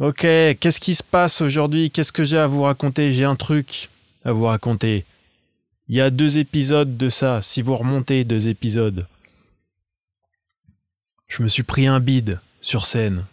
Ok, 0.00 0.22
qu'est-ce 0.22 0.80
qui 0.80 0.96
se 0.96 1.04
passe 1.04 1.40
aujourd'hui? 1.40 1.88
Qu'est-ce 1.88 2.10
que 2.10 2.24
j'ai 2.24 2.38
à 2.38 2.48
vous 2.48 2.62
raconter? 2.62 3.12
J'ai 3.12 3.24
un 3.24 3.36
truc 3.36 3.90
à 4.24 4.32
vous 4.32 4.46
raconter. 4.46 5.04
Il 5.88 5.94
y 5.94 6.00
a 6.00 6.10
deux 6.10 6.38
épisodes 6.38 6.96
de 6.96 7.08
ça, 7.08 7.40
si 7.40 7.62
vous 7.62 7.76
remontez 7.76 8.24
deux 8.24 8.48
épisodes. 8.48 9.06
Je 11.28 11.44
me 11.44 11.48
suis 11.48 11.62
pris 11.62 11.86
un 11.86 12.00
bide 12.00 12.40
sur 12.60 12.86
scène. 12.86 13.24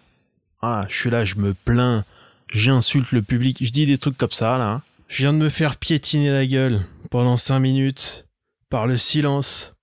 Ah, 0.62 0.86
je 0.88 1.00
suis 1.00 1.10
là, 1.10 1.26
je 1.26 1.38
me 1.38 1.56
plains, 1.56 2.06
j'insulte 2.54 3.12
le 3.12 3.24
public, 3.24 3.58
je 3.60 3.72
dis 3.72 3.88
des 3.88 3.98
trucs 3.98 4.18
comme 4.18 4.32
ça 4.32 4.60
là. 4.60 4.82
Je 5.08 5.24
viens 5.24 5.34
de 5.34 5.40
me 5.40 5.50
faire 5.50 5.78
piétiner 5.78 6.30
la 6.30 6.46
gueule 6.46 6.86
pendant 7.10 7.38
cinq 7.38 7.60
minutes 7.60 8.28
par 8.70 8.86
le 8.86 8.98
silence 8.98 9.74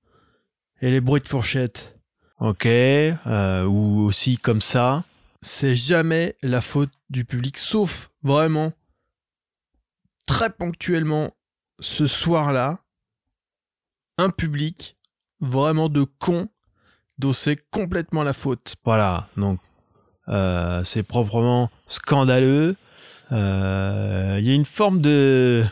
et 0.81 0.93
les 0.93 1.01
bruits 1.01 1.21
de 1.21 1.27
fourchette. 1.27 1.99
Ok, 2.39 2.67
euh, 2.67 3.65
ou 3.65 4.03
aussi 4.03 4.39
comme 4.39 4.61
ça. 4.61 5.03
C'est 5.41 5.75
jamais 5.77 6.37
la 6.43 6.61
faute 6.61 6.91
du 7.11 7.25
public, 7.25 7.59
sauf 7.59 8.11
vraiment 8.23 8.73
très 10.27 10.51
ponctuellement 10.51 11.35
ce 11.81 12.07
soir-là, 12.07 12.81
un 14.19 14.31
public 14.31 14.97
vraiment 15.41 15.89
de 15.89 16.03
con 16.03 16.49
dont 17.19 17.33
c'est 17.33 17.57
complètement 17.71 18.25
la 18.25 18.33
faute. 18.33 18.75
Voilà, 18.85 19.27
donc 19.37 19.61
euh, 20.29 20.83
c'est 20.85 21.03
proprement 21.05 21.71
scandaleux. 21.87 22.77
Euh, 23.33 24.37
Il 24.41 24.47
y 24.47 24.51
a 24.51 24.55
une 24.55 24.65
forme 24.65 25.01
de 25.01 25.65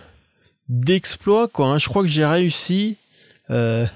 d'exploit, 0.69 1.49
quoi. 1.49 1.67
hein. 1.69 1.79
Je 1.79 1.89
crois 1.89 2.03
que 2.03 2.09
j'ai 2.09 2.27
réussi 2.27 2.97
euh, 3.51 3.87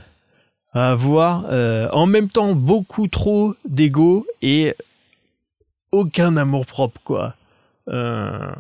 à 0.73 0.91
avoir 0.93 1.47
euh, 1.51 1.89
en 1.93 2.07
même 2.07 2.29
temps 2.29 2.55
beaucoup 2.55 3.09
trop 3.09 3.55
d'ego 3.69 4.27
et 4.43 4.75
aucun 5.93 6.37
amour 6.37 6.67
propre, 6.67 7.01
quoi. 7.05 7.35
Euh, 7.89 8.53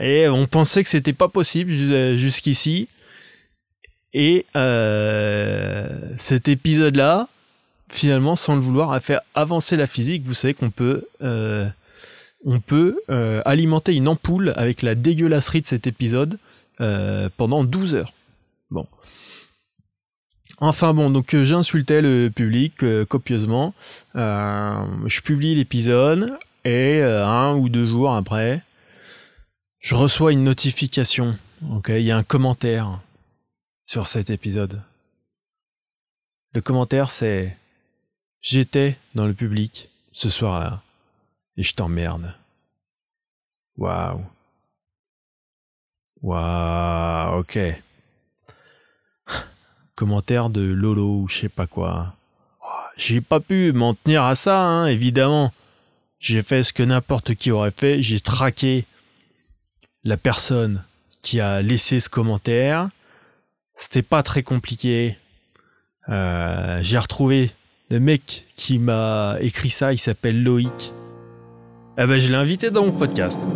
et 0.00 0.28
on 0.28 0.46
pensait 0.46 0.82
que 0.82 0.88
c'était 0.88 1.12
pas 1.12 1.28
possible 1.28 1.70
jus- 1.70 2.18
jusqu'ici. 2.18 2.88
Et 4.12 4.46
euh, 4.56 5.88
cet 6.16 6.48
épisode-là, 6.48 7.28
finalement, 7.90 8.36
sans 8.36 8.54
le 8.54 8.60
vouloir, 8.60 8.92
a 8.92 9.00
fait 9.00 9.18
avancer 9.34 9.76
la 9.76 9.86
physique. 9.86 10.22
Vous 10.24 10.34
savez 10.34 10.54
qu'on 10.54 10.70
peut, 10.70 11.06
euh, 11.22 11.68
on 12.44 12.60
peut 12.60 12.98
euh, 13.10 13.42
alimenter 13.44 13.94
une 13.94 14.08
ampoule 14.08 14.52
avec 14.56 14.82
la 14.82 14.94
dégueulasserie 14.94 15.62
de 15.62 15.66
cet 15.66 15.86
épisode 15.86 16.38
euh, 16.80 17.28
pendant 17.36 17.64
12 17.64 17.94
heures. 17.96 18.12
Bon. 18.70 18.86
Enfin 20.58 20.94
bon, 20.94 21.10
donc 21.10 21.34
euh, 21.34 21.44
j'insultais 21.44 22.00
le 22.00 22.30
public 22.34 22.84
copieusement. 23.08 23.74
Je 24.14 25.20
publie 25.20 25.54
l'épisode 25.56 26.38
et 26.64 27.00
euh, 27.00 27.26
un 27.26 27.54
ou 27.54 27.68
deux 27.68 27.86
jours 27.86 28.14
après, 28.14 28.62
je 29.78 29.94
reçois 29.94 30.32
une 30.32 30.44
notification. 30.44 31.36
Ok, 31.70 31.88
il 31.90 32.02
y 32.02 32.10
a 32.10 32.16
un 32.16 32.22
commentaire 32.22 33.00
sur 33.84 34.06
cet 34.06 34.30
épisode. 34.30 34.82
Le 36.52 36.60
commentaire 36.60 37.10
c'est 37.10 37.56
J'étais 38.44 38.98
dans 39.14 39.26
le 39.26 39.32
public 39.32 39.88
ce 40.12 40.28
soir-là 40.28 40.82
et 41.56 41.62
je 41.62 41.74
t'emmerde. 41.74 42.34
Waouh. 43.78 44.20
Waouh, 46.20 47.38
ok. 47.38 47.58
Commentaire 49.94 50.50
de 50.50 50.60
Lolo 50.60 51.20
ou 51.20 51.28
je 51.28 51.38
sais 51.38 51.48
pas 51.48 51.66
quoi. 51.66 52.14
Oh, 52.62 52.66
J'ai 52.98 53.22
pas 53.22 53.40
pu 53.40 53.72
m'en 53.72 53.94
tenir 53.94 54.24
à 54.24 54.34
ça, 54.34 54.60
hein, 54.60 54.86
évidemment. 54.86 55.52
J'ai 56.24 56.40
fait 56.40 56.62
ce 56.62 56.72
que 56.72 56.82
n'importe 56.82 57.34
qui 57.34 57.50
aurait 57.50 57.70
fait. 57.70 58.00
J'ai 58.00 58.18
traqué 58.18 58.86
la 60.04 60.16
personne 60.16 60.82
qui 61.20 61.38
a 61.38 61.60
laissé 61.60 62.00
ce 62.00 62.08
commentaire. 62.08 62.88
C'était 63.76 64.00
pas 64.00 64.22
très 64.22 64.42
compliqué. 64.42 65.18
Euh, 66.08 66.78
J'ai 66.82 66.96
retrouvé 66.96 67.50
le 67.90 68.00
mec 68.00 68.46
qui 68.56 68.78
m'a 68.78 69.36
écrit 69.42 69.68
ça. 69.68 69.92
Il 69.92 69.98
s'appelle 69.98 70.42
Loïc. 70.42 70.94
Eh 71.98 72.06
ben, 72.06 72.18
je 72.18 72.28
l'ai 72.28 72.38
invité 72.38 72.70
dans 72.70 72.86
mon 72.86 72.92
podcast. 72.92 73.46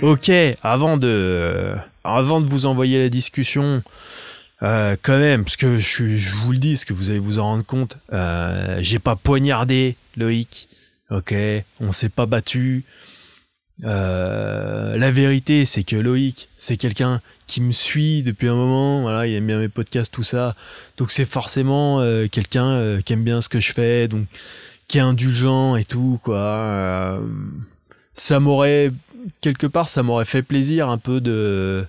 Ok, 0.00 0.30
avant 0.62 0.96
de, 0.96 1.74
avant 2.04 2.40
de 2.40 2.48
vous 2.48 2.66
envoyer 2.66 3.00
la 3.00 3.08
discussion, 3.08 3.82
euh, 4.64 4.96
quand 5.00 5.18
même, 5.18 5.44
parce 5.44 5.56
que 5.56 5.78
je, 5.78 6.16
je 6.16 6.34
vous 6.36 6.52
le 6.52 6.58
dis, 6.58 6.72
parce 6.72 6.84
que 6.84 6.92
vous 6.94 7.10
allez 7.10 7.18
vous 7.18 7.38
en 7.38 7.44
rendre 7.44 7.64
compte, 7.64 7.96
euh, 8.12 8.78
j'ai 8.80 8.98
pas 8.98 9.16
poignardé 9.16 9.96
Loïc. 10.16 10.68
Ok, 11.10 11.34
on 11.80 11.92
s'est 11.92 12.08
pas 12.08 12.26
battu. 12.26 12.84
Euh, 13.84 14.96
la 14.96 15.10
vérité, 15.10 15.64
c'est 15.64 15.82
que 15.82 15.96
Loïc, 15.96 16.48
c'est 16.56 16.76
quelqu'un 16.76 17.20
qui 17.46 17.60
me 17.60 17.72
suit 17.72 18.22
depuis 18.22 18.48
un 18.48 18.54
moment. 18.54 19.02
Voilà, 19.02 19.26
il 19.26 19.34
aime 19.34 19.46
bien 19.46 19.58
mes 19.58 19.68
podcasts, 19.68 20.12
tout 20.12 20.22
ça. 20.22 20.54
Donc 20.96 21.10
c'est 21.10 21.24
forcément 21.24 22.00
euh, 22.00 22.26
quelqu'un 22.28 22.66
euh, 22.66 23.00
qui 23.00 23.12
aime 23.12 23.24
bien 23.24 23.40
ce 23.40 23.48
que 23.48 23.60
je 23.60 23.72
fais, 23.72 24.08
donc 24.08 24.26
qui 24.88 24.98
est 24.98 25.02
indulgent 25.02 25.76
et 25.76 25.84
tout, 25.84 26.20
quoi. 26.22 26.38
Euh, 26.38 27.20
ça 28.14 28.40
m'aurait 28.40 28.90
quelque 29.40 29.66
part, 29.66 29.88
ça 29.88 30.02
m'aurait 30.02 30.24
fait 30.24 30.42
plaisir 30.42 30.88
un 30.88 30.98
peu 30.98 31.20
de. 31.20 31.84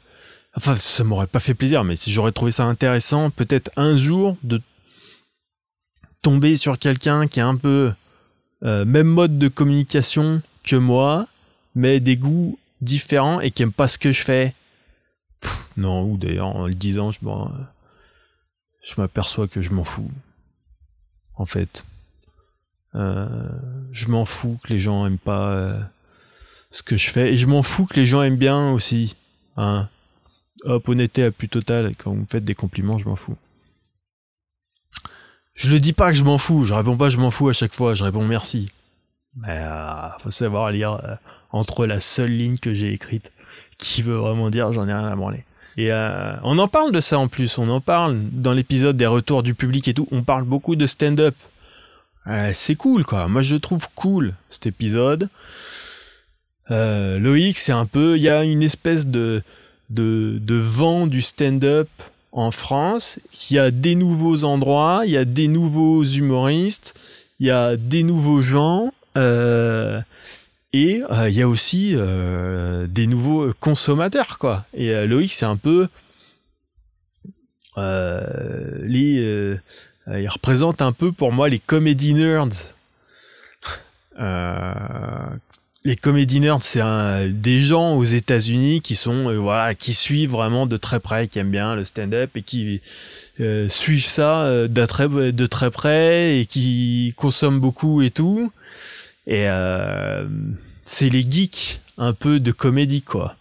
Enfin, 0.57 0.75
ça 0.75 1.03
m'aurait 1.03 1.27
pas 1.27 1.39
fait 1.39 1.53
plaisir, 1.53 1.83
mais 1.83 1.95
si 1.95 2.11
j'aurais 2.11 2.31
trouvé 2.31 2.51
ça 2.51 2.65
intéressant, 2.65 3.29
peut-être 3.29 3.71
un 3.75 3.97
jour 3.97 4.37
de 4.43 4.61
tomber 6.21 6.55
sur 6.55 6.79
quelqu'un 6.79 7.27
qui 7.27 7.39
est 7.39 7.43
un 7.43 7.57
peu 7.57 7.93
euh, 8.63 8.85
même 8.85 9.07
mode 9.07 9.37
de 9.37 9.47
communication 9.47 10.41
que 10.63 10.75
moi, 10.75 11.27
mais 11.75 11.99
des 11.99 12.15
goûts 12.15 12.57
différents 12.81 13.41
et 13.41 13.51
qui 13.51 13.63
aime 13.63 13.73
pas 13.73 13.87
ce 13.87 13.97
que 13.97 14.11
je 14.11 14.23
fais. 14.23 14.53
Non, 15.77 16.03
ou 16.03 16.17
d'ailleurs, 16.17 16.55
en 16.55 16.67
le 16.67 16.73
disant, 16.73 17.11
je 17.11 17.19
je 18.81 18.93
m'aperçois 18.97 19.47
que 19.47 19.61
je 19.61 19.71
m'en 19.71 19.83
fous. 19.83 20.11
En 21.35 21.45
fait. 21.45 21.85
Euh, 22.95 23.49
je 23.91 24.07
m'en 24.07 24.23
fous 24.23 24.57
que 24.63 24.71
les 24.71 24.79
gens 24.79 25.05
aiment 25.05 25.17
pas 25.17 25.49
euh, 25.49 25.79
ce 26.71 26.81
que 26.81 26.95
je 26.95 27.09
fais. 27.09 27.33
Et 27.33 27.37
je 27.37 27.45
m'en 27.45 27.61
fous 27.61 27.85
que 27.85 27.95
les 27.99 28.05
gens 28.05 28.21
aiment 28.21 28.37
bien 28.37 28.71
aussi. 28.71 29.15
Hein. 29.57 29.89
Hop, 30.63 30.87
honnêteté 30.87 31.23
à 31.23 31.31
plus 31.31 31.49
totale. 31.49 31.93
Quand 31.97 32.11
vous 32.11 32.21
me 32.21 32.25
faites 32.25 32.45
des 32.45 32.55
compliments, 32.55 32.97
je 32.97 33.05
m'en 33.05 33.15
fous. 33.15 33.37
Je 35.55 35.71
le 35.71 35.79
dis 35.79 35.93
pas 35.93 36.11
que 36.11 36.17
je 36.17 36.23
m'en 36.23 36.37
fous. 36.37 36.65
Je 36.65 36.73
réponds 36.73 36.97
pas 36.97 37.09
je 37.09 37.17
m'en 37.17 37.31
fous 37.31 37.49
à 37.49 37.53
chaque 37.53 37.73
fois. 37.73 37.93
Je 37.93 38.03
réponds 38.03 38.25
merci. 38.25 38.69
Mais 39.37 39.59
euh, 39.61 40.09
faut 40.19 40.31
savoir 40.31 40.71
lire 40.71 40.99
euh, 41.03 41.15
entre 41.51 41.85
la 41.85 41.99
seule 41.99 42.31
ligne 42.31 42.57
que 42.57 42.73
j'ai 42.73 42.93
écrite 42.93 43.31
qui 43.77 44.01
veut 44.01 44.15
vraiment 44.15 44.49
dire 44.49 44.71
j'en 44.71 44.87
ai 44.87 44.93
rien 44.93 45.07
à 45.07 45.15
branler. 45.15 45.43
Et 45.77 45.91
euh, 45.91 46.33
on 46.43 46.57
en 46.57 46.69
parle 46.69 46.91
de 46.91 47.01
ça 47.01 47.19
en 47.19 47.27
plus. 47.27 47.57
On 47.57 47.69
en 47.69 47.81
parle 47.81 48.17
dans 48.31 48.53
l'épisode 48.53 48.95
des 48.95 49.07
retours 49.07 49.43
du 49.43 49.53
public 49.53 49.87
et 49.87 49.93
tout. 49.93 50.07
On 50.11 50.23
parle 50.23 50.43
beaucoup 50.43 50.75
de 50.75 50.87
stand-up. 50.87 51.35
C'est 52.53 52.75
cool 52.75 53.05
quoi. 53.05 53.27
Moi 53.27 53.43
je 53.43 53.55
trouve 53.55 53.87
cool 53.93 54.33
cet 54.49 54.65
épisode. 54.65 55.29
Loïc, 56.69 57.59
c'est 57.59 57.71
un 57.71 57.85
peu, 57.85 58.17
il 58.17 58.23
y 58.23 58.29
a 58.29 58.43
une 58.43 58.63
espèce 58.63 59.05
de, 59.05 59.43
de, 59.89 60.37
de 60.41 60.55
vent 60.55 61.07
du 61.07 61.21
stand-up 61.21 61.89
en 62.31 62.51
France. 62.51 63.19
Il 63.49 63.55
y 63.55 63.59
a 63.59 63.71
des 63.71 63.95
nouveaux 63.95 64.43
endroits, 64.43 65.03
il 65.05 65.11
y 65.11 65.17
a 65.17 65.25
des 65.25 65.47
nouveaux 65.47 66.03
humoristes, 66.03 66.93
il 67.39 67.47
y 67.47 67.51
a 67.51 67.77
des 67.77 68.03
nouveaux 68.03 68.41
gens, 68.41 68.93
euh, 69.17 70.01
et 70.73 71.01
euh, 71.09 71.29
il 71.29 71.35
y 71.35 71.41
a 71.41 71.47
aussi 71.47 71.93
euh, 71.95 72.87
des 72.87 73.07
nouveaux 73.07 73.53
consommateurs, 73.59 74.37
quoi. 74.37 74.65
Et 74.73 75.05
Loïc, 75.07 75.31
c'est 75.31 75.45
un 75.45 75.57
peu 75.57 75.87
les, 77.77 79.57
il 80.07 80.27
représente 80.29 80.81
un 80.81 80.91
peu 80.91 81.11
pour 81.11 81.31
moi 81.31 81.49
les 81.49 81.59
comedy 81.59 82.13
nerds. 82.13 82.73
Les 85.85 85.95
comedy 85.95 86.39
nerds, 86.39 86.63
c'est 86.63 86.81
des 87.29 87.61
gens 87.61 87.93
aux 87.93 88.03
États-Unis 88.03 88.81
qui 88.81 88.95
sont 88.95 89.29
euh, 89.29 89.37
voilà, 89.37 89.75
qui 89.75 89.93
suivent 89.93 90.31
vraiment 90.31 90.65
de 90.65 90.77
très 90.77 90.99
près, 90.99 91.27
qui 91.27 91.37
aiment 91.37 91.51
bien 91.51 91.75
le 91.75 91.83
stand-up 91.83 92.31
et 92.35 92.41
qui 92.41 92.81
euh, 93.39 93.69
suivent 93.69 94.03
ça 94.03 94.41
euh, 94.45 94.67
de 94.67 94.83
très 94.87 95.07
de 95.07 95.45
très 95.45 95.69
près 95.69 96.39
et 96.39 96.47
qui 96.47 97.13
consomment 97.17 97.59
beaucoup 97.59 98.01
et 98.01 98.09
tout. 98.09 98.51
Et 99.27 99.47
euh, 99.47 100.25
c'est 100.85 101.09
les 101.09 101.21
geeks 101.21 101.79
un 101.99 102.13
peu 102.13 102.39
de 102.39 102.51
comédie 102.51 103.03
quoi. 103.03 103.35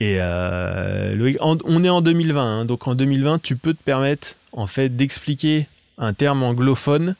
Et 0.00 0.16
euh, 0.18 1.32
on 1.40 1.84
est 1.84 1.88
en 1.88 2.02
2020, 2.02 2.42
hein, 2.42 2.64
donc 2.64 2.88
en 2.88 2.96
2020, 2.96 3.40
tu 3.40 3.54
peux 3.54 3.72
te 3.72 3.82
permettre 3.84 4.34
en 4.50 4.66
fait 4.66 4.88
d'expliquer 4.88 5.68
un 5.96 6.12
terme 6.12 6.42
anglophone 6.42 7.14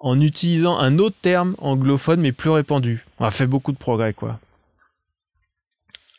en 0.00 0.20
utilisant 0.20 0.78
un 0.78 0.98
autre 0.98 1.16
terme 1.20 1.54
anglophone 1.58 2.20
mais 2.20 2.32
plus 2.32 2.50
répandu. 2.50 3.04
On 3.18 3.24
a 3.24 3.30
fait 3.30 3.46
beaucoup 3.46 3.72
de 3.72 3.78
progrès 3.78 4.12
quoi. 4.12 4.38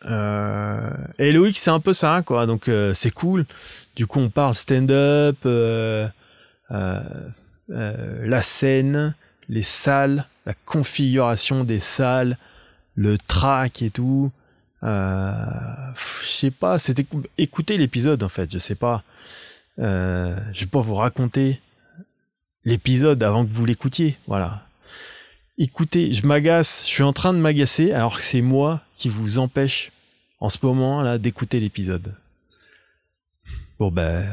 Euh, 0.05 0.89
et 1.17 1.31
Loïc 1.31 1.57
c'est 1.57 1.71
un 1.71 1.79
peu 1.79 1.93
ça 1.93 2.21
quoi, 2.25 2.45
donc 2.45 2.67
euh, 2.67 2.93
c'est 2.93 3.11
cool. 3.11 3.45
Du 3.95 4.07
coup 4.07 4.19
on 4.19 4.29
parle 4.29 4.53
stand-up, 4.53 5.37
euh, 5.45 6.07
euh, 6.71 7.01
la 7.69 8.41
scène, 8.41 9.13
les 9.49 9.61
salles, 9.61 10.25
la 10.45 10.53
configuration 10.65 11.63
des 11.63 11.79
salles, 11.79 12.37
le 12.95 13.17
track 13.17 13.81
et 13.81 13.89
tout. 13.89 14.31
Je 14.81 15.93
sais 16.23 16.51
pas, 16.51 16.79
c'était 16.79 17.05
écoutez 17.37 17.77
l'épisode 17.77 18.23
en 18.23 18.29
fait, 18.29 18.51
je 18.51 18.57
sais 18.57 18.75
pas. 18.75 19.03
Je 19.77 20.59
vais 20.59 20.65
pas 20.71 20.79
vous 20.79 20.95
raconter 20.95 21.59
l'épisode 22.69 23.21
avant 23.23 23.43
que 23.45 23.49
vous 23.51 23.65
l'écoutiez, 23.65 24.17
voilà. 24.27 24.65
Écoutez, 25.57 26.13
je 26.13 26.25
m'agace, 26.25 26.83
je 26.85 26.89
suis 26.91 27.03
en 27.03 27.11
train 27.13 27.33
de 27.33 27.39
m'agacer 27.39 27.91
alors 27.91 28.15
que 28.17 28.21
c'est 28.23 28.41
moi 28.41 28.81
qui 28.95 29.09
vous 29.09 29.39
empêche 29.39 29.91
en 30.39 30.47
ce 30.49 30.59
moment 30.63 31.01
là 31.01 31.17
d'écouter 31.17 31.59
l'épisode. 31.59 32.13
Bon 33.79 33.91
ben, 33.91 34.23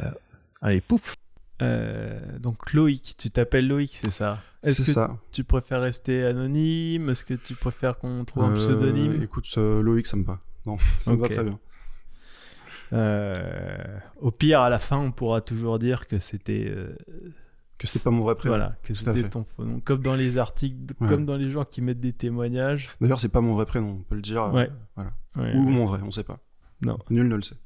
allez, 0.63 0.81
pouf. 0.81 1.17
Euh, 1.63 2.21
donc 2.39 2.73
Loïc, 2.75 3.15
tu 3.17 3.31
t'appelles 3.31 3.67
Loïc, 3.67 3.93
c'est 3.95 4.11
ça? 4.13 4.39
C'est 4.63 4.71
Est-ce 4.71 4.83
que 4.83 4.93
ça. 4.93 5.17
tu 5.33 5.43
préfères 5.43 5.81
rester 5.81 6.25
anonyme? 6.27 7.09
Est-ce 7.11 7.25
que 7.25 7.35
tu 7.35 7.55
préfères 7.55 7.97
qu'on 7.99 8.25
trouve 8.25 8.45
un 8.45 8.53
Euh, 8.53 8.57
pseudonyme? 8.57 9.23
Écoute, 9.23 9.47
euh, 9.57 9.81
Loïc, 9.83 10.07
ça 10.07 10.17
me 10.19 10.25
va. 10.25 10.39
Non, 10.67 10.77
ça 10.99 11.13
me 11.13 11.17
va 11.17 11.29
très 11.29 11.43
bien. 11.43 11.59
Euh, 12.93 13.99
Au 14.21 14.31
pire, 14.31 14.61
à 14.61 14.69
la 14.71 14.79
fin, 14.79 14.99
on 14.99 15.11
pourra 15.13 15.41
toujours 15.41 15.79
dire 15.79 16.07
que 16.07 16.19
c'était 16.19 16.67
euh, 16.69 16.95
Que 17.79 17.87
c'était 17.87 18.03
pas 18.05 18.11
mon 18.11 18.23
vrai 18.25 18.35
prénom. 18.37 18.57
voilà, 18.57 18.77
que 18.83 18.89
tout 18.89 18.93
à 18.95 18.97
c'était 19.13 19.23
fait. 19.23 19.29
ton 19.29 19.45
faux 19.45 19.65
nom, 19.65 19.81
comme 19.81 20.03
dans 20.03 20.15
les 20.15 20.39
articles, 20.39 20.77
Ouais. 21.01 21.09
comme 21.09 21.27
dans 21.27 21.37
les 21.37 21.51
gens 21.51 21.65
qui 21.65 21.83
mettent 21.83 22.01
des 22.01 22.13
témoignages. 22.15 22.89
D'ailleurs, 23.01 23.21
c'est 23.21 23.29
pas 23.29 23.41
mon 23.43 23.55
vrai 23.55 23.67
prénom, 23.67 23.99
on 24.01 24.03
peut 24.03 24.15
le 24.15 24.23
dire. 24.23 24.43
euh, 24.45 24.53
Ouais. 24.53 24.71
voilà. 24.95 25.13
Ouais, 25.37 25.55
Ou 25.55 25.63
mon 25.63 25.85
vrai, 25.87 26.01
on 26.03 26.11
sait 26.11 26.25
pas. 26.25 26.39
Non. 26.83 26.97
Nul 27.11 27.29
ne 27.29 27.35
le 27.37 27.43
sait. 27.43 27.57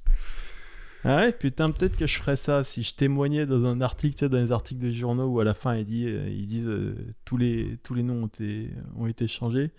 Ah 1.05 1.17
ouais, 1.19 1.33
putain, 1.33 1.71
peut-être 1.71 1.97
que 1.97 2.07
je 2.07 2.19
ferais 2.19 2.37
ça 2.37 2.63
si 2.63 2.83
je 2.83 2.95
témoignais 2.95 3.47
dans 3.47 3.65
un 3.65 3.81
article, 3.81 4.15
tu 4.17 4.19
sais, 4.21 4.29
dans 4.29 4.37
les 4.39 4.53
articles 4.53 4.83
de 4.85 4.91
journaux 4.93 5.27
où 5.29 5.41
à 5.41 5.45
la 5.45 5.55
fin 5.55 5.75
ils 5.77 5.87
disent, 5.87 6.07
euh, 6.09 6.29
ils 6.29 6.47
disent 6.47 6.67
euh, 6.67 6.95
tous 7.25 7.39
les 7.39 7.79
tous 7.83 7.95
les 7.95 8.03
noms 8.03 8.23
ont 8.23 8.27
été 8.27 8.71
ont 8.97 9.07
été 9.07 9.27
changés. 9.27 9.71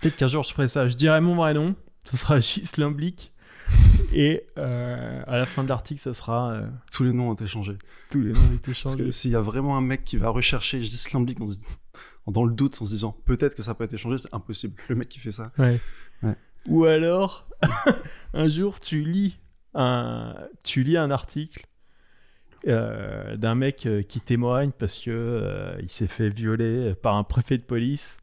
Peut-être 0.00 0.16
qu'un 0.16 0.28
jour 0.28 0.44
je 0.44 0.52
ferais 0.52 0.68
ça. 0.68 0.86
Je 0.86 0.94
dirais 0.94 1.20
mon 1.20 1.34
vrai 1.34 1.54
nom, 1.54 1.74
ce 2.04 2.16
sera 2.16 2.38
Ghislain 2.38 2.90
Blic, 2.92 3.32
et 4.12 4.44
euh, 4.58 5.22
à 5.26 5.36
la 5.36 5.46
fin 5.46 5.64
de 5.64 5.68
l'article, 5.68 6.00
ça 6.00 6.14
sera 6.14 6.52
euh, 6.52 6.66
Tous 6.92 7.04
les 7.04 7.12
noms 7.12 7.30
ont 7.30 7.34
été 7.34 7.46
changés. 7.46 7.76
tous 8.10 8.20
les 8.20 8.32
noms 8.32 8.40
ont 8.40 8.52
été 8.54 8.58
Parce 8.72 8.78
changés. 8.78 8.96
que 8.98 9.10
s'il 9.10 9.30
y 9.30 9.36
a 9.36 9.40
vraiment 9.42 9.76
un 9.76 9.80
mec 9.80 10.04
qui 10.04 10.16
va 10.16 10.28
rechercher 10.30 10.80
Gis 10.82 11.06
Lambic 11.12 11.38
dans, 11.38 11.48
dans 12.26 12.44
le 12.44 12.52
doute 12.54 12.80
en 12.80 12.84
se 12.84 12.90
disant 12.90 13.16
peut-être 13.24 13.54
que 13.54 13.62
ça 13.62 13.70
n'a 13.72 13.74
pas 13.74 13.84
été 13.84 13.96
changé, 13.96 14.18
c'est 14.18 14.34
impossible. 14.34 14.74
Le 14.88 14.94
mec 14.96 15.08
qui 15.08 15.18
fait 15.18 15.30
ça. 15.32 15.52
Ouais. 15.58 15.80
Ouais. 16.22 16.34
Ou 16.68 16.84
alors, 16.84 17.48
un 18.34 18.48
jour, 18.48 18.80
tu 18.80 19.02
lis 19.02 19.38
un, 19.74 20.34
tu 20.64 20.82
lis 20.82 20.96
un 20.96 21.10
article 21.10 21.66
euh, 22.66 23.36
d'un 23.36 23.54
mec 23.54 23.88
qui 24.08 24.20
témoigne 24.20 24.70
parce 24.76 24.98
que 24.98 25.76
il 25.80 25.88
s'est 25.88 26.08
fait 26.08 26.28
violer 26.28 26.94
par 26.94 27.14
un 27.16 27.24
préfet 27.24 27.56
de 27.58 27.62
police. 27.62 28.16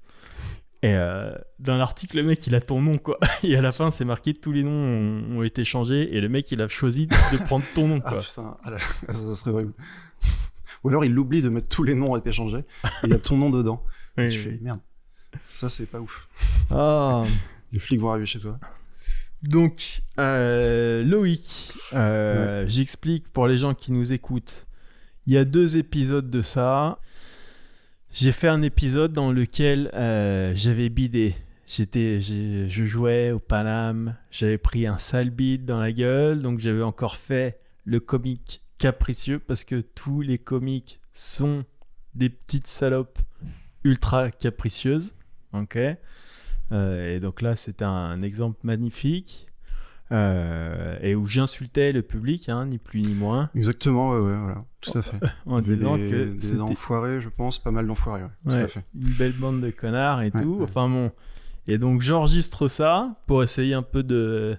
Et 0.83 0.93
euh, 0.93 1.33
dans 1.59 1.77
l'article, 1.77 2.17
le 2.17 2.23
mec, 2.23 2.45
il 2.47 2.53
a 2.55 2.61
ton 2.61 2.81
nom, 2.81 2.97
quoi. 2.97 3.17
Et 3.43 3.55
à 3.57 3.61
la 3.61 3.71
fin, 3.71 3.89
c'est 3.91 4.05
marqué 4.05 4.33
tous 4.33 4.51
les 4.51 4.63
noms 4.63 4.71
ont, 4.71 5.37
ont 5.39 5.43
été 5.43 5.63
changés. 5.63 6.15
Et 6.15 6.21
le 6.21 6.29
mec, 6.29 6.51
il 6.51 6.61
a 6.61 6.67
choisi 6.67 7.07
de 7.07 7.37
prendre 7.45 7.65
ton 7.73 7.87
nom, 7.87 8.01
Ah 8.05 8.09
quoi. 8.11 8.19
putain, 8.21 8.57
ah 8.63 8.71
là, 8.71 8.77
ça, 9.07 9.13
ça 9.13 9.35
serait 9.35 9.51
horrible. 9.51 9.73
Ou 10.83 10.89
alors 10.89 11.03
il 11.03 11.17
oublie 11.17 11.41
de 11.41 11.49
mettre 11.49 11.67
tous 11.69 11.83
les 11.83 11.95
noms 11.95 12.11
ont 12.11 12.15
été 12.15 12.31
changés 12.31 12.59
et 12.83 12.87
il 13.05 13.09
y 13.09 13.13
a 13.13 13.17
ton 13.17 13.37
nom 13.37 13.49
dedans. 13.49 13.83
Oui, 14.19 14.29
tu 14.29 14.37
oui. 14.37 14.43
fais 14.43 14.59
merde. 14.61 14.79
Ça 15.45 15.67
c'est 15.67 15.87
pas 15.87 15.99
ouf. 15.99 16.27
Ah. 16.69 17.23
Les 17.71 17.79
flics 17.79 17.99
vont 17.99 18.11
arriver 18.11 18.27
chez 18.27 18.39
toi. 18.39 18.59
Donc, 19.41 20.01
euh, 20.19 21.03
Loïc, 21.03 21.71
euh, 21.93 22.65
j'explique 22.67 23.29
pour 23.33 23.47
les 23.47 23.57
gens 23.57 23.73
qui 23.73 23.91
nous 23.91 24.13
écoutent. 24.13 24.65
Il 25.25 25.33
y 25.33 25.37
a 25.39 25.43
deux 25.45 25.77
épisodes 25.77 26.29
de 26.29 26.41
ça. 26.43 26.99
J'ai 28.17 28.31
fait 28.31 28.47
un 28.47 28.61
épisode 28.61 29.11
dans 29.11 29.29
lequel 29.33 29.91
euh, 29.93 30.53
j'avais 30.55 30.87
bidé. 30.87 31.35
J'étais, 31.67 32.21
je 32.21 32.85
jouais 32.85 33.31
au 33.31 33.39
Paname, 33.39 34.15
j'avais 34.31 34.57
pris 34.57 34.87
un 34.87 34.97
sale 34.97 35.31
bide 35.31 35.65
dans 35.65 35.81
la 35.81 35.91
gueule, 35.91 36.39
donc 36.39 36.59
j'avais 36.59 36.81
encore 36.81 37.17
fait 37.17 37.59
le 37.83 37.99
comique 37.99 38.61
capricieux 38.77 39.39
parce 39.39 39.65
que 39.65 39.81
tous 39.81 40.21
les 40.21 40.37
comiques 40.37 41.01
sont 41.11 41.65
des 42.13 42.29
petites 42.29 42.67
salopes 42.67 43.19
ultra 43.83 44.31
capricieuses. 44.31 45.13
Ok. 45.51 45.77
Euh, 46.71 47.15
et 47.17 47.19
donc 47.19 47.41
là, 47.41 47.57
c'était 47.57 47.83
un 47.83 48.21
exemple 48.21 48.59
magnifique. 48.63 49.47
Euh, 50.11 50.97
et 51.01 51.15
où 51.15 51.25
j'insultais 51.25 51.91
le 51.91 52.01
public, 52.01 52.49
hein, 52.49 52.67
ni 52.67 52.77
plus 52.77 53.01
ni 53.01 53.13
moins, 53.15 53.49
Exactement, 53.55 54.11
ouais, 54.11 54.19
ouais, 54.19 54.37
voilà, 54.37 54.63
tout 54.81 54.97
à 54.97 55.01
fait. 55.01 55.17
en 55.45 55.61
Des, 55.61 55.75
disant 55.75 55.97
des- 55.97 56.09
que 56.09 56.23
des 56.39 56.61
enfoirés, 56.61 57.21
je 57.21 57.29
pense, 57.29 57.57
pas 57.59 57.71
mal 57.71 57.87
d'enfoirés, 57.87 58.23
ouais, 58.23 58.29
tout 58.45 58.51
Ouais. 58.55 58.63
à 58.63 58.67
fait. 58.67 58.83
une 58.93 59.13
belle 59.17 59.33
bande 59.33 59.61
de 59.61 59.71
connards 59.71 60.21
et 60.21 60.31
Ouais, 60.33 60.41
tout. 60.41 60.55
ouais. 60.57 60.63
Enfin 60.63 60.87
bon. 60.89 61.11
Et 61.67 61.77
donc 61.79 62.01
j'enregistre 62.01 62.67
ça 62.67 63.15
pour 63.25 63.41
essayer 63.43 63.73
un 63.73 63.81
peu 63.81 64.03
de, 64.03 64.57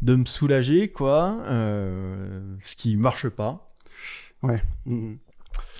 de 0.00 0.14
me 0.14 0.24
soulager, 0.24 0.88
quoi. 0.90 1.38
euh, 1.46 2.56
ce 2.62 2.74
qui 2.76 2.96
marche 2.96 3.28
pas. 3.28 3.74
Mhm. 4.86 5.18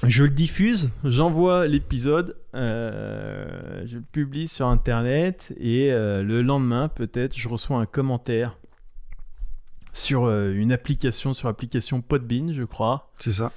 Je 0.06 0.22
le 0.22 0.30
diffuse, 0.30 0.92
j'envoie 1.02 1.66
l'épisode, 1.66 2.36
euh, 2.54 3.82
je 3.84 3.96
le 3.96 4.04
publie 4.04 4.46
sur 4.46 4.68
internet 4.68 5.52
et 5.58 5.92
euh, 5.92 6.22
le 6.22 6.40
lendemain, 6.40 6.88
peut-être, 6.88 7.36
je 7.36 7.48
reçois 7.48 7.78
un 7.78 7.86
commentaire 7.86 8.58
sur 9.92 10.24
euh, 10.24 10.52
une 10.52 10.70
application, 10.70 11.34
sur 11.34 11.48
l'application 11.48 12.00
Podbean, 12.00 12.52
je 12.52 12.62
crois. 12.62 13.10
C'est 13.18 13.32
ça. 13.32 13.52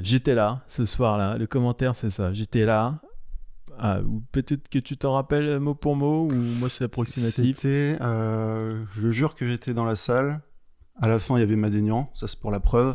J'étais 0.00 0.36
là 0.36 0.62
ce 0.68 0.84
soir-là. 0.84 1.36
Le 1.36 1.48
commentaire, 1.48 1.96
c'est 1.96 2.10
ça. 2.10 2.32
J'étais 2.32 2.64
là. 2.64 3.00
Ah, 3.78 4.00
ou 4.02 4.22
peut-être 4.30 4.68
que 4.68 4.78
tu 4.78 4.96
t'en 4.96 5.14
rappelles 5.14 5.58
mot 5.58 5.74
pour 5.74 5.96
mot, 5.96 6.28
ou 6.30 6.36
moi 6.36 6.68
c'est 6.68 6.84
approximatif. 6.84 7.56
C'était, 7.56 7.98
je 8.00 9.10
jure 9.10 9.34
que 9.34 9.46
j'étais 9.46 9.74
dans 9.74 9.84
la 9.84 9.96
salle. 9.96 10.40
À 11.00 11.08
la 11.08 11.18
fin, 11.18 11.36
il 11.36 11.40
y 11.40 11.42
avait 11.42 11.56
Madénian, 11.56 12.08
ça 12.14 12.28
c'est 12.28 12.38
pour 12.38 12.52
la 12.52 12.60
preuve. 12.60 12.94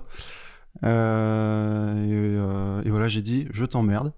Euh, 0.84 2.04
et, 2.06 2.38
euh, 2.38 2.82
et 2.84 2.90
voilà, 2.90 3.08
j'ai 3.08 3.22
dit, 3.22 3.48
je 3.52 3.66
t'emmerde. 3.66 4.14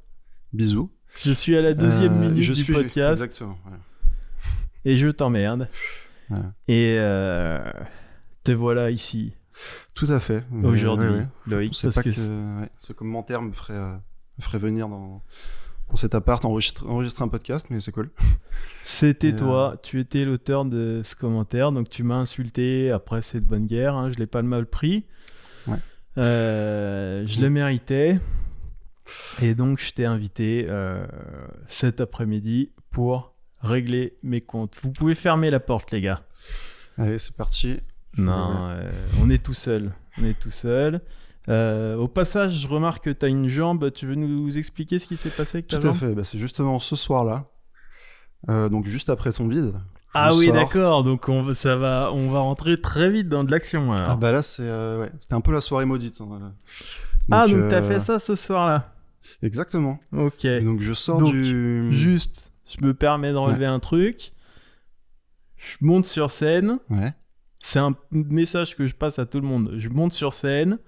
Bisous. 0.54 0.92
Je 1.22 1.32
suis 1.32 1.56
à 1.58 1.62
la 1.62 1.74
deuxième 1.74 2.14
Euh, 2.14 2.30
minute 2.30 2.44
je 2.44 2.54
du 2.54 2.62
suis- 2.64 2.74
podcast 2.74 3.24
Exactement. 3.24 3.58
voilà. 3.64 3.78
et 4.86 4.98
je 4.98 5.08
t'emmerde. 5.10 5.68
Voilà. 6.30 6.54
Et 6.68 6.98
te 8.44 8.52
voilà 8.52 8.90
ici 8.92 9.34
Tout 9.94 10.08
à 10.10 10.20
fait. 10.20 10.44
Aujourd'hui, 10.64 11.10
ouais, 11.10 11.16
ouais. 11.18 11.28
Loïc, 11.48 11.78
parce 11.82 11.96
pas 11.96 12.04
que, 12.04 12.10
que, 12.10 12.62
ouais, 12.62 12.70
ce 12.80 12.94
commentaire 12.94 13.42
me 13.42 13.52
ferait, 13.52 13.74
euh, 13.74 13.94
me 14.38 14.44
ferait 14.44 14.60
venir 14.60 14.88
dans, 14.88 15.22
dans 15.90 15.96
cet 15.96 16.16
appart 16.16 16.44
enregistrer, 16.46 16.86
enregistrer 16.88 17.24
un 17.26 17.28
podcast, 17.28 17.68
mais 17.70 17.80
c'est 17.82 17.92
cool. 17.92 18.10
c'était 18.84 19.34
euh, 19.34 19.38
toi. 19.38 19.76
Tu 19.84 20.00
étais 20.00 20.24
l'auteur 20.26 20.66
de 20.66 21.02
ce 21.04 21.16
commentaire, 21.16 21.72
donc 21.72 21.90
tu 21.90 22.04
m'as 22.04 22.16
insulté 22.18 22.92
après 22.92 23.22
cette 23.22 23.46
bonne 23.46 23.66
guerre. 23.68 23.96
hein, 23.96 24.10
je 24.12 24.18
l'ai 24.18 24.28
pas 24.28 24.42
mal 24.44 24.66
pris. 24.68 25.06
Euh, 26.20 27.24
je 27.26 27.42
le 27.42 27.50
méritais. 27.50 28.20
Et 29.42 29.54
donc, 29.56 29.80
je 29.80 29.92
t'ai 29.92 30.06
invité 30.06 30.66
euh, 30.70 31.06
cet 31.68 32.00
après-midi 32.02 32.72
pour 32.92 33.34
régler 33.62 34.18
mes 34.24 34.42
comptes. 34.42 34.78
Vous 34.84 34.92
pouvez 34.92 35.16
fermer 35.16 35.50
la 35.50 35.60
porte, 35.60 35.92
les 35.92 36.02
gars. 36.02 36.22
Allez, 36.98 37.18
c'est 37.20 37.36
parti. 37.36 37.78
Je- 38.14 38.22
Non, 38.22 38.68
euh, 38.70 38.90
on 39.22 39.30
est 39.30 39.44
tout 39.44 39.54
seul. 39.54 39.92
On 40.20 40.26
est 40.26 40.38
tout 40.40 40.52
seul. 40.52 41.02
Euh, 41.48 41.96
au 41.96 42.08
passage, 42.08 42.60
je 42.60 42.68
remarque 42.68 43.06
que 43.06 43.10
tu 43.10 43.26
as 43.26 43.30
une 43.30 43.48
jambe. 43.48 43.92
Tu 43.94 44.06
veux 44.06 44.16
nous 44.16 44.58
expliquer 44.58 45.00
ce 45.00 45.08
qui 45.08 45.18
s'est 45.18 45.30
passé 45.32 45.58
avec 45.58 45.68
ta 45.68 45.78
Tout 45.78 45.88
à 45.88 45.90
jambe? 45.90 45.98
fait. 45.98 46.14
Bah, 46.14 46.24
c'est 46.24 46.38
justement 46.38 46.78
ce 46.80 46.96
soir-là. 46.96 47.46
Euh, 48.50 48.70
donc 48.70 48.86
juste 48.86 49.10
après 49.10 49.32
ton 49.32 49.46
bide. 49.48 49.74
Ah 50.14 50.34
oui, 50.36 50.52
d'accord. 50.52 51.04
Donc 51.04 51.30
on, 51.30 51.54
ça 51.54 51.76
va, 51.76 52.12
on 52.14 52.30
va 52.30 52.40
rentrer 52.40 52.80
très 52.82 53.10
vite 53.10 53.30
dans 53.30 53.44
de 53.44 53.52
l'action. 53.52 53.92
Ah 53.94 54.16
bah 54.16 54.32
là, 54.32 54.42
c'est 54.42 54.64
euh, 54.66 55.02
ouais, 55.02 55.12
c'était 55.20 55.36
un 55.36 55.42
peu 55.42 55.52
la 55.52 55.62
soirée 55.62 55.86
maudite. 55.86 56.20
hein. 56.22 56.54
Ah, 57.32 57.48
donc 57.48 57.68
t'as 57.70 57.78
euh, 57.78 57.82
fait 57.88 58.00
ça 58.00 58.18
ce 58.20 58.36
soir-là. 58.36 58.94
Exactement. 59.44 60.00
Ok. 60.12 60.48
Donc 60.64 60.82
je 60.82 60.94
sors 60.94 61.20
Donc, 61.20 61.34
du. 61.34 61.92
Juste, 61.92 62.54
je 62.66 62.86
me 62.86 62.94
permets 62.94 63.32
de 63.32 63.38
relever 63.38 63.66
un 63.68 63.80
truc. 63.80 64.32
Je 65.58 65.76
monte 65.86 66.06
sur 66.06 66.32
scène. 66.32 66.80
Ouais. 66.90 67.14
C'est 67.62 67.80
un 67.80 67.94
message 68.12 68.76
que 68.76 68.88
je 68.88 68.96
passe 68.96 69.20
à 69.20 69.26
tout 69.26 69.42
le 69.42 69.48
monde. 69.48 69.74
Je 69.78 69.90
monte 69.90 70.14
sur 70.14 70.34
scène. 70.34 70.80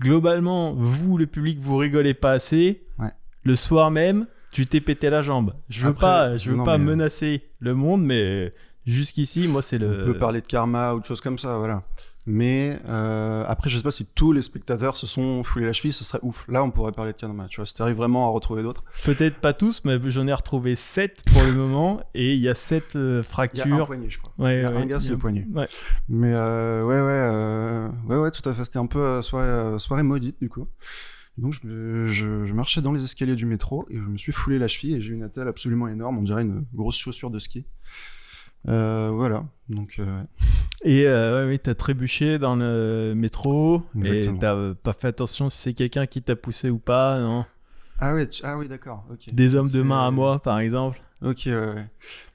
Globalement, 0.00 0.72
vous, 0.72 1.18
le 1.18 1.26
public, 1.26 1.58
vous 1.60 1.76
rigolez 1.76 2.14
pas 2.14 2.32
assez. 2.32 2.82
Ouais. 2.98 3.12
Le 3.44 3.54
soir 3.54 3.90
même, 3.90 4.26
tu 4.50 4.66
t'es 4.66 4.80
pété 4.80 5.10
la 5.10 5.22
jambe. 5.22 5.54
Je 5.68 5.82
veux 5.82 5.88
Après, 5.90 6.06
pas, 6.06 6.36
je 6.36 6.50
veux 6.50 6.56
non, 6.56 6.64
pas 6.64 6.78
mais, 6.78 6.84
euh, 6.84 6.86
menacer 6.96 7.42
le 7.60 7.74
monde, 7.74 8.02
mais 8.02 8.52
jusqu'ici, 8.86 9.46
moi, 9.48 9.62
c'est 9.62 9.76
On 9.82 9.88
le. 9.88 10.04
peut 10.04 10.18
parler 10.18 10.40
de 10.40 10.46
karma 10.46 10.94
ou 10.94 11.00
de 11.00 11.04
choses 11.04 11.20
comme 11.20 11.38
ça, 11.38 11.56
voilà. 11.58 11.82
Mais 12.26 12.78
euh, 12.86 13.44
après, 13.48 13.70
je 13.70 13.78
sais 13.78 13.82
pas 13.82 13.90
si 13.90 14.04
tous 14.04 14.32
les 14.32 14.42
spectateurs 14.42 14.96
se 14.96 15.06
sont 15.06 15.42
foulés 15.42 15.64
la 15.64 15.72
cheville, 15.72 15.92
ce 15.92 16.04
serait 16.04 16.18
ouf. 16.22 16.44
Là, 16.48 16.62
on 16.62 16.70
pourrait 16.70 16.92
parler 16.92 17.12
de 17.14 17.18
Kanama. 17.18 17.46
Tu 17.48 17.56
vois, 17.56 17.66
si 17.66 17.74
t'arrives 17.74 17.96
vraiment 17.96 18.28
à 18.28 18.30
retrouver 18.30 18.62
d'autres. 18.62 18.84
Peut-être 19.06 19.36
pas 19.38 19.54
tous, 19.54 19.84
mais 19.86 19.98
j'en 20.10 20.28
ai 20.28 20.32
retrouvé 20.34 20.76
7 20.76 21.22
pour 21.32 21.42
le 21.42 21.52
moment. 21.52 22.02
Et 22.14 22.34
il 22.34 22.40
y 22.40 22.48
a 22.50 22.54
7 22.54 22.94
euh, 22.94 23.20
Il 23.20 23.24
fractures. 23.24 23.66
y 23.66 23.72
a 23.72 23.82
un 23.82 23.86
poignet, 23.86 24.10
je 24.10 24.18
crois. 24.18 24.32
Ouais, 24.38 24.58
Il 24.58 24.62
y 24.62 24.64
a 24.66 24.70
ouais, 24.70 24.76
un 24.76 24.86
gars, 24.86 25.00
c'est 25.00 25.12
le 25.12 25.18
poignet. 25.18 25.46
Ouais. 25.52 25.66
Mais 26.10 26.32
euh, 26.34 26.82
ouais, 26.84 26.94
ouais, 27.00 27.00
euh, 27.00 27.88
ouais, 28.06 28.16
ouais, 28.16 28.30
tout 28.30 28.46
à 28.48 28.52
fait. 28.52 28.64
C'était 28.64 28.78
un 28.78 28.86
peu 28.86 29.00
euh, 29.00 29.22
soirée, 29.22 29.48
euh, 29.48 29.78
soirée 29.78 30.02
maudite, 30.02 30.36
du 30.40 30.50
coup. 30.50 30.68
Donc, 31.38 31.54
je, 31.54 31.66
me- 31.66 32.06
je, 32.08 32.44
je 32.44 32.52
marchais 32.52 32.82
dans 32.82 32.92
les 32.92 33.02
escaliers 33.04 33.36
du 33.36 33.46
métro 33.46 33.86
et 33.90 33.96
je 33.96 34.02
me 34.02 34.16
suis 34.16 34.32
foulé 34.32 34.58
la 34.58 34.68
cheville 34.68 34.94
et 34.96 35.00
j'ai 35.00 35.12
eu 35.12 35.14
une 35.16 35.22
attelle 35.22 35.48
absolument 35.48 35.88
énorme. 35.88 36.18
On 36.18 36.22
dirait 36.22 36.42
une 36.42 36.64
grosse 36.74 36.98
chaussure 36.98 37.30
de 37.30 37.38
ski. 37.38 37.64
Euh, 38.68 39.10
voilà. 39.10 39.44
Donc, 39.68 39.96
euh. 39.98 40.22
Et 40.84 41.06
euh, 41.06 41.44
ouais, 41.46 41.52
oui, 41.52 41.58
t'as 41.58 41.74
trébuché 41.74 42.38
dans 42.38 42.56
le 42.56 43.14
métro. 43.16 43.82
Exactement. 43.96 44.36
Et 44.36 44.38
t'as 44.38 44.54
euh, 44.54 44.74
pas 44.74 44.92
fait 44.92 45.08
attention 45.08 45.48
si 45.48 45.58
c'est 45.58 45.74
quelqu'un 45.74 46.06
qui 46.06 46.22
t'a 46.22 46.36
poussé 46.36 46.68
ou 46.70 46.78
pas, 46.78 47.18
non? 47.20 47.46
Ah 47.98 48.14
tu- 48.26 48.42
ah 48.44 48.56
oui, 48.58 48.68
d'accord. 48.68 49.04
ok. 49.10 49.32
Des 49.32 49.54
hommes 49.54 49.68
de 49.70 49.82
main 49.82 50.06
à 50.06 50.10
moi, 50.10 50.40
par 50.42 50.58
exemple. 50.58 51.00
Ok, 51.22 51.42
ouais, 51.46 51.54
ouais. 51.54 51.86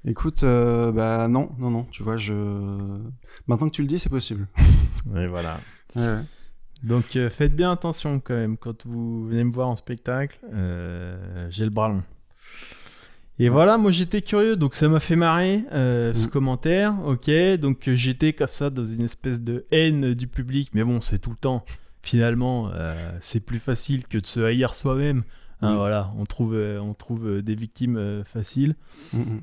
Écoute, 0.06 0.44
euh, 0.44 0.92
bah 0.92 1.28
non, 1.28 1.52
non, 1.58 1.72
non. 1.72 1.86
Tu 1.92 2.04
vois, 2.04 2.18
je. 2.18 2.34
Maintenant 3.48 3.68
que 3.70 3.74
tu 3.76 3.82
le 3.82 3.88
dis, 3.88 3.98
c'est 4.00 4.10
possible. 4.10 4.48
Et 5.16 5.26
voilà. 5.28 5.60
Ouais, 5.96 6.02
ouais. 6.04 6.22
Donc 6.86 7.16
euh, 7.16 7.30
faites 7.30 7.56
bien 7.56 7.72
attention 7.72 8.20
quand 8.20 8.36
même 8.36 8.58
quand 8.58 8.86
vous 8.86 9.26
venez 9.28 9.44
me 9.44 9.52
voir 9.52 9.68
en 9.70 9.76
spectacle. 9.76 10.38
euh, 10.54 11.48
J'ai 11.50 11.64
le 11.66 11.70
bras 11.72 11.90
long. 11.90 12.04
Et 13.38 13.50
voilà, 13.50 13.78
moi 13.78 13.92
j'étais 13.92 14.22
curieux, 14.22 14.56
donc 14.56 14.76
ça 14.76 14.88
m'a 14.88 15.02
fait 15.02 15.18
marrer 15.18 15.66
euh, 15.74 16.14
ce 16.14 16.28
Mm. 16.28 16.30
commentaire. 16.30 16.96
Ok, 17.06 17.30
donc 17.60 17.90
j'étais 17.90 18.32
comme 18.32 18.48
ça 18.48 18.70
dans 18.70 18.86
une 18.86 19.02
espèce 19.02 19.42
de 19.42 19.66
haine 19.72 20.14
du 20.14 20.28
public, 20.28 20.70
mais 20.74 20.84
bon, 20.86 21.02
c'est 21.02 21.20
tout 21.20 21.32
le 21.32 21.36
temps. 21.36 21.66
Finalement, 22.02 22.72
c'est 23.20 23.40
plus 23.40 23.58
facile 23.60 24.08
que 24.08 24.20
de 24.20 24.26
se 24.28 24.40
haïr 24.40 24.76
soi-même. 24.76 25.24
Hein. 25.62 25.76
Voilà, 25.76 26.14
on 26.18 26.26
trouve, 26.26 26.56
on 26.56 26.94
trouve 26.94 27.42
des 27.42 27.56
victimes 27.56 28.24
faciles. 28.26 28.76
Mm, 29.12 29.20
mm. 29.20 29.42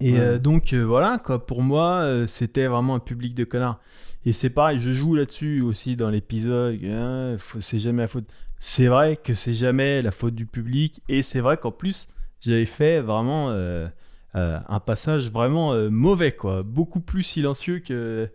Et 0.00 0.18
Ouais. 0.18 0.38
donc 0.40 0.72
voilà, 0.72 1.18
quoi, 1.18 1.44
pour 1.46 1.62
moi, 1.62 2.24
c'était 2.26 2.66
vraiment 2.66 2.94
un 2.94 3.00
public 3.00 3.34
de 3.34 3.44
connards. 3.44 3.78
Et 4.26 4.32
c'est 4.32 4.50
pareil, 4.50 4.78
je 4.78 4.92
joue 4.92 5.14
là-dessus 5.14 5.62
aussi 5.62 5.96
dans 5.96 6.10
l'épisode. 6.10 6.78
hein, 6.84 7.36
c'est 7.58 7.78
jamais 7.78 8.02
la 8.02 8.08
faute. 8.08 8.26
C'est 8.58 8.86
vrai 8.88 9.16
que 9.16 9.32
c'est 9.34 9.54
jamais 9.54 10.02
la 10.02 10.10
faute 10.10 10.34
du 10.34 10.44
public. 10.46 11.00
Et 11.08 11.22
c'est 11.22 11.40
vrai 11.40 11.56
qu'en 11.56 11.70
plus, 11.72 12.08
j'avais 12.40 12.66
fait 12.66 13.00
vraiment 13.00 13.50
euh, 13.50 13.88
euh, 14.34 14.58
un 14.68 14.80
passage 14.80 15.30
vraiment 15.30 15.72
euh, 15.72 15.88
mauvais, 15.88 16.32
quoi. 16.32 16.62
Beaucoup 16.62 17.00
plus 17.00 17.22
silencieux 17.22 17.78
que 17.78 18.28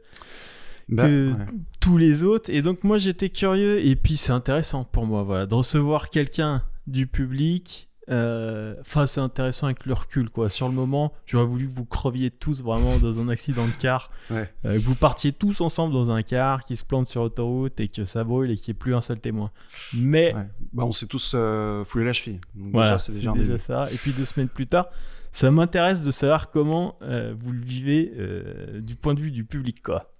Bah, 0.90 1.04
que- 1.08 1.32
ouais. 1.32 1.46
tous 1.80 1.98
les 1.98 2.24
autres. 2.24 2.50
Et 2.50 2.62
donc 2.64 2.84
moi 2.84 2.98
j'étais 2.98 3.30
curieux 3.30 3.86
et 3.86 3.96
puis 3.96 4.18
c'est 4.18 4.32
intéressant 4.32 4.84
pour 4.84 5.06
moi 5.06 5.24
voilà, 5.24 5.46
de 5.46 5.54
recevoir 5.56 6.10
quelqu'un 6.10 6.64
du 6.88 7.06
public. 7.08 7.90
Euh, 8.10 8.76
Enfin 8.82 9.08
c'est 9.08 9.22
intéressant 9.22 9.68
avec 9.68 9.86
le 9.86 9.94
recul 9.94 10.30
quoi. 10.30 10.50
Sur 10.50 10.68
le 10.68 10.74
moment 10.74 11.14
j'aurais 11.26 11.46
voulu 11.46 11.68
que 11.68 11.76
vous 11.76 11.86
creviez 11.86 12.32
tous 12.32 12.64
vraiment 12.64 12.98
dans 12.98 13.20
un 13.20 13.30
accident 13.30 13.66
de 13.66 13.74
car. 13.80 14.10
Ouais. 14.32 14.50
Euh, 14.66 14.74
que 14.74 14.80
vous 14.80 14.96
partiez 14.96 15.32
tous 15.34 15.62
ensemble 15.62 15.94
dans 15.94 16.10
un 16.10 16.24
car 16.24 16.64
qui 16.64 16.76
se 16.76 16.84
plante 16.84 17.08
sur 17.08 17.22
l'autoroute 17.22 17.80
et 17.80 17.88
que 17.90 18.06
ça 18.06 18.24
brûle 18.24 18.50
et 18.50 18.56
qu'il 18.56 18.74
n'y 18.74 18.78
ait 18.78 18.80
plus 18.80 18.96
un 18.96 19.02
seul 19.02 19.20
témoin. 19.20 19.52
Mais 19.94 20.34
Ouais. 20.34 20.48
Bah, 20.74 20.84
on 20.86 20.92
s'est 20.92 21.06
tous 21.06 21.34
euh, 21.36 21.86
foulé 21.86 22.06
la 22.06 22.14
cheville. 22.14 22.40
Donc, 22.56 22.72
voilà, 22.72 22.92
déjà, 22.94 23.00
c'est 23.00 23.34
déjà 23.34 23.58
ça. 23.60 23.88
Et 23.92 23.96
puis 23.96 24.12
deux 24.14 24.26
semaines 24.26 24.50
plus 24.50 24.66
tard, 24.66 24.88
ça 25.32 25.52
m'intéresse 25.52 26.02
de 26.02 26.12
savoir 26.12 26.50
comment 26.50 26.96
euh, 27.02 27.36
vous 27.38 27.52
le 27.52 27.62
vivez 27.62 28.14
euh, 28.18 28.82
du 28.82 28.96
point 28.96 29.14
de 29.14 29.20
vue 29.20 29.32
du 29.32 29.44
public 29.46 29.84
quoi. 29.84 30.12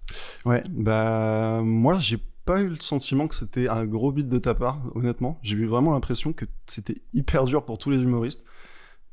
Ouais, 0.46 0.62
bah 0.70 1.62
moi 1.64 1.98
j'ai 2.00 2.20
pas 2.46 2.62
eu 2.62 2.68
le 2.70 2.76
sentiment 2.78 3.28
que 3.28 3.36
c'était 3.36 3.68
un 3.68 3.86
gros 3.86 4.12
beat 4.12 4.30
de 4.30 4.38
ta 4.40 4.54
part, 4.54 4.80
honnêtement. 4.96 5.40
J'ai 5.42 5.56
eu 5.58 5.66
vraiment 5.66 5.92
l'impression 5.92 6.32
que 6.34 6.46
c'était 6.68 7.02
hyper 7.14 7.46
dur 7.46 7.66
pour 7.66 7.78
tous 7.78 7.90
les 7.90 8.00
humoristes. 8.02 8.44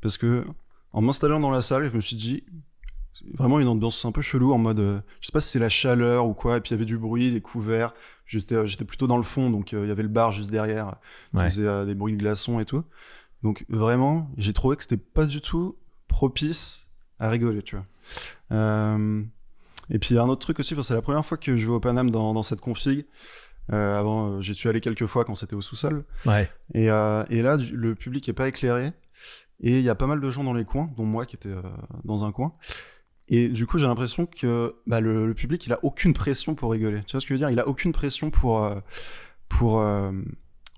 Parce 0.01 0.17
que 0.17 0.45
en 0.91 1.01
m'installant 1.01 1.39
dans 1.39 1.49
la 1.51 1.61
salle, 1.61 1.89
je 1.89 1.95
me 1.95 2.01
suis 2.01 2.15
dit 2.15 2.43
vraiment 3.35 3.59
une 3.59 3.67
ambiance 3.67 4.03
un 4.05 4.11
peu 4.11 4.21
chelou 4.21 4.51
en 4.53 4.57
mode 4.57 4.79
euh, 4.79 4.99
je 5.21 5.27
sais 5.27 5.31
pas 5.31 5.39
si 5.39 5.49
c'est 5.49 5.59
la 5.59 5.69
chaleur 5.69 6.27
ou 6.27 6.33
quoi, 6.33 6.57
et 6.57 6.61
puis 6.61 6.71
il 6.71 6.73
y 6.73 6.75
avait 6.75 6.85
du 6.85 6.97
bruit, 6.97 7.31
des 7.31 7.41
couverts. 7.41 7.93
J'étais 8.25 8.55
euh, 8.55 8.65
j'étais 8.65 8.83
plutôt 8.85 9.07
dans 9.07 9.17
le 9.17 9.23
fond, 9.23 9.49
donc 9.49 9.73
euh, 9.73 9.85
il 9.85 9.87
y 9.87 9.91
avait 9.91 10.03
le 10.03 10.09
bar 10.09 10.31
juste 10.31 10.51
derrière 10.51 10.95
qui 11.31 11.37
Ouais. 11.37 11.43
faisait 11.45 11.85
des 11.85 11.95
bruits 11.95 12.13
de 12.13 12.19
glaçons 12.19 12.59
et 12.59 12.65
tout. 12.65 12.83
Donc 13.41 13.65
vraiment, 13.69 14.29
j'ai 14.37 14.53
trouvé 14.53 14.75
que 14.77 14.83
c'était 14.83 14.97
pas 14.97 15.25
du 15.25 15.41
tout 15.41 15.75
propice 16.07 16.87
à 17.19 17.29
rigoler, 17.29 17.61
tu 17.61 17.75
vois. 17.77 17.85
Et 19.89 19.99
puis 19.99 20.11
il 20.11 20.15
y 20.15 20.19
a 20.19 20.23
un 20.23 20.29
autre 20.29 20.41
truc 20.41 20.59
aussi, 20.59 20.75
c'est 20.81 20.93
la 20.93 21.01
première 21.01 21.25
fois 21.25 21.37
que 21.37 21.55
je 21.55 21.65
vais 21.65 21.71
au 21.73 21.79
Paname 21.79 22.09
dans, 22.11 22.33
dans 22.33 22.43
cette 22.43 22.61
config. 22.61 23.05
Euh, 23.71 23.97
avant, 23.97 24.27
euh, 24.27 24.41
j'y 24.41 24.55
suis 24.55 24.67
allé 24.67 24.81
quelques 24.81 25.05
fois 25.05 25.23
quand 25.23 25.35
c'était 25.35 25.55
au 25.55 25.61
sous-sol. 25.61 26.03
Ouais. 26.25 26.49
Et, 26.73 26.89
euh, 26.89 27.23
et 27.29 27.41
là, 27.41 27.57
du- 27.57 27.75
le 27.75 27.95
public 27.95 28.27
est 28.27 28.33
pas 28.33 28.47
éclairé. 28.47 28.91
Et 29.61 29.79
il 29.79 29.83
y 29.83 29.89
a 29.89 29.95
pas 29.95 30.07
mal 30.07 30.19
de 30.19 30.29
gens 30.29 30.43
dans 30.43 30.53
les 30.53 30.65
coins, 30.65 30.89
dont 30.97 31.05
moi 31.05 31.25
qui 31.25 31.37
étais 31.37 31.49
euh, 31.49 31.61
dans 32.03 32.25
un 32.25 32.33
coin. 32.33 32.53
Et 33.29 33.47
du 33.47 33.65
coup, 33.65 33.77
j'ai 33.77 33.85
l'impression 33.87 34.25
que 34.25 34.75
bah, 34.85 34.99
le, 34.99 35.25
le 35.25 35.33
public, 35.33 35.65
il 35.65 35.71
a 35.71 35.79
aucune 35.83 36.13
pression 36.13 36.55
pour 36.55 36.71
rigoler. 36.71 37.03
Tu 37.05 37.13
vois 37.13 37.21
ce 37.21 37.25
que 37.25 37.29
je 37.29 37.35
veux 37.35 37.39
dire? 37.39 37.49
Il 37.49 37.59
a 37.61 37.67
aucune 37.69 37.93
pression 37.93 38.31
pour, 38.31 38.69
pour, 39.47 39.81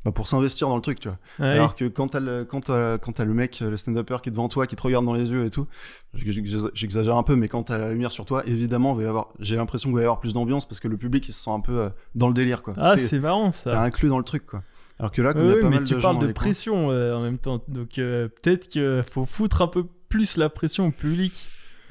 bah, 0.05 0.11
pour 0.11 0.27
s'investir 0.29 0.69
dans 0.69 0.75
le 0.77 0.81
truc, 0.81 0.99
tu 1.01 1.09
vois. 1.09 1.17
Ouais. 1.39 1.53
Alors 1.55 1.75
que 1.75 1.83
quand 1.85 2.07
t'as 2.09 2.19
le, 2.21 2.45
quand 2.45 2.61
t'as- 2.61 2.97
quand 2.99 3.11
t'as 3.11 3.25
le 3.25 3.33
mec, 3.33 3.59
le 3.59 3.75
stand-upper 3.75 4.17
qui 4.23 4.29
est 4.29 4.31
devant 4.31 4.47
toi, 4.47 4.67
qui 4.67 4.75
te 4.77 4.81
regarde 4.83 5.03
dans 5.03 5.13
les 5.15 5.31
yeux 5.31 5.45
et 5.45 5.49
tout, 5.49 5.67
j'ex- 6.13 6.67
j'exagère 6.73 7.17
un 7.17 7.23
peu, 7.23 7.35
mais 7.35 7.47
quand 7.49 7.63
t'as 7.63 7.77
la 7.77 7.89
lumière 7.91 8.11
sur 8.11 8.23
toi, 8.25 8.43
évidemment, 8.45 8.97
j'ai 9.39 9.55
l'impression 9.57 9.89
qu'il 9.89 9.95
va 9.95 10.01
y 10.01 10.05
avoir 10.05 10.19
plus 10.21 10.33
d'ambiance 10.33 10.65
parce 10.67 10.79
que 10.79 10.87
le 10.87 10.95
public, 10.97 11.27
il 11.27 11.33
se 11.33 11.41
sent 11.43 11.49
un 11.51 11.59
peu 11.59 11.79
euh, 11.79 11.89
dans 12.13 12.27
le 12.27 12.33
délire, 12.33 12.61
quoi. 12.61 12.75
Ah, 12.77 12.95
T'es- 12.95 13.01
c'est 13.01 13.19
marrant 13.19 13.51
T'es 13.51 13.57
ça. 13.57 13.81
inclus 13.81 14.07
dans 14.07 14.19
le 14.19 14.23
truc, 14.23 14.45
quoi. 14.45 14.63
Alors 14.99 15.11
que 15.11 15.21
là, 15.21 15.33
comme 15.33 15.41
Oui, 15.41 15.47
il 15.49 15.55
y 15.55 15.57
a 15.57 15.61
pas 15.61 15.69
mais 15.69 15.75
mal 15.77 15.83
tu 15.85 15.93
de 15.95 15.99
parles 15.99 16.19
de 16.25 16.31
pression 16.31 16.89
euh, 16.91 17.15
en 17.15 17.21
même 17.21 17.37
temps. 17.37 17.61
Donc 17.67 17.97
euh, 17.97 18.29
peut-être 18.41 18.69
qu'il 18.69 19.03
faut 19.11 19.25
foutre 19.25 19.61
un 19.61 19.67
peu 19.67 19.83
plus 20.07 20.37
la 20.37 20.47
pression 20.49 20.87
au 20.87 20.91
public. 20.91 21.33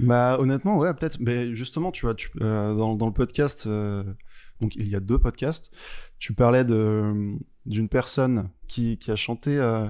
Bah 0.00 0.38
honnêtement 0.40 0.76
ouais 0.78 0.92
peut-être 0.92 1.18
mais 1.21 1.54
justement 1.54 1.92
tu 1.92 2.04
vois 2.06 2.14
tu, 2.16 2.28
euh, 2.40 2.75
dans, 2.75 2.97
dans 2.97 3.06
le 3.06 3.12
podcast 3.12 3.68
donc 4.61 4.75
il 4.75 4.88
y 4.88 4.97
a 4.97 5.00
deux 5.00 5.21
podcasts 5.21 5.71
tu 6.18 6.33
parlais 6.33 6.64
de 6.64 7.12
d'une 7.66 7.88
personne 7.88 8.49
qui, 8.68 8.99
qui 8.99 9.11
a 9.11 9.16
chanté 9.16 9.59
euh, 9.59 9.87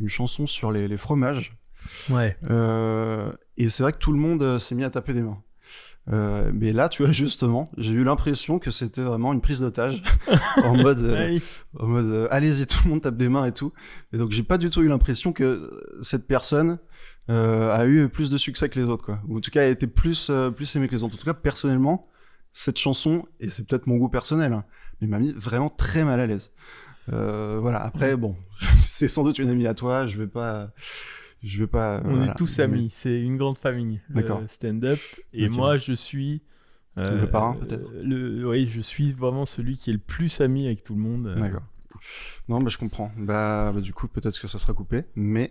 une 0.00 0.08
chanson 0.08 0.46
sur 0.46 0.72
les, 0.72 0.88
les 0.88 0.96
fromages. 0.96 1.56
Ouais. 2.10 2.36
Euh, 2.50 3.32
et 3.56 3.68
c'est 3.68 3.82
vrai 3.82 3.92
que 3.92 3.98
tout 3.98 4.12
le 4.12 4.18
monde 4.18 4.42
euh, 4.42 4.58
s'est 4.58 4.74
mis 4.74 4.84
à 4.84 4.90
taper 4.90 5.14
des 5.14 5.22
mains. 5.22 5.42
Euh, 6.10 6.50
mais 6.52 6.72
là 6.72 6.88
tu 6.88 7.04
vois 7.04 7.12
justement 7.12 7.62
j'ai 7.78 7.92
eu 7.92 8.02
l'impression 8.02 8.58
que 8.58 8.72
c'était 8.72 9.02
vraiment 9.02 9.32
une 9.32 9.40
prise 9.40 9.60
d'otage. 9.60 10.02
En 10.64 10.76
mode 10.76 10.98
euh, 10.98 11.38
en 11.78 11.86
mode 11.86 12.06
euh, 12.06 12.28
allez-y 12.30 12.66
tout 12.66 12.78
le 12.84 12.90
monde 12.90 13.02
tape 13.02 13.16
des 13.16 13.28
mains 13.28 13.46
et 13.46 13.52
tout. 13.52 13.72
Et 14.12 14.18
donc 14.18 14.32
j'ai 14.32 14.42
pas 14.42 14.58
du 14.58 14.68
tout 14.68 14.82
eu 14.82 14.88
l'impression 14.88 15.32
que 15.32 15.70
cette 16.02 16.26
personne 16.26 16.78
euh, 17.30 17.70
a 17.70 17.86
eu 17.86 18.08
plus 18.08 18.30
de 18.30 18.38
succès 18.38 18.68
que 18.68 18.80
les 18.80 18.86
autres 18.86 19.04
quoi. 19.04 19.20
Ou 19.28 19.38
en 19.38 19.40
tout 19.40 19.52
cas 19.52 19.62
a 19.62 19.66
été 19.66 19.86
plus 19.86 20.28
euh, 20.30 20.50
plus 20.50 20.74
aimée 20.74 20.88
que 20.88 20.94
les 20.96 21.04
autres. 21.04 21.14
En 21.14 21.18
tout 21.18 21.24
cas 21.24 21.34
personnellement 21.34 22.02
cette 22.50 22.78
chanson 22.78 23.26
et 23.38 23.48
c'est 23.48 23.64
peut-être 23.64 23.86
mon 23.86 23.96
goût 23.96 24.08
personnel 24.08 24.52
hein, 24.52 24.64
mais 25.00 25.06
m'a 25.06 25.20
mis 25.20 25.32
vraiment 25.32 25.70
très 25.70 26.04
mal 26.04 26.18
à 26.18 26.26
l'aise 26.26 26.50
Euh, 27.12 27.58
voilà 27.60 27.82
après 27.82 28.16
bon 28.16 28.36
c'est 28.84 29.08
sans 29.08 29.24
doute 29.24 29.38
une 29.40 29.48
amie 29.48 29.66
à 29.66 29.74
toi 29.74 30.06
je 30.06 30.16
vais 30.18 30.28
pas 30.28 30.70
je 31.42 31.58
vais 31.58 31.66
pas 31.66 32.00
On 32.04 32.14
voilà. 32.14 32.30
est 32.32 32.34
tous 32.36 32.58
Mais- 32.58 32.64
amis. 32.64 32.88
C'est 32.92 33.20
une 33.20 33.36
grande 33.36 33.58
famille. 33.58 34.00
le 34.10 34.14
D'accord. 34.14 34.42
Stand-up. 34.46 35.00
Et 35.32 35.48
moi, 35.48 35.76
je 35.76 35.92
suis. 35.92 36.40
euh, 36.98 37.22
Le 37.22 37.28
parrain, 37.28 37.54
peut-être 37.54 37.82
le, 38.00 38.48
Oui, 38.48 38.68
je 38.68 38.80
suis 38.80 39.10
vraiment 39.10 39.44
celui 39.44 39.76
qui 39.76 39.90
est 39.90 39.94
le 39.94 39.98
plus 39.98 40.40
ami 40.40 40.66
avec 40.66 40.84
tout 40.84 40.94
le 40.94 41.00
monde. 41.00 41.26
euh. 41.26 41.34
D'accord. 41.34 41.62
Non, 42.48 42.60
bah, 42.60 42.68
je 42.70 42.78
comprends. 42.78 43.10
Bah, 43.18 43.72
bah, 43.74 43.80
du 43.80 43.92
coup, 43.92 44.06
peut-être 44.06 44.38
que 44.40 44.46
ça 44.46 44.58
sera 44.58 44.72
coupé. 44.72 45.02
Mais 45.16 45.50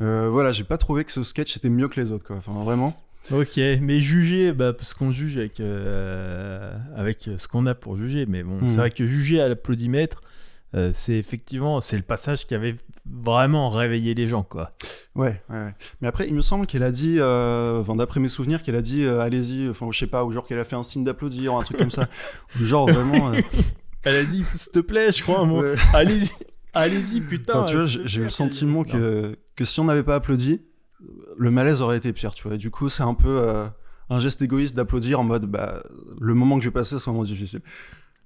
euh, 0.00 0.28
voilà, 0.28 0.50
j'ai 0.50 0.64
pas 0.64 0.76
trouvé 0.76 1.04
que 1.04 1.12
ce 1.12 1.22
sketch 1.22 1.56
était 1.56 1.70
mieux 1.70 1.86
que 1.86 2.00
les 2.00 2.10
autres. 2.10 2.26
Quoi. 2.26 2.34
Enfin, 2.38 2.54
vraiment. 2.64 3.00
Ok, 3.30 3.58
mais 3.80 4.00
juger, 4.00 4.52
bah, 4.52 4.72
parce 4.72 4.92
qu'on 4.92 5.12
juge 5.12 5.36
avec, 5.38 5.60
euh, 5.60 6.76
avec 6.96 7.30
ce 7.36 7.46
qu'on 7.46 7.66
a 7.66 7.76
pour 7.76 7.96
juger. 7.96 8.26
Mais 8.26 8.42
bon, 8.42 8.58
c'est 8.66 8.76
vrai 8.76 8.90
que 8.90 9.06
juger 9.06 9.40
à 9.40 9.46
l'applaudimètre, 9.46 10.20
euh, 10.74 10.90
c'est 10.94 11.14
effectivement 11.14 11.80
c'est 11.80 11.96
le 11.96 12.02
passage 12.02 12.46
qui 12.46 12.54
avait 12.54 12.76
vraiment 13.08 13.68
réveillé 13.68 14.14
les 14.14 14.26
gens, 14.28 14.42
quoi. 14.42 14.72
Ouais, 15.14 15.40
ouais, 15.48 15.56
ouais. 15.56 15.74
Mais 16.00 16.08
après, 16.08 16.26
il 16.28 16.34
me 16.34 16.40
semble 16.40 16.66
qu'elle 16.66 16.82
a 16.82 16.90
dit, 16.90 17.16
euh, 17.18 17.80
enfin, 17.80 17.94
d'après 17.96 18.20
mes 18.20 18.28
souvenirs, 18.28 18.62
qu'elle 18.62 18.74
a 18.76 18.82
dit 18.82 19.04
euh, 19.04 19.20
allez-y, 19.20 19.68
enfin, 19.68 19.86
je 19.90 19.98
sais 19.98 20.06
pas, 20.06 20.24
ou 20.24 20.32
genre 20.32 20.46
qu'elle 20.46 20.58
a 20.58 20.64
fait 20.64 20.76
un 20.76 20.82
signe 20.82 21.04
d'applaudir, 21.04 21.54
un 21.54 21.62
truc 21.62 21.78
comme 21.78 21.90
ça. 21.90 22.08
Ou 22.60 22.64
genre 22.64 22.90
vraiment. 22.90 23.32
euh, 23.32 23.40
Elle 24.04 24.16
a 24.16 24.24
dit, 24.24 24.44
s'il 24.54 24.72
te 24.72 24.78
plaît, 24.80 25.10
je 25.12 25.22
crois, 25.22 25.44
ouais. 25.44 25.74
allez-y, 25.94 26.30
allez-y, 26.74 27.20
putain. 27.20 27.60
Enfin, 27.62 27.64
tu 27.70 27.76
vois, 27.76 27.86
j'ai 27.86 28.20
eu 28.20 28.24
le 28.24 28.30
sentiment 28.30 28.84
que, 28.84 29.36
que 29.56 29.64
si 29.64 29.80
on 29.80 29.84
n'avait 29.84 30.02
pas 30.04 30.16
applaudi, 30.16 30.60
le 31.38 31.50
malaise 31.50 31.82
aurait 31.82 31.96
été 31.96 32.12
pire, 32.12 32.34
tu 32.34 32.46
vois. 32.48 32.56
Du 32.56 32.70
coup, 32.70 32.88
c'est 32.88 33.02
un 33.02 33.14
peu 33.14 33.28
euh, 33.28 33.66
un 34.10 34.20
geste 34.20 34.42
égoïste 34.42 34.74
d'applaudir 34.74 35.20
en 35.20 35.24
mode, 35.24 35.46
bah, 35.46 35.82
le 36.20 36.34
moment 36.34 36.56
que 36.58 36.64
je 36.64 36.68
vais 36.68 36.72
passer, 36.74 36.98
c'est 36.98 37.04
vraiment 37.06 37.24
difficile. 37.24 37.60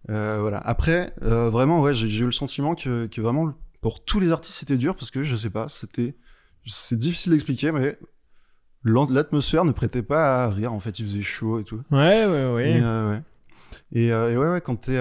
Euh, 0.09 0.38
voilà. 0.40 0.59
Après, 0.59 1.14
euh, 1.23 1.50
vraiment, 1.50 1.80
ouais, 1.80 1.95
j'ai 1.95 2.23
eu 2.23 2.25
le 2.25 2.33
sentiment 2.33 2.75
que, 2.75 3.07
que 3.07 3.21
vraiment, 3.21 3.52
pour 3.80 4.04
tous 4.04 4.19
les 4.19 4.33
artistes, 4.33 4.59
c'était 4.59 4.78
dur 4.78 4.95
parce 4.97 5.11
que 5.11 5.23
je 5.23 5.37
sais 5.37 5.50
pas, 5.50 5.69
c'était, 5.69 6.16
c'est 6.64 6.99
difficile 6.99 7.33
d'expliquer, 7.33 7.71
mais 7.71 7.99
l'atmosphère 8.85 9.64
ne 9.64 9.73
prêtait 9.73 10.02
pas 10.02 10.45
à 10.45 10.49
rire. 10.49 10.73
En 10.73 10.80
fait, 10.80 10.99
il 10.99 11.04
faisait 11.04 11.23
chaud 11.23 11.61
et 11.61 11.64
tout. 11.64 11.83
Ouais, 11.90 12.25
ouais, 12.26 12.52
ouais. 12.54 12.75
Mais, 12.75 12.80
euh, 12.83 13.11
ouais. 13.11 13.23
Et, 13.92 14.07
et 14.07 14.37
ouais, 14.37 14.49
ouais, 14.49 14.61
quand 14.61 14.76
t'es 14.76 14.99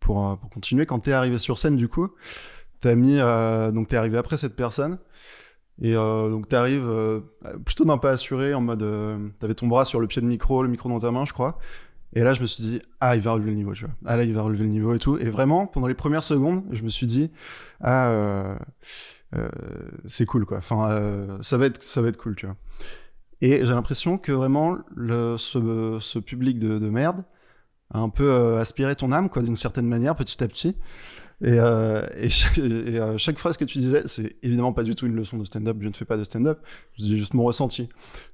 pour, 0.00 0.38
pour 0.38 0.50
continuer, 0.50 0.86
quand 0.86 0.98
t'es 0.98 1.12
arrivé 1.12 1.38
sur 1.38 1.58
scène, 1.58 1.76
du 1.76 1.88
coup, 1.88 2.08
t'as 2.80 2.94
mis 2.94 3.18
donc 3.72 3.88
t'es 3.88 3.96
arrivé 3.96 4.18
après 4.18 4.36
cette 4.36 4.56
personne. 4.56 4.98
Et 5.80 5.92
donc 5.92 6.48
t'arrives 6.48 7.22
plutôt 7.64 7.84
d'un 7.84 7.98
pas 7.98 8.10
assuré, 8.10 8.54
en 8.54 8.60
mode 8.60 8.84
t'avais 9.38 9.54
ton 9.54 9.66
bras 9.66 9.84
sur 9.84 10.00
le 10.00 10.06
pied 10.06 10.20
de 10.20 10.26
micro, 10.26 10.62
le 10.62 10.68
micro 10.68 10.88
dans 10.88 11.00
ta 11.00 11.10
main, 11.10 11.24
je 11.24 11.32
crois. 11.32 11.58
Et 12.12 12.22
là, 12.22 12.32
je 12.32 12.40
me 12.40 12.46
suis 12.46 12.62
dit, 12.62 12.82
ah, 13.00 13.14
il 13.16 13.22
va 13.22 13.32
relever 13.32 13.50
le 13.50 13.56
niveau, 13.56 13.74
tu 13.74 13.84
vois. 13.84 13.94
Ah, 14.06 14.16
là, 14.16 14.24
il 14.24 14.32
va 14.32 14.42
relever 14.42 14.64
le 14.64 14.70
niveau 14.70 14.94
et 14.94 14.98
tout. 14.98 15.18
Et 15.18 15.28
vraiment, 15.28 15.66
pendant 15.66 15.86
les 15.86 15.94
premières 15.94 16.22
secondes, 16.22 16.64
je 16.72 16.82
me 16.82 16.88
suis 16.88 17.06
dit, 17.06 17.30
ah, 17.80 18.10
euh, 18.10 18.56
euh, 19.34 19.48
c'est 20.06 20.24
cool, 20.24 20.46
quoi. 20.46 20.58
Enfin, 20.58 20.90
euh, 20.90 21.36
ça, 21.40 21.58
va 21.58 21.66
être, 21.66 21.82
ça 21.82 22.00
va 22.00 22.08
être 22.08 22.16
cool, 22.16 22.36
tu 22.36 22.46
vois. 22.46 22.56
Et 23.42 23.58
j'ai 23.66 23.72
l'impression 23.72 24.16
que 24.16 24.32
vraiment, 24.32 24.78
le, 24.94 25.36
ce, 25.36 26.18
public 26.18 26.58
de, 26.58 26.78
de, 26.78 26.88
merde 26.88 27.22
a 27.92 27.98
un 27.98 28.08
peu 28.08 28.56
aspiré 28.56 28.96
ton 28.96 29.12
âme, 29.12 29.28
quoi, 29.28 29.42
d'une 29.42 29.56
certaine 29.56 29.86
manière, 29.86 30.16
petit 30.16 30.42
à 30.42 30.48
petit. 30.48 30.76
Et, 31.44 31.58
et, 32.16 32.28
chaque, 32.30 32.58
et 32.58 33.00
chaque, 33.18 33.38
phrase 33.38 33.56
que 33.56 33.64
tu 33.64 33.78
disais, 33.78 34.02
c'est 34.06 34.36
évidemment 34.42 34.72
pas 34.72 34.82
du 34.82 34.94
tout 34.94 35.06
une 35.06 35.14
leçon 35.14 35.36
de 35.36 35.44
stand-up, 35.44 35.76
je 35.80 35.88
ne 35.88 35.92
fais 35.92 36.06
pas 36.06 36.16
de 36.16 36.24
stand-up, 36.24 36.60
je 36.96 37.04
dis 37.04 37.18
juste 37.18 37.34
mon 37.34 37.44
ressenti. 37.44 37.90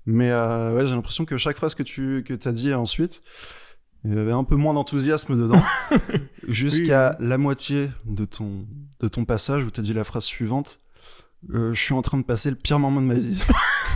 Mais 0.07 0.31
ouais, 0.33 0.87
j'ai 0.87 0.95
l'impression 0.95 1.25
que 1.25 1.37
chaque 1.37 1.57
phrase 1.57 1.75
que 1.75 1.83
tu 1.83 2.23
que 2.25 2.49
as 2.49 2.53
dit 2.53 2.73
ensuite, 2.73 3.23
il 4.05 4.15
y 4.15 4.19
avait 4.19 4.33
un 4.33 4.43
peu 4.43 4.57
moins 4.57 4.75
d'enthousiasme 4.75 5.41
dedans, 5.41 5.63
jusqu'à 6.49 7.17
la 7.21 7.39
moitié 7.39 7.91
de 8.05 8.25
ton, 8.25 8.67
de 9.01 9.09
ton 9.09 9.25
passage 9.25 9.65
où 9.65 9.71
tu 9.71 9.79
as 9.79 9.83
dit 9.83 9.95
la 9.95 10.03
phrase 10.03 10.25
suivante 10.25 10.81
euh, 11.51 11.73
Je 11.73 11.81
suis 11.81 11.95
en 11.95 12.03
train 12.03 12.19
de 12.19 12.25
passer 12.25 12.51
le 12.51 12.57
pire 12.57 12.81
moment 12.81 13.01
de 13.01 13.07
ma 13.07 13.15
vie. 13.15 13.41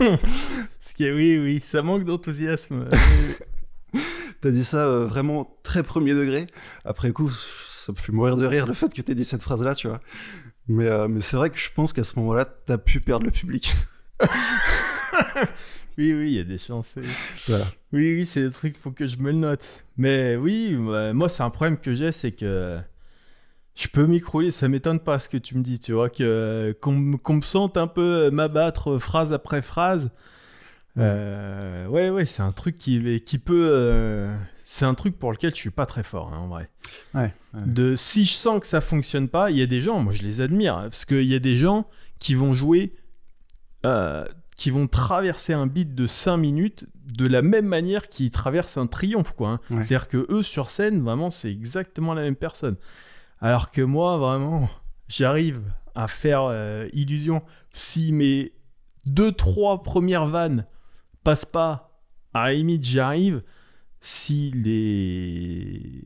oui, 1.01 1.39
oui, 1.39 1.61
ça 1.63 1.83
manque 1.83 2.05
d'enthousiasme. 2.05 2.89
T'as 4.41 4.51
dit 4.51 4.63
ça 4.63 4.87
euh, 4.87 5.07
vraiment 5.07 5.59
très 5.65 5.83
premier 5.83 6.15
degré. 6.15 6.47
Après 6.85 7.11
coup, 7.11 7.33
ça 7.87 7.93
me 7.93 7.99
fait 7.99 8.11
mourir 8.11 8.37
de 8.37 8.45
rire 8.45 8.66
le 8.66 8.75
fait 8.75 8.93
que 8.93 9.00
t'aies 9.00 9.14
dit 9.14 9.25
cette 9.25 9.45
phrase-là, 9.45 9.76
tu 9.76 9.87
vois. 9.87 10.00
Mais, 10.66 10.88
euh, 10.88 11.07
mais 11.07 11.21
c'est 11.21 11.37
vrai 11.37 11.50
que 11.50 11.59
je 11.59 11.69
pense 11.73 11.93
qu'à 11.93 12.02
ce 12.02 12.19
moment-là, 12.19 12.45
t'as 12.45 12.78
pu 12.78 13.00
perdre 13.00 13.25
le 13.26 13.31
public. 13.31 13.75
Oui, 15.99 16.12
oui, 16.12 16.33
il 16.33 16.35
y 16.35 16.40
a 16.40 16.45
des 16.45 16.59
chances. 16.59 16.95
Voilà. 17.49 17.64
Oui, 17.90 18.16
oui, 18.16 18.26
c'est 18.26 18.43
des 18.43 18.50
trucs, 18.50 18.76
faut 18.76 18.90
que 18.90 19.07
je 19.07 19.16
me 19.16 19.31
le 19.31 19.38
note. 19.38 19.87
Mais 19.97 20.37
oui, 20.37 20.73
moi, 20.75 21.31
c'est 21.31 21.43
un 21.43 21.49
problème 21.49 21.78
que 21.78 21.95
j'ai, 21.95 22.12
c'est 22.12 22.33
que 22.33 22.78
je 23.75 23.88
peux 23.88 24.07
m'écrouler. 24.07 24.50
Ça 24.50 24.69
m'étonne 24.69 25.00
pas 25.00 25.19
ce 25.19 25.31
que 25.31 25.38
tu 25.38 25.57
me 25.57 25.62
dis, 25.62 25.81
tu 25.81 25.95
vois, 25.95 26.11
que 26.11 26.76
qu'on 26.83 26.93
me 26.93 27.40
sente 27.40 27.78
un 27.78 27.87
peu 27.87 28.31
m'abattre 28.31 28.99
phrase 28.99 29.33
après 29.33 29.62
phrase. 29.62 30.11
Euh, 30.99 31.87
ouais, 31.87 32.11
ouais, 32.11 32.26
c'est 32.26 32.43
un 32.43 32.52
truc 32.52 32.76
qui, 32.76 33.23
qui 33.23 33.38
peut. 33.38 33.71
Euh, 33.73 34.37
c'est 34.69 34.85
un 34.85 34.95
truc 34.95 35.17
pour 35.17 35.31
lequel 35.31 35.53
je 35.53 35.61
suis 35.61 35.71
pas 35.71 35.87
très 35.87 36.03
fort, 36.03 36.35
hein, 36.35 36.39
en 36.39 36.49
vrai. 36.49 36.69
Ouais, 37.15 37.33
De 37.55 37.95
si 37.95 38.27
je 38.27 38.33
sens 38.33 38.61
que 38.61 38.67
ça 38.67 38.81
fonctionne 38.81 39.29
pas, 39.29 39.53
il 39.53 39.57
y 39.57 39.63
a 39.63 39.67
des 39.67 39.81
gens, 39.81 40.01
moi 40.01 40.13
je 40.13 40.25
les 40.25 40.41
admire, 40.41 40.75
parce 40.83 41.05
qu'il 41.05 41.23
y 41.23 41.37
a 41.37 41.39
des 41.39 41.57
gens 41.57 41.87
qui 42.19 42.35
vont 42.35 42.53
jouer 42.53 42.93
euh, 43.87 44.25
qui 44.57 44.71
vont 44.71 44.89
traverser 44.89 45.53
un 45.53 45.69
beat 45.69 45.95
de 45.95 46.09
5 46.09 46.37
minutes 46.39 46.87
de 46.97 47.29
la 47.29 47.43
même 47.43 47.67
manière 47.67 48.09
qu'ils 48.09 48.33
traversent 48.33 48.77
un 48.77 48.89
triomphe, 48.89 49.35
quoi. 49.37 49.51
Hein. 49.51 49.61
C'est-à-dire 49.69 50.09
que 50.09 50.27
eux, 50.31 50.43
sur 50.43 50.69
scène, 50.69 51.01
vraiment, 51.03 51.31
c'est 51.31 51.51
exactement 51.51 52.13
la 52.13 52.23
même 52.23 52.35
personne. 52.35 52.77
Alors 53.41 53.71
que 53.71 53.83
moi, 53.83 54.17
vraiment, 54.17 54.69
j'arrive 55.07 55.63
à 55.95 56.09
faire 56.09 56.43
euh, 56.43 56.89
illusion. 56.93 57.43
Si 57.73 58.13
mes 58.13 58.53
deux, 59.05 59.31
trois 59.31 59.85
premières 59.85 60.27
vannes 60.27 60.67
passent 61.23 61.45
pas, 61.45 62.01
à 62.35 62.47
la 62.47 62.55
limite, 62.55 62.83
j'arrive. 62.83 63.43
Si 64.07 64.53
les 64.53 66.01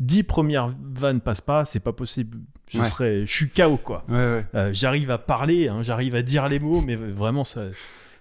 dix 0.00 0.24
premières 0.24 0.74
vannes 0.82 1.20
passent 1.20 1.40
pas, 1.40 1.64
c'est 1.64 1.78
pas 1.78 1.92
possible. 1.92 2.40
Je 2.66 2.82
serais, 2.82 3.24
je 3.24 3.32
suis 3.32 3.48
KO 3.48 3.76
quoi. 3.76 4.04
Euh, 4.10 4.42
j'arrive 4.72 5.12
à 5.12 5.18
parler, 5.18 5.68
hein, 5.68 5.84
j'arrive 5.84 6.16
à 6.16 6.22
dire 6.22 6.48
les 6.48 6.58
mots, 6.58 6.80
mais 6.80 6.96
vraiment 6.96 7.44
ça. 7.44 7.66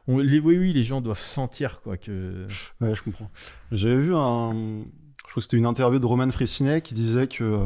les, 0.08 0.40
oui, 0.40 0.60
oui, 0.60 0.74
les 0.74 0.84
gens 0.84 1.02
doivent 1.02 1.20
sentir 1.20 1.82
quoi 1.82 1.98
que. 1.98 2.46
Ouais, 2.82 2.94
je 2.94 3.02
comprends. 3.02 3.32
J'avais 3.72 3.98
vu 3.98 4.14
un, 4.14 4.54
je 4.54 5.22
crois 5.24 5.34
que 5.38 5.42
c'était 5.42 5.58
une 5.58 5.66
interview 5.66 5.98
de 5.98 6.06
Roman 6.06 6.30
Fressinet 6.30 6.82
qui 6.82 6.94
disait 6.94 7.26
que 7.26 7.44
euh, 7.44 7.66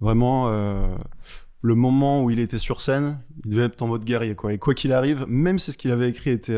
vraiment 0.00 0.48
euh, 0.48 0.86
le 1.60 1.74
moment 1.74 2.22
où 2.22 2.30
il 2.30 2.38
était 2.38 2.58
sur 2.58 2.82
scène, 2.82 3.18
il 3.44 3.50
devait 3.50 3.64
être 3.64 3.82
en 3.82 3.88
mode 3.88 4.04
guerrier 4.04 4.36
quoi. 4.36 4.52
Et 4.52 4.58
quoi 4.58 4.74
qu'il 4.74 4.92
arrive, 4.92 5.24
même 5.26 5.58
si 5.58 5.72
ce 5.72 5.76
qu'il 5.76 5.90
avait 5.90 6.08
écrit 6.08 6.30
était 6.30 6.56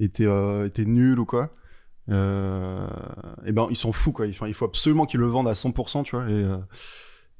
était 0.00 0.26
était 0.64 0.86
nul 0.86 1.18
ou 1.18 1.26
quoi, 1.26 1.54
et 2.08 3.52
ben 3.52 3.66
ils 3.70 3.76
s'en 3.76 3.92
foutent 3.92 4.14
quoi. 4.14 4.26
il 4.26 4.54
faut 4.54 4.64
absolument 4.64 5.06
qu'ils 5.06 5.20
le 5.20 5.26
vendent 5.26 5.48
à 5.48 5.52
100%, 5.52 6.04
tu 6.04 6.16
vois. 6.16 6.28
Et, 6.28 6.32
euh, 6.32 6.56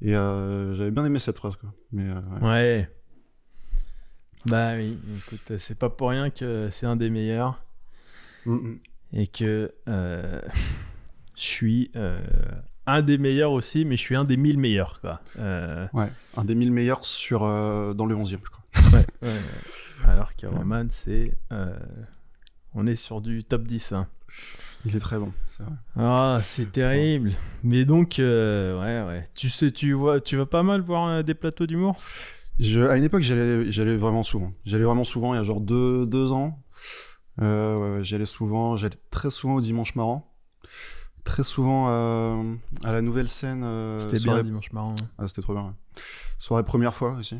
et 0.01 0.15
euh, 0.15 0.75
j'avais 0.75 0.91
bien 0.91 1.05
aimé 1.05 1.19
cette 1.19 1.37
phrase 1.37 1.55
quoi. 1.55 1.73
Mais 1.91 2.07
ouais. 2.41 2.89
Bah 4.45 4.75
oui, 4.75 4.97
écoute, 5.17 5.57
c'est 5.57 5.77
pas 5.77 5.89
pour 5.89 6.09
rien 6.09 6.29
que 6.29 6.69
c'est 6.71 6.85
un 6.85 6.95
des 6.95 7.09
meilleurs 7.09 7.61
et 9.13 9.27
que 9.27 9.73
je 9.87 10.41
suis 11.35 11.91
un 12.85 13.01
des 13.01 13.17
meilleurs 13.17 13.51
aussi, 13.51 13.85
mais 13.85 13.97
je 13.97 14.01
suis 14.01 14.15
un 14.15 14.23
des 14.23 14.37
mille 14.37 14.59
meilleurs 14.59 15.01
quoi. 15.01 15.19
Ouais, 15.93 16.09
un 16.37 16.45
des 16.45 16.55
mille 16.55 16.71
meilleurs 16.71 17.05
sur 17.05 17.41
dans 17.41 18.05
le 18.05 18.15
11e, 18.15 18.37
je 18.37 18.49
crois. 18.49 18.63
Ouais, 18.93 19.05
ouais, 19.23 19.29
Alors 20.07 20.35
que 20.35 20.45
Roman, 20.47 20.85
c'est 20.89 21.35
on 22.73 22.85
est 22.85 22.95
sur 22.95 23.21
du 23.21 23.43
top 23.43 23.63
10. 23.63 23.93
Hein. 23.93 24.07
Il 24.85 24.95
est 24.95 24.99
très 24.99 25.19
bon, 25.19 25.33
c'est 25.49 25.63
vrai. 25.63 25.73
Ah, 25.97 26.39
c'est 26.41 26.71
terrible. 26.71 27.31
Mais 27.63 27.83
donc, 27.83 28.19
euh, 28.19 28.79
ouais, 28.79 29.11
ouais. 29.11 29.27
Tu 29.35 29.49
sais, 29.49 29.71
tu 29.71 29.91
vois, 29.93 30.21
tu 30.21 30.37
vas 30.37 30.45
pas 30.45 30.63
mal 30.63 30.81
voir 30.81 31.07
euh, 31.07 31.23
des 31.23 31.33
plateaux 31.33 31.65
d'humour? 31.65 31.97
À 32.59 32.97
une 32.97 33.03
époque, 33.03 33.21
j'allais, 33.21 33.71
j'allais 33.71 33.97
vraiment 33.97 34.23
souvent. 34.23 34.53
J'allais 34.65 34.83
vraiment 34.83 35.03
souvent, 35.03 35.33
il 35.33 35.37
y 35.37 35.39
a 35.39 35.43
genre 35.43 35.61
deux, 35.61 36.05
deux 36.05 36.31
ans. 36.31 36.63
Euh, 37.41 37.97
ouais, 37.97 38.03
j'allais 38.03 38.25
souvent, 38.25 38.77
j'allais 38.77 38.97
très 39.11 39.29
souvent 39.29 39.55
au 39.55 39.61
Dimanche 39.61 39.95
Marrant. 39.95 40.33
Très 41.25 41.43
souvent 41.43 41.87
à 41.87 42.91
la 42.91 43.01
nouvelle 43.01 43.27
scène. 43.27 43.65
c'était 43.97 44.23
bien 44.23 44.41
Dimanche 44.43 44.71
Marrant. 44.71 44.95
Hein. 44.99 45.07
Ah, 45.17 45.27
c'était 45.27 45.41
trop 45.41 45.53
bien. 45.53 45.75
Soirée 46.37 46.63
première 46.63 46.95
fois 46.95 47.13
aussi. 47.13 47.35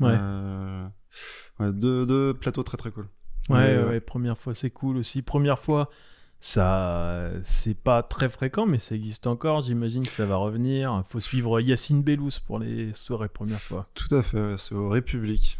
Ouais. 0.00 0.16
ouais 1.60 1.72
deux, 1.72 2.06
deux 2.06 2.34
plateaux 2.34 2.62
très 2.62 2.76
très 2.76 2.90
cool. 2.90 3.08
Ouais, 3.50 3.82
ouais, 3.82 4.00
première 4.00 4.36
fois, 4.36 4.54
c'est 4.54 4.70
cool 4.70 4.96
aussi. 4.98 5.22
Première 5.22 5.58
fois, 5.58 5.88
ça, 6.40 7.30
c'est 7.42 7.76
pas 7.76 8.02
très 8.02 8.28
fréquent, 8.28 8.64
mais 8.66 8.78
ça 8.78 8.94
existe 8.94 9.26
encore. 9.26 9.60
J'imagine 9.60 10.04
que 10.04 10.12
ça 10.12 10.24
va 10.24 10.36
revenir. 10.36 11.02
Faut 11.08 11.20
suivre 11.20 11.60
Yacine 11.60 12.02
Bellous 12.02 12.30
pour 12.46 12.58
les 12.58 12.94
soirées 12.94 13.28
première 13.28 13.60
fois. 13.60 13.86
Tout 13.94 14.14
à 14.14 14.22
fait, 14.22 14.56
c'est 14.56 14.74
au 14.74 14.88
République. 14.88 15.58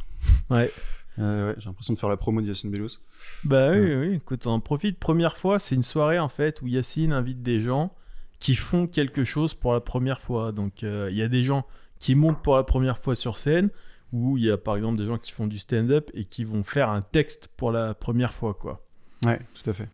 Ouais. 0.51 0.71
ouais, 1.19 1.55
j'ai 1.59 1.67
l'impression 1.67 1.95
de 1.95 1.99
faire 1.99 2.09
la 2.09 2.17
promo 2.17 2.41
de 2.41 2.47
Yacine 2.47 2.71
Bellous. 2.71 2.99
Bah 3.45 3.71
oui, 3.73 3.95
oui, 3.95 4.14
écoute, 4.14 4.47
on 4.47 4.53
en 4.53 4.61
profite. 4.61 4.99
Première 4.99 5.37
fois, 5.37 5.59
c'est 5.59 5.75
une 5.75 5.83
soirée 5.83 6.19
en 6.19 6.29
fait 6.29 6.62
où 6.62 6.69
Yacine 6.69 7.12
invite 7.12 7.43
des 7.43 7.61
gens 7.61 7.93
qui 8.38 8.55
font 8.55 8.87
quelque 8.87 9.25
chose 9.25 9.55
pour 9.55 9.73
la 9.73 9.81
première 9.81 10.21
fois. 10.21 10.53
Donc 10.53 10.85
euh, 10.85 11.09
il 11.11 11.17
y 11.17 11.23
a 11.23 11.29
des 11.29 11.43
gens 11.43 11.67
qui 11.99 12.14
montent 12.14 12.43
pour 12.43 12.57
la 12.57 12.62
première 12.62 12.99
fois 12.99 13.17
sur 13.17 13.38
scène, 13.38 13.71
ou 14.12 14.37
il 14.37 14.45
y 14.45 14.51
a 14.51 14.57
par 14.57 14.77
exemple 14.77 14.97
des 14.97 15.07
gens 15.07 15.19
qui 15.19 15.33
font 15.33 15.49
du 15.49 15.59
stand-up 15.59 16.11
et 16.14 16.25
qui 16.25 16.45
vont 16.45 16.62
faire 16.62 16.88
un 16.88 17.03
texte 17.03 17.49
pour 17.57 17.73
la 17.73 17.95
première 17.95 18.33
fois, 18.33 18.55
quoi. 18.55 18.87
Ouais, 19.25 19.41
tout 19.55 19.69
à 19.69 19.73
fait. 19.73 19.88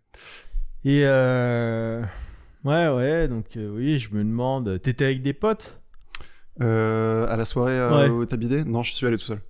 Et 0.84 1.02
euh... 1.04 2.02
ouais, 2.64 2.88
ouais, 2.88 3.28
donc 3.28 3.56
euh, 3.56 3.70
oui, 3.74 3.98
je 3.98 4.10
me 4.14 4.22
demande, 4.22 4.80
t'étais 4.82 5.06
avec 5.06 5.22
des 5.22 5.32
potes? 5.32 5.80
Euh, 6.60 7.26
À 7.28 7.36
la 7.36 7.44
soirée 7.44 7.78
euh, 7.78 8.10
au 8.10 8.26
Tabidé 8.26 8.64
Non, 8.64 8.82
je 8.82 8.92
suis 8.92 9.06
allé 9.06 9.16
tout 9.16 9.24
seul. 9.24 9.40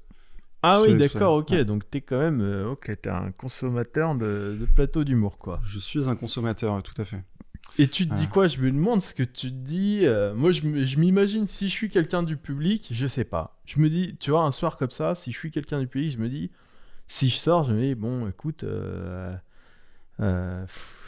Ah 0.62 0.80
oui, 0.80 0.94
d'accord, 0.94 1.34
ok. 1.34 1.54
Donc 1.62 1.88
t'es 1.90 2.00
quand 2.00 2.18
même, 2.18 2.66
ok, 2.70 2.90
t'es 3.02 3.10
un 3.10 3.32
consommateur 3.32 4.14
de, 4.14 4.56
de 4.58 4.64
plateau 4.64 5.04
d'humour, 5.04 5.38
quoi. 5.38 5.60
Je 5.64 5.78
suis 5.78 6.08
un 6.08 6.16
consommateur, 6.16 6.82
tout 6.82 7.00
à 7.00 7.04
fait. 7.04 7.22
Et 7.78 7.88
tu 7.88 8.08
te 8.08 8.14
dis 8.14 8.28
quoi? 8.28 8.46
Je 8.46 8.60
me 8.60 8.70
demande 8.70 9.02
ce 9.02 9.12
que 9.12 9.24
tu 9.24 9.48
te 9.50 9.54
dis. 9.54 10.06
moi, 10.36 10.52
je 10.52 10.98
m'imagine 10.98 11.46
si 11.46 11.68
je 11.68 11.72
suis 11.74 11.90
quelqu'un 11.90 12.22
du 12.22 12.36
public, 12.36 12.88
je 12.90 13.06
sais 13.06 13.24
pas. 13.24 13.58
Je 13.66 13.80
me 13.80 13.90
dis, 13.90 14.16
tu 14.18 14.30
vois, 14.30 14.42
un 14.42 14.52
soir 14.52 14.78
comme 14.78 14.90
ça, 14.90 15.14
si 15.14 15.32
je 15.32 15.38
suis 15.38 15.50
quelqu'un 15.50 15.80
du 15.80 15.86
public, 15.88 16.12
je 16.12 16.18
me 16.18 16.28
dis, 16.28 16.50
si 17.06 17.28
je 17.28 17.36
sors, 17.36 17.64
je 17.64 17.72
me 17.74 17.80
dis, 17.80 17.94
bon, 17.94 18.28
écoute, 18.28 18.64
euh, 18.64 19.34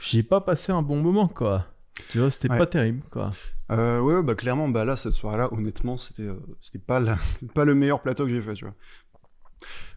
j'ai 0.01 0.23
pas 0.23 0.41
passé 0.41 0.73
un 0.73 0.83
bon 0.83 1.01
moment, 1.01 1.29
quoi. 1.29 1.67
Tu 2.11 2.19
vois, 2.19 2.31
c'était 2.31 2.49
pas 2.49 2.67
terrible, 2.67 3.03
quoi. 3.11 3.31
Euh, 3.73 4.01
ouais, 4.01 4.23
bah 4.23 4.35
clairement, 4.35 4.69
bah 4.69 4.85
là, 4.85 4.97
cette 4.97 5.13
soirée-là, 5.13 5.53
honnêtement, 5.53 5.97
c'était 5.97 6.23
euh, 6.23 6.37
c'était 6.61 6.79
pas, 6.79 7.03
pas 7.55 7.65
le 7.65 7.75
meilleur 7.75 8.01
plateau 8.01 8.25
que 8.25 8.31
j'ai 8.31 8.41
fait, 8.41 8.55
tu 8.55 8.65
vois. 8.65 8.75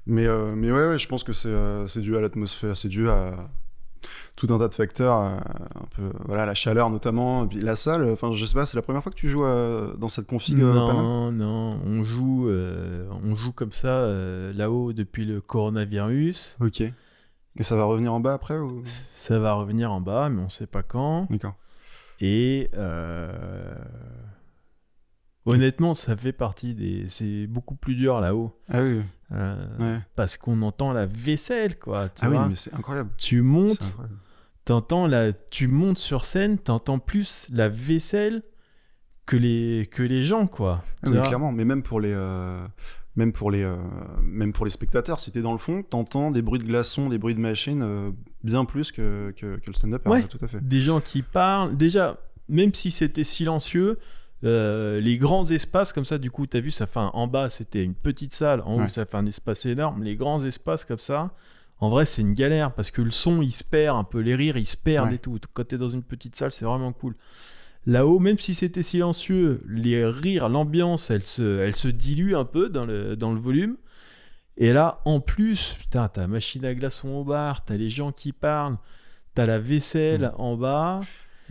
Mais, 0.05 0.25
euh, 0.25 0.49
mais 0.55 0.71
ouais, 0.71 0.87
ouais, 0.89 0.97
je 0.97 1.07
pense 1.07 1.23
que 1.23 1.33
c'est 1.33 2.01
dû 2.01 2.17
à 2.17 2.21
l'atmosphère, 2.21 2.75
c'est 2.75 2.87
dû 2.87 3.09
à 3.09 3.49
tout 4.35 4.51
un 4.51 4.57
tas 4.57 4.69
de 4.69 4.73
facteurs, 4.73 5.13
un 5.19 5.85
peu, 5.95 6.09
voilà, 6.25 6.45
la 6.45 6.53
chaleur 6.53 6.89
notamment, 6.89 7.45
puis 7.45 7.59
la 7.59 7.75
salle, 7.75 8.09
enfin, 8.09 8.31
je 8.33 8.45
sais 8.45 8.53
pas, 8.53 8.65
c'est 8.65 8.77
la 8.77 8.81
première 8.81 9.03
fois 9.03 9.11
que 9.11 9.17
tu 9.17 9.27
joues 9.27 9.43
dans 9.43 10.07
cette 10.07 10.25
config 10.25 10.57
Non, 10.57 11.31
non, 11.31 11.79
on 11.85 12.01
joue, 12.03 12.49
on 12.49 13.35
joue 13.35 13.51
comme 13.51 13.73
ça 13.73 14.07
là-haut 14.53 14.93
depuis 14.93 15.25
le 15.25 15.41
coronavirus. 15.41 16.57
Ok. 16.61 16.83
Et 17.59 17.63
ça 17.63 17.75
va 17.75 17.83
revenir 17.83 18.13
en 18.13 18.19
bas 18.19 18.33
après 18.33 18.57
ou... 18.57 18.81
Ça 19.13 19.37
va 19.37 19.53
revenir 19.53 19.91
en 19.91 20.01
bas, 20.01 20.29
mais 20.29 20.41
on 20.41 20.49
sait 20.49 20.65
pas 20.65 20.81
quand. 20.81 21.27
D'accord. 21.29 21.55
Et 22.21 22.69
euh, 22.73 23.75
honnêtement, 25.45 25.93
ça 25.93 26.15
fait 26.17 26.33
partie 26.33 26.73
des. 26.73 27.07
C'est 27.07 27.47
beaucoup 27.47 27.75
plus 27.75 27.95
dur 27.95 28.19
là-haut. 28.19 28.57
Ah 28.69 28.81
oui. 28.81 29.01
Euh, 29.31 29.99
parce 30.15 30.37
qu'on 30.37 30.61
entend 30.61 30.91
la 30.91 31.05
vaisselle, 31.05 31.77
quoi. 31.77 32.09
Tu 32.09 32.25
ah 32.25 32.29
vois 32.29 32.43
oui, 32.43 32.49
mais 32.49 32.55
c'est 32.55 32.73
incroyable. 32.73 33.11
Tu 33.17 33.41
montes, 33.41 33.97
t'entends 34.65 35.05
la, 35.05 35.33
tu 35.33 35.67
montes 35.67 35.99
sur 35.99 36.25
scène, 36.25 36.57
t'entends 36.57 36.99
plus 36.99 37.47
la 37.51 37.69
vaisselle 37.69 38.41
que 39.25 39.37
les 39.37 39.87
que 39.91 40.03
les 40.03 40.23
gens, 40.23 40.47
quoi. 40.47 40.83
Ah 41.05 41.09
oui, 41.11 41.21
clairement. 41.21 41.51
Mais 41.51 41.65
même 41.65 41.83
pour 41.83 41.99
les. 41.99 42.13
Euh, 42.13 42.65
même 43.19 43.33
pour 43.33 43.51
les, 43.51 43.63
euh, 43.63 43.75
même 44.23 44.53
pour 44.53 44.65
les 44.65 44.71
spectateurs, 44.71 45.19
si 45.19 45.31
t'es 45.31 45.41
dans 45.41 45.51
le 45.51 45.57
fond, 45.57 45.83
t'entends 45.83 46.31
des 46.31 46.41
bruits 46.41 46.59
de 46.59 46.65
glaçons, 46.65 47.09
des 47.09 47.17
bruits 47.17 47.35
de 47.35 47.39
machines 47.39 48.13
bien 48.43 48.65
plus 48.65 48.91
que, 48.91 49.33
que, 49.37 49.57
que 49.57 49.67
le 49.67 49.73
stand-up. 49.73 50.07
Ouais, 50.07 50.23
tout 50.23 50.39
à 50.41 50.47
fait. 50.47 50.65
Des 50.65 50.81
gens 50.81 51.01
qui 51.01 51.21
parlent. 51.21 51.75
Déjà, 51.75 52.17
même 52.47 52.73
si 52.73 52.91
c'était 52.91 53.23
silencieux, 53.23 53.99
euh, 54.43 55.01
les 55.01 55.17
grands 55.17 55.49
espaces 55.49 55.91
comme 55.91 56.05
ça, 56.05 56.17
du 56.17 56.31
coup, 56.31 56.47
tu 56.47 56.57
as 56.57 56.61
vu, 56.61 56.71
ça 56.71 56.87
fait 56.87 56.99
en 56.99 57.27
bas, 57.27 57.49
c'était 57.49 57.83
une 57.83 57.93
petite 57.93 58.33
salle, 58.33 58.61
en 58.61 58.83
haut, 58.83 58.87
ça 58.87 59.05
fait 59.05 59.17
un 59.17 59.25
espace 59.25 59.65
énorme. 59.65 60.03
Les 60.03 60.15
grands 60.15 60.43
espaces 60.43 60.85
comme 60.85 60.99
ça, 60.99 61.31
en 61.79 61.89
vrai, 61.89 62.05
c'est 62.05 62.21
une 62.21 62.33
galère 62.33 62.73
parce 62.73 62.91
que 62.91 63.01
le 63.01 63.11
son, 63.11 63.41
il 63.41 63.51
se 63.51 63.63
perd 63.63 63.97
un 63.97 64.03
peu, 64.03 64.19
les 64.19 64.35
rires, 64.35 64.57
ils 64.57 64.65
se 64.65 64.77
perdent 64.77 65.13
et 65.13 65.19
tout. 65.19 65.37
Quand 65.53 65.67
tu 65.67 65.75
es 65.75 65.77
dans 65.77 65.89
une 65.89 66.03
petite 66.03 66.35
salle, 66.35 66.51
c'est 66.51 66.65
vraiment 66.65 66.93
cool. 66.93 67.15
Là-haut, 67.85 68.19
même 68.19 68.37
si 68.37 68.53
c'était 68.55 68.83
silencieux, 68.83 69.63
les 69.67 70.05
rires, 70.05 70.49
l'ambiance, 70.49 71.09
elle 71.09 71.23
se, 71.23 71.59
elle 71.59 71.75
se 71.75 71.87
dilue 71.87 72.35
un 72.35 72.45
peu 72.45 72.69
dans 72.69 72.85
le, 72.85 73.15
dans 73.15 73.33
le 73.33 73.39
volume. 73.39 73.77
Et 74.57 74.73
là, 74.73 75.01
en 75.05 75.21
plus, 75.21 75.75
putain, 75.79 76.07
t'as 76.09 76.21
la 76.21 76.27
machine 76.27 76.65
à 76.65 76.75
glaçons 76.75 77.09
au 77.09 77.23
bar, 77.23 77.63
t'as 77.63 77.77
les 77.77 77.89
gens 77.89 78.11
qui 78.11 78.33
parlent, 78.33 78.77
t'as 79.33 79.45
la 79.45 79.57
vaisselle 79.57 80.33
mm. 80.37 80.41
en 80.41 80.57
bas. 80.57 80.99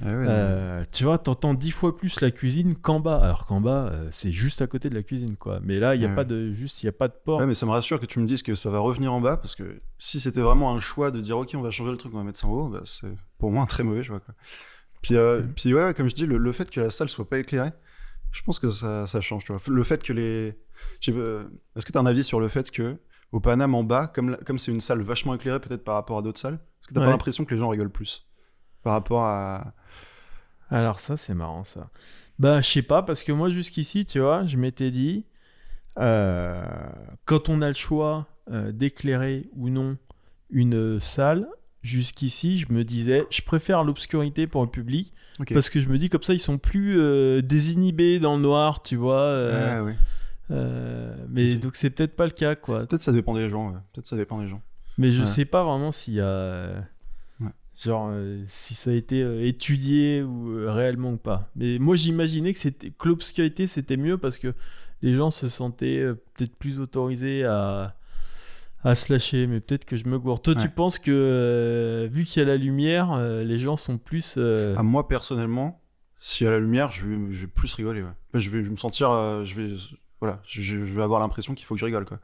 Ah 0.00 0.06
euh, 0.10 0.84
tu 0.92 1.04
vois, 1.04 1.18
t'entends 1.18 1.54
dix 1.54 1.72
fois 1.72 1.96
plus 1.96 2.20
la 2.20 2.30
cuisine 2.30 2.76
qu'en 2.76 3.00
bas. 3.00 3.18
Alors 3.18 3.46
qu'en 3.46 3.60
bas, 3.60 3.90
euh, 3.92 4.08
c'est 4.12 4.30
juste 4.30 4.62
à 4.62 4.66
côté 4.66 4.90
de 4.90 4.94
la 4.94 5.02
cuisine, 5.02 5.36
quoi. 5.36 5.58
Mais 5.62 5.80
là, 5.80 5.96
il 5.96 6.02
y 6.02 6.04
a 6.04 6.08
pas 6.08 6.24
de 6.24 6.52
juste, 6.52 6.82
il 6.82 6.86
y 6.86 6.88
a 6.88 6.92
pas 6.92 7.08
de 7.08 7.14
porte. 7.24 7.44
Mais 7.44 7.54
ça 7.54 7.66
me 7.66 7.72
rassure 7.72 7.98
que 7.98 8.06
tu 8.06 8.20
me 8.20 8.26
dises 8.26 8.42
que 8.42 8.54
ça 8.54 8.70
va 8.70 8.78
revenir 8.78 9.12
en 9.12 9.20
bas, 9.20 9.36
parce 9.36 9.56
que 9.56 9.80
si 9.98 10.20
c'était 10.20 10.40
vraiment 10.40 10.72
un 10.72 10.78
choix 10.78 11.10
de 11.10 11.20
dire 11.20 11.36
ok, 11.38 11.50
on 11.54 11.62
va 11.62 11.70
changer 11.70 11.90
le 11.90 11.96
truc, 11.96 12.12
on 12.14 12.18
va 12.18 12.24
mettre 12.24 12.38
ça 12.38 12.46
en 12.46 12.52
haut, 12.52 12.68
bah, 12.68 12.82
c'est 12.84 13.08
pour 13.38 13.50
moi 13.50 13.62
un 13.62 13.66
très 13.66 13.82
mauvais 13.82 14.04
choix, 14.04 14.20
quoi. 14.20 14.34
Puis, 15.02 15.16
euh, 15.16 15.42
puis 15.56 15.74
ouais, 15.74 15.94
comme 15.94 16.08
je 16.08 16.14
dis, 16.14 16.26
le, 16.26 16.52
fait 16.52 16.70
que 16.70 16.80
la 16.80 16.90
salle 16.90 17.08
soit 17.08 17.28
pas 17.28 17.38
éclairée, 17.38 17.72
je 18.32 18.42
pense 18.42 18.58
que 18.58 18.68
ça, 18.68 19.06
ça 19.06 19.20
change, 19.20 19.44
tu 19.44 19.52
vois. 19.52 19.60
Le 19.68 19.82
fait 19.84 20.02
que 20.02 20.12
les, 20.12 20.48
est-ce 21.00 21.86
que 21.86 21.92
tu 21.92 21.98
as 21.98 22.00
un 22.00 22.06
avis 22.06 22.24
sur 22.24 22.40
le 22.40 22.48
fait 22.48 22.70
que 22.70 22.96
au 23.32 23.40
Paname 23.40 23.74
en 23.74 23.84
bas, 23.84 24.06
comme 24.06 24.38
comme 24.46 24.58
c'est 24.58 24.72
une 24.72 24.80
salle 24.80 25.02
vachement 25.02 25.34
éclairée 25.34 25.60
peut-être 25.60 25.84
par 25.84 25.94
rapport 25.94 26.18
à 26.18 26.22
d'autres 26.22 26.40
salles, 26.40 26.54
est-ce 26.54 26.88
que 26.88 26.94
t'as 26.94 27.00
pas 27.00 27.10
l'impression 27.10 27.44
que 27.44 27.54
les 27.54 27.60
gens 27.60 27.68
rigolent 27.68 27.90
plus 27.90 28.26
par 28.82 28.94
rapport 28.94 29.24
à 29.24 29.74
alors 30.70 31.00
ça, 31.00 31.16
c'est 31.16 31.34
marrant 31.34 31.64
ça. 31.64 31.90
Bah, 32.38 32.60
je 32.60 32.68
sais 32.68 32.82
pas, 32.82 33.02
parce 33.02 33.22
que 33.22 33.32
moi 33.32 33.48
jusqu'ici, 33.48 34.06
tu 34.06 34.20
vois, 34.20 34.44
je 34.44 34.56
m'étais 34.56 34.90
dit, 34.90 35.26
euh, 35.98 36.64
quand 37.24 37.48
on 37.48 37.62
a 37.62 37.68
le 37.68 37.74
choix 37.74 38.26
euh, 38.50 38.70
d'éclairer 38.70 39.48
ou 39.54 39.70
non 39.70 39.96
une 40.50 41.00
salle, 41.00 41.48
jusqu'ici, 41.82 42.58
je 42.58 42.72
me 42.72 42.84
disais, 42.84 43.26
je 43.30 43.42
préfère 43.42 43.84
l'obscurité 43.84 44.46
pour 44.46 44.62
le 44.62 44.70
public, 44.70 45.12
parce 45.52 45.70
que 45.70 45.80
je 45.80 45.88
me 45.88 45.98
dis 45.98 46.08
comme 46.08 46.22
ça, 46.22 46.34
ils 46.34 46.40
sont 46.40 46.58
plus 46.58 46.98
euh, 46.98 47.42
désinhibés 47.42 48.18
dans 48.18 48.36
le 48.36 48.42
noir, 48.42 48.82
tu 48.82 48.96
vois. 48.96 49.50
Ah, 49.52 49.84
oui. 49.84 49.92
mais 51.28 51.56
donc 51.56 51.76
c'est 51.76 51.90
peut-être 51.90 52.16
pas 52.16 52.26
le 52.26 52.32
cas, 52.32 52.54
quoi. 52.54 52.86
Peut-être 52.86 53.02
ça 53.02 53.12
dépend 53.12 53.34
des 53.34 53.48
gens. 53.48 53.72
Peut-être 53.92 54.06
ça 54.06 54.16
dépend 54.16 54.40
des 54.40 54.48
gens. 54.48 54.62
Mais 54.96 55.12
je 55.12 55.22
sais 55.22 55.44
pas 55.44 55.62
vraiment 55.62 55.92
s'il 55.92 56.14
y 56.14 56.20
a 56.20 56.84
Genre, 57.78 58.08
euh, 58.10 58.42
si 58.48 58.74
ça 58.74 58.90
a 58.90 58.92
été 58.92 59.22
euh, 59.22 59.46
étudié 59.46 60.22
ou 60.22 60.50
euh, 60.50 60.72
réellement 60.72 61.12
ou 61.12 61.16
pas. 61.16 61.48
Mais 61.54 61.78
moi, 61.78 61.94
j'imaginais 61.94 62.52
que, 62.52 62.58
c'était, 62.58 62.90
que 62.90 63.08
l'obscurité, 63.08 63.68
c'était 63.68 63.96
mieux 63.96 64.18
parce 64.18 64.36
que 64.36 64.52
les 65.00 65.14
gens 65.14 65.30
se 65.30 65.48
sentaient 65.48 66.04
peut-être 66.34 66.56
plus 66.56 66.80
autorisés 66.80 67.44
à, 67.44 67.94
à 68.84 68.94
se 68.94 69.12
lâcher. 69.12 69.46
Mais 69.46 69.60
peut-être 69.60 69.84
que 69.84 69.96
je 69.96 70.06
me 70.08 70.18
gourde. 70.18 70.42
Toi, 70.42 70.54
tu 70.54 70.68
penses 70.68 70.98
que, 70.98 72.08
vu 72.12 72.24
qu'il 72.24 72.42
y 72.42 72.44
a 72.44 72.48
la 72.48 72.56
lumière, 72.56 73.18
les 73.18 73.58
gens 73.58 73.76
sont 73.76 73.98
plus. 73.98 74.38
À 74.38 74.82
moi, 74.82 75.08
personnellement, 75.08 75.82
s'il 76.16 76.44
y 76.44 76.48
a 76.48 76.50
la 76.50 76.58
lumière, 76.58 76.90
je 76.90 77.06
vais, 77.06 77.16
je 77.32 77.40
vais 77.42 77.46
plus 77.46 77.72
rigoler. 77.74 78.04
Je, 78.34 78.50
vais, 78.50 78.62
me 78.62 78.76
sentir. 78.76 79.10
je, 79.44 79.54
vais, 79.54 79.74
voilà, 80.20 80.40
je, 80.46 80.76
vais 80.76 81.02
avoir 81.02 81.20
l'impression 81.20 81.54
qu'il 81.54 81.66
faut 81.66 81.74
que 81.74 81.80
je 81.80 81.84
rigole. 81.84 82.04
Quoi. 82.04 82.18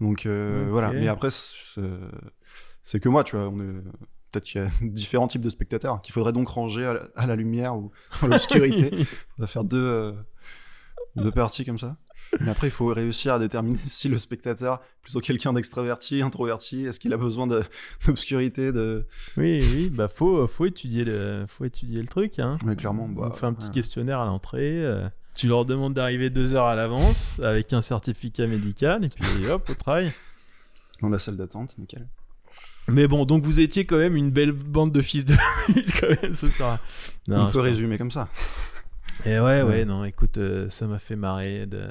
Donc, 0.00 0.26
voilà. 0.26 0.92
Mais 0.92 1.08
après, 1.08 1.30
c'est, 1.30 3.00
que 3.00 3.08
moi, 3.08 3.24
tu 3.24 3.36
vois. 3.36 3.48
On 3.48 3.60
est 3.60 3.82
peut-être 4.30 4.44
qu'il 4.44 4.62
y 4.62 4.64
a 4.64 4.70
différents 4.82 5.26
types 5.26 5.42
de 5.42 5.50
spectateurs 5.50 6.00
qu'il 6.00 6.12
faudrait 6.12 6.32
donc 6.32 6.48
ranger 6.48 6.94
à 7.16 7.26
la, 7.26 7.36
lumière 7.36 7.76
ou 7.76 7.90
à 8.22 8.26
l'obscurité. 8.26 8.90
On 9.38 9.42
va 9.42 9.46
faire 9.46 9.64
deux, 9.64 9.78
euh, 9.78 10.12
deux 11.16 11.30
parties 11.30 11.64
comme 11.64 11.78
ça. 11.78 11.96
Mais 12.40 12.50
après, 12.50 12.68
il 12.68 12.72
faut 12.72 12.86
réussir 12.86 13.34
à 13.34 13.38
déterminer 13.38 13.80
si 13.84 14.08
le 14.08 14.18
spectateur 14.18 14.80
plutôt 15.02 15.20
quelqu'un 15.20 15.52
d'extraverti, 15.52 16.22
introverti, 16.22 16.84
est-ce 16.84 17.00
qu'il 17.00 17.12
a 17.12 17.16
besoin 17.16 17.46
d'obscurité 18.06 18.72
de... 18.72 19.06
Oui, 19.36 19.62
oui, 19.74 19.90
bah 19.90 20.08
faut, 20.08 20.46
faut, 20.46 20.66
étudier, 20.66 21.04
le, 21.04 21.44
faut 21.48 21.64
étudier 21.64 22.00
le 22.00 22.08
truc. 22.08 22.38
Hein. 22.38 22.56
Mais 22.64 22.76
clairement, 22.76 23.08
bah, 23.08 23.30
On 23.32 23.34
fait 23.34 23.46
un 23.46 23.54
petit 23.54 23.70
questionnaire 23.70 24.20
à 24.20 24.26
l'entrée. 24.26 24.84
Euh, 24.84 25.08
tu 25.34 25.48
leur 25.48 25.64
demandes 25.64 25.94
d'arriver 25.94 26.30
deux 26.30 26.54
heures 26.54 26.66
à 26.66 26.74
l'avance 26.74 27.40
avec 27.42 27.72
un 27.72 27.82
certificat 27.82 28.46
médical 28.46 29.04
et 29.04 29.08
puis 29.08 29.48
hop, 29.48 29.68
au 29.70 29.74
travail. 29.74 30.12
Dans 31.00 31.08
la 31.08 31.18
salle 31.18 31.36
d'attente, 31.36 31.78
nickel. 31.78 32.06
Mais 32.88 33.06
bon, 33.06 33.24
donc 33.24 33.44
vous 33.44 33.60
étiez 33.60 33.84
quand 33.84 33.96
même 33.96 34.16
une 34.16 34.30
belle 34.30 34.52
bande 34.52 34.92
de 34.92 35.00
fils 35.00 35.24
de 35.24 35.34
quand 36.00 36.22
même 36.22 36.34
ce 36.34 36.48
soir. 36.48 36.78
On 37.28 37.50
peut 37.50 37.60
résumer 37.60 37.98
comme 37.98 38.10
ça. 38.10 38.28
Et 39.26 39.38
ouais, 39.38 39.62
ouais, 39.62 39.84
non, 39.84 40.04
écoute, 40.04 40.38
euh, 40.38 40.68
ça 40.70 40.86
m'a 40.86 40.98
fait 40.98 41.16
marrer 41.16 41.66
de, 41.66 41.88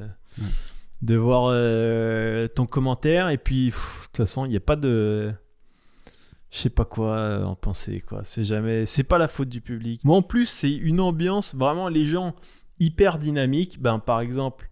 de 1.02 1.16
voir 1.16 1.50
euh, 1.52 2.48
ton 2.48 2.66
commentaire. 2.66 3.30
Et 3.30 3.38
puis, 3.38 3.68
de 3.68 3.74
toute 4.04 4.18
façon, 4.18 4.46
il 4.46 4.50
n'y 4.50 4.58
a 4.58 4.62
pas 4.62 4.76
de. 4.76 5.34
Je 6.52 6.58
sais 6.58 6.70
pas 6.70 6.86
quoi 6.86 7.46
en 7.46 7.56
penser, 7.56 8.02
quoi. 8.02 8.22
C'est 8.24 8.44
jamais. 8.44 8.86
C'est 8.86 9.04
pas 9.04 9.18
la 9.18 9.28
faute 9.28 9.50
du 9.50 9.62
public. 9.62 10.04
Moi, 10.04 10.18
en 10.18 10.22
plus, 10.24 10.48
c'est 10.48 10.74
une 10.74 11.00
ambiance, 11.00 11.54
vraiment, 11.56 11.90
les 11.90 12.06
gens 12.06 12.34
hyper 12.80 13.20
dynamiques. 13.20 13.80
Ben, 13.80 14.00
par 14.00 14.22
exemple, 14.22 14.70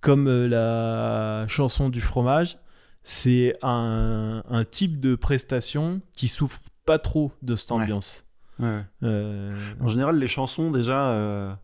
comme 0.00 0.28
euh, 0.28 0.46
la 0.46 1.48
chanson 1.48 1.88
du 1.88 2.00
fromage 2.02 2.58
c'est 3.04 3.54
un, 3.62 4.42
type 4.70 4.98
de 4.98 5.14
prestation 5.14 6.00
qui 6.14 6.26
souffre 6.28 6.60
pas 6.86 6.98
trop 6.98 7.32
de 7.42 7.54
cette 7.54 7.70
ambiance. 7.70 8.24
Euh, 9.02 9.54
en 9.80 9.86
général, 9.88 10.18
les 10.18 10.28
chansons, 10.28 10.70
déjà, 10.70 11.10
euh, 11.10 11.54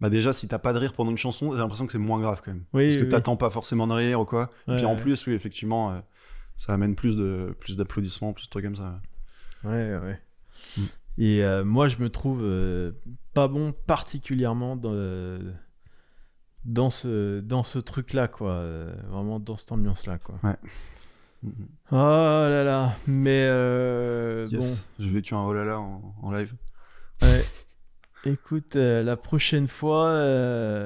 bah 0.00 0.10
déjà, 0.10 0.32
si 0.32 0.48
t'as 0.48 0.58
pas 0.58 0.72
de 0.72 0.78
rire 0.78 0.92
pendant 0.92 1.10
une 1.10 1.18
chanson, 1.18 1.52
j'ai 1.52 1.58
l'impression 1.58 1.86
que 1.86 1.92
c'est 1.92 1.98
moins 1.98 2.20
grave 2.20 2.40
quand 2.44 2.52
même. 2.52 2.64
parce 2.72 2.96
que 2.96 3.04
t'attends 3.04 3.36
pas 3.36 3.50
forcément 3.50 3.86
de 3.86 3.94
rire 3.94 4.20
ou 4.20 4.24
quoi. 4.24 4.50
Et 4.68 4.76
puis 4.76 4.84
en 4.84 4.96
plus, 4.96 5.26
oui, 5.26 5.34
effectivement, 5.34 5.92
euh, 5.92 6.00
ça 6.56 6.72
amène 6.72 6.94
plus 6.94 7.16
de 7.16 7.56
plus 7.60 7.76
d'applaudissements, 7.76 8.32
plus 8.32 8.44
de 8.44 8.50
trucs 8.50 8.64
comme 8.64 8.76
ça. 8.76 9.00
Ouais, 9.64 9.96
ouais. 9.96 10.20
Mm. 10.76 10.82
Et 11.18 11.62
moi, 11.64 11.88
je 11.88 11.98
me 11.98 12.10
trouve 12.10 12.44
pas 13.34 13.48
bon 13.48 13.72
particulièrement 13.86 14.76
dans 14.76 14.92
dans 16.64 16.90
ce, 16.90 17.40
dans 17.40 17.62
ce 17.62 17.78
truc-là, 17.78 18.28
quoi. 18.28 18.52
Euh, 18.52 18.94
vraiment 19.08 19.40
dans 19.40 19.56
cette 19.56 19.72
ambiance-là, 19.72 20.18
quoi. 20.18 20.38
Ouais. 20.42 20.56
Oh 21.92 21.94
là 21.94 22.64
là, 22.64 22.96
mais 23.06 23.46
euh, 23.48 24.48
yes. 24.50 24.86
bon. 24.98 25.04
J'ai 25.04 25.10
vécu 25.10 25.34
un 25.34 25.44
oh 25.44 25.52
là 25.52 25.64
là 25.64 25.78
en, 25.78 26.32
live. 26.32 26.52
Ouais. 27.22 27.44
Écoute, 28.24 28.76
euh, 28.76 29.02
la 29.02 29.16
prochaine 29.16 29.68
fois, 29.68 30.12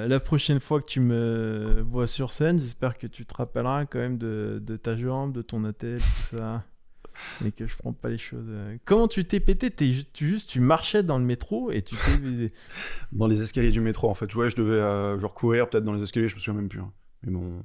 la 0.06 0.20
prochaine 0.20 0.60
fois 0.60 0.80
que 0.80 0.86
tu 0.86 1.00
me 1.00 1.82
vois 1.82 2.06
sur 2.06 2.32
scène, 2.32 2.58
j'espère 2.58 2.98
que 2.98 3.06
tu 3.06 3.24
te 3.24 3.34
rappelleras 3.34 3.86
quand 3.86 3.98
même 3.98 4.18
de, 4.18 4.62
de 4.64 4.76
ta 4.76 4.96
jambe, 4.96 5.32
de 5.32 5.42
ton 5.42 5.64
attel, 5.64 5.98
tout 5.98 6.36
ça 6.36 6.64
et 7.44 7.52
que 7.52 7.66
je 7.66 7.76
prends 7.76 7.92
pas 7.92 8.08
les 8.08 8.18
choses. 8.18 8.46
Euh. 8.48 8.76
Comment 8.84 9.08
tu 9.08 9.24
t'es 9.24 9.40
pété? 9.40 9.70
Tu 9.70 10.26
juste 10.26 10.48
tu 10.48 10.60
marchais 10.60 11.02
dans 11.02 11.18
le 11.18 11.24
métro 11.24 11.70
et 11.70 11.82
tu 11.82 11.94
t'es 11.94 12.52
dans 13.12 13.26
les 13.26 13.42
escaliers 13.42 13.70
du 13.70 13.80
métro 13.80 14.08
en 14.08 14.14
fait. 14.14 14.34
Ouais, 14.34 14.50
je 14.50 14.56
devais 14.56 14.74
euh, 14.74 15.18
genre 15.18 15.34
courir 15.34 15.68
peut-être 15.68 15.84
dans 15.84 15.92
les 15.92 16.02
escaliers, 16.02 16.28
je 16.28 16.34
me 16.34 16.40
souviens 16.40 16.60
même 16.60 16.68
plus. 16.68 16.80
Hein. 16.80 16.92
Mais 17.24 17.32
bon, 17.32 17.62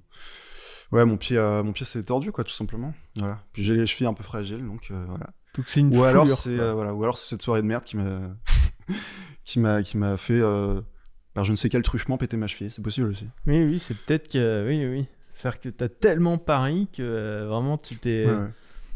ouais, 0.92 1.06
mon 1.06 1.18
pied, 1.18 1.38
euh, 1.38 1.64
mon 1.64 1.74
pied 1.74 1.86
s'est 1.86 2.04
tordu 2.04 2.32
quoi, 2.32 2.44
tout 2.44 2.52
simplement. 2.52 2.94
Voilà. 3.16 3.44
Puis 3.54 3.64
j'ai 3.64 3.76
les 3.76 3.86
chevilles 3.86 4.08
un 4.08 4.14
peu 4.14 4.24
fragiles, 4.24 4.66
donc 4.66 4.92
voilà. 4.92 5.30
Donc 5.56 5.68
c'est 5.68 5.80
une 5.80 5.96
ou 5.96 6.04
alors 6.04 6.30
c'est 6.30 6.56
voilà, 6.56 6.94
ou 6.94 7.04
alors 7.04 7.18
c'est 7.18 7.28
cette 7.28 7.42
soirée 7.42 7.62
de 7.62 7.68
merde 7.68 7.84
qui 7.84 7.98
m'a 7.98 8.20
qui 9.48 9.60
m'a 9.60 9.82
qui 9.84 9.98
m'a 9.98 10.18
fait 10.18 10.42
par 11.34 11.44
je 11.44 11.52
ne 11.52 11.56
sais 11.56 11.70
quel 11.70 11.84
truchement 11.84 12.18
péter 12.18 12.38
ma 12.38 12.48
cheville. 12.48 12.72
C'est 12.72 12.82
possible 12.82 13.08
aussi. 13.08 13.26
Oui, 13.46 13.64
oui, 13.64 13.80
c'est 13.80 13.96
peut-être 13.98 14.28
que 14.28 14.66
oui, 14.68 14.86
oui. 14.86 15.08
C'est-à-dire 15.34 15.60
que 15.60 15.70
t'as 15.70 15.90
tellement 15.90 16.38
pari 16.38 16.88
que 16.92 17.46
vraiment 17.48 17.78
tu 17.78 17.96
t'es 17.96 18.26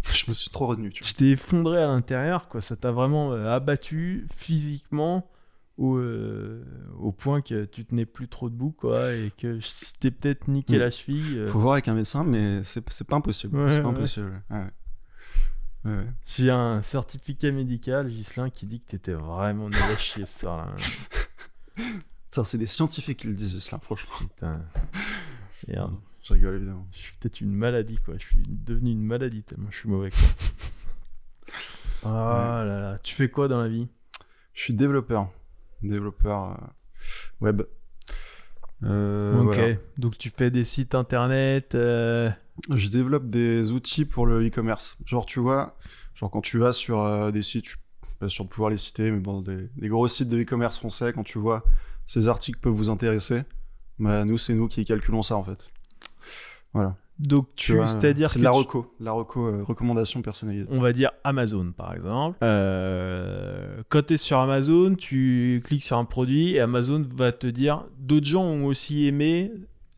je 0.13 0.25
me 0.29 0.33
suis 0.33 0.49
trop 0.49 0.67
retenu. 0.67 0.89
Tu, 0.89 1.13
t'es 1.13 1.29
effondré 1.29 1.81
à 1.81 1.87
l'intérieur, 1.87 2.47
quoi. 2.47 2.61
Ça 2.61 2.75
t'a 2.75 2.91
vraiment 2.91 3.33
euh, 3.33 3.53
abattu 3.53 4.25
physiquement 4.33 5.29
au, 5.77 5.97
euh, 5.97 6.63
au 6.99 7.11
point 7.11 7.41
que 7.41 7.65
tu 7.65 7.85
tenais 7.85 8.05
plus 8.05 8.27
trop 8.27 8.49
debout, 8.49 8.71
quoi, 8.71 9.13
et 9.13 9.31
que 9.37 9.59
t'es 9.99 10.11
peut-être 10.11 10.47
niqué 10.47 10.77
la 10.77 10.89
cheville. 10.89 11.37
Euh. 11.37 11.47
Faut 11.47 11.59
voir 11.59 11.73
avec 11.73 11.87
un 11.87 11.93
médecin, 11.93 12.23
mais 12.23 12.63
c'est, 12.63 12.81
pas 12.81 13.15
impossible. 13.15 13.71
c'est 13.71 13.81
pas 13.81 13.89
impossible. 13.89 14.43
J'ai 16.25 16.51
un 16.51 16.81
certificat 16.81 17.51
médical, 17.51 18.09
Gislin, 18.09 18.49
qui 18.49 18.65
dit 18.65 18.81
que 18.81 18.91
t'étais 18.91 19.13
vraiment 19.13 19.69
nul 19.69 19.81
à 19.81 19.97
chier 19.97 20.25
ce 20.25 20.39
soir-là. 20.39 20.75
c'est 22.43 22.57
des 22.57 22.67
scientifiques 22.67 23.19
qui 23.19 23.27
le 23.27 23.33
disent, 23.33 23.51
Gislin, 23.51 23.79
franchement. 23.79 24.13
Putain. 24.19 24.61
Merde. 25.67 25.95
Je 26.23 26.33
rigole, 26.33 26.55
évidemment. 26.55 26.87
Je 26.91 26.97
suis 26.97 27.13
peut-être 27.17 27.41
une 27.41 27.53
maladie, 27.53 27.97
quoi. 27.97 28.15
Je 28.17 28.25
suis 28.25 28.43
devenu 28.47 28.91
une 28.91 29.03
maladie 29.03 29.43
tellement 29.43 29.71
je 29.71 29.77
suis 29.77 29.89
mauvais, 29.89 30.11
quoi. 30.11 30.19
Oh 32.03 32.07
là 32.07 32.63
là. 32.65 32.97
Tu 33.03 33.13
fais 33.13 33.29
quoi 33.29 33.47
dans 33.47 33.59
la 33.59 33.67
vie? 33.67 33.87
Je 34.53 34.63
suis 34.63 34.73
développeur. 34.73 35.29
Développeur 35.83 36.51
euh, 36.51 36.65
web. 37.41 37.61
Euh, 38.83 39.39
ok. 39.39 39.79
Donc 39.99 40.17
tu 40.17 40.31
fais 40.31 40.49
des 40.49 40.65
sites 40.65 40.95
internet. 40.95 41.75
Euh, 41.75 42.31
Je 42.69 42.88
développe 42.89 43.30
des 43.30 43.71
outils 43.71 44.06
pour 44.06 44.26
le 44.26 44.45
e-commerce. 44.45 44.97
Genre, 45.06 45.26
tu 45.26 45.39
vois, 45.39 45.78
genre 46.15 46.30
quand 46.30 46.41
tu 46.41 46.58
vas 46.58 46.74
sur 46.74 47.32
des 47.32 47.41
sites, 47.41 47.65
je 47.65 47.69
suis 47.71 47.80
pas 48.19 48.30
sûr 48.30 48.45
de 48.45 48.50
pouvoir 48.50 48.69
les 48.69 48.78
citer, 48.78 49.10
mais 49.12 49.19
bon, 49.19 49.41
des, 49.41 49.69
des 49.76 49.88
gros 49.88 50.08
sites 50.08 50.30
de 50.30 50.39
e-commerce 50.39 50.78
français, 50.78 51.12
quand 51.13 51.24
tu 51.24 51.39
vois 51.39 51.63
ces 52.06 52.28
articles 52.28 52.60
peuvent 52.60 52.74
vous 52.74 52.89
intéresser, 52.89 53.43
bah, 54.00 54.26
nous, 54.26 54.38
c'est 54.38 54.54
nous 54.54 54.67
qui 54.67 54.84
calculons 54.86 55.24
ça 55.24 55.38
en 55.38 55.43
fait. 55.43 55.71
Voilà. 56.74 56.97
Donc 57.19 57.50
tu, 57.56 57.74
c'est-à-dire 57.86 58.30
c'est 58.30 58.41
la 58.41 58.50
reco, 58.50 58.95
la 59.00 59.12
reco, 59.12 59.45
euh, 59.45 59.63
recommandation 59.63 60.24
personnalisée. 60.24 60.65
On 60.71 60.80
va 60.80 60.91
dire 60.91 61.12
Amazon 61.24 61.71
par 61.71 61.93
exemple. 61.93 62.39
Euh, 62.41 63.84
quand 63.89 64.08
tu 64.08 64.15
es 64.15 64.17
sur 64.17 64.39
Amazon, 64.39 64.95
tu 64.95 65.62
cliques 65.63 65.84
sur 65.84 65.97
un 65.97 66.06
produit 66.06 66.56
et 66.56 66.60
Amazon 66.60 67.06
va 67.15 67.32
te 67.32 67.45
dire 67.45 67.86
d'autres 68.00 68.26
gens 68.26 68.43
ont 68.43 68.65
aussi 68.65 69.06
aimé 69.06 69.52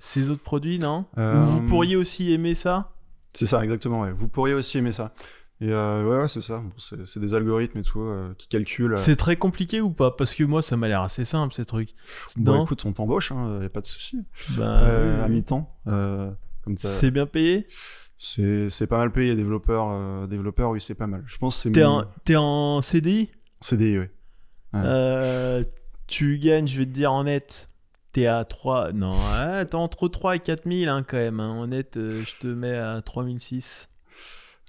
ces 0.06 0.30
autres 0.30 0.44
produits, 0.44 0.80
non? 0.80 1.06
Vous 1.16 1.22
euh, 1.22 1.68
pourriez 1.68 1.96
aussi 1.96 2.34
aimer 2.34 2.56
ça? 2.56 2.92
C'est 3.34 3.46
ça, 3.46 3.64
exactement. 3.64 4.02
Ouais. 4.02 4.12
Vous 4.12 4.28
pourriez 4.28 4.54
aussi 4.54 4.78
aimer 4.78 4.92
ça. 4.92 5.14
Et 5.62 5.74
ouais, 5.74 6.28
c'est 6.28 6.42
ça. 6.42 6.62
c'est, 6.78 7.20
des 7.20 7.34
algorithmes 7.34 7.80
et 7.80 7.84
tout 7.84 8.06
qui 8.38 8.50
calculent. 8.50 8.98
C'est 8.98 9.16
très 9.16 9.38
compliqué 9.38 9.80
ou 9.80 9.92
pas? 9.92 10.12
Parce 10.12 10.36
que 10.36 10.44
moi, 10.44 10.62
ça 10.62 10.76
m'a 10.76 10.90
l'air 10.90 11.02
assez 11.02 11.24
simple 11.24 11.54
ces 11.54 11.64
trucs. 11.64 11.96
Bon, 12.36 12.66
écoute, 12.66 12.84
on 12.86 12.92
t'embauche, 12.92 13.32
il 13.32 13.38
hein, 13.38 13.60
n'y 13.60 13.66
a 13.66 13.70
pas 13.70 13.80
de 13.80 13.86
souci. 13.86 14.18
Ben, 14.58 15.22
à 15.24 15.30
mi-temps. 15.30 15.74
C'est 16.76 17.12
bien 17.12 17.26
payé? 17.26 17.66
C'est 18.18 18.88
pas 18.88 18.98
mal 18.98 19.12
payé, 19.12 19.36
développeur, 19.36 19.90
euh, 19.90 20.28
développeur 20.28 20.70
oui, 20.70 20.80
c'est 20.80 20.96
pas 20.96 21.08
mal. 21.08 21.24
Je 21.28 21.38
pense 21.38 21.58
c'est 21.58 21.72
T'es 21.72 21.84
en, 21.84 22.06
en 22.38 22.82
CDI 22.82 23.30
CDI, 23.60 24.00
oui. 24.00 24.06
Euh, 24.76 25.62
tu 26.08 26.40
gagnes, 26.40 26.68
je 26.68 26.80
vais 26.80 26.86
te 26.86 26.92
dire 26.92 27.12
en 27.12 27.26
net, 27.26 27.70
t'es 28.14 28.28
à 28.28 28.46
3. 28.46 28.94
Non, 28.94 29.14
t'es 29.70 29.76
entre 29.76 30.08
3 30.08 30.38
et 30.38 30.40
4000 30.40 30.88
hein, 30.88 31.04
quand 31.06 31.18
même. 31.18 31.40
Hein. 31.40 31.68
Net, 31.68 31.98
euh, 31.98 32.24
je 32.26 32.36
te 32.40 32.48
mets 32.48 32.78
à 32.78 33.02
3006. 33.02 33.90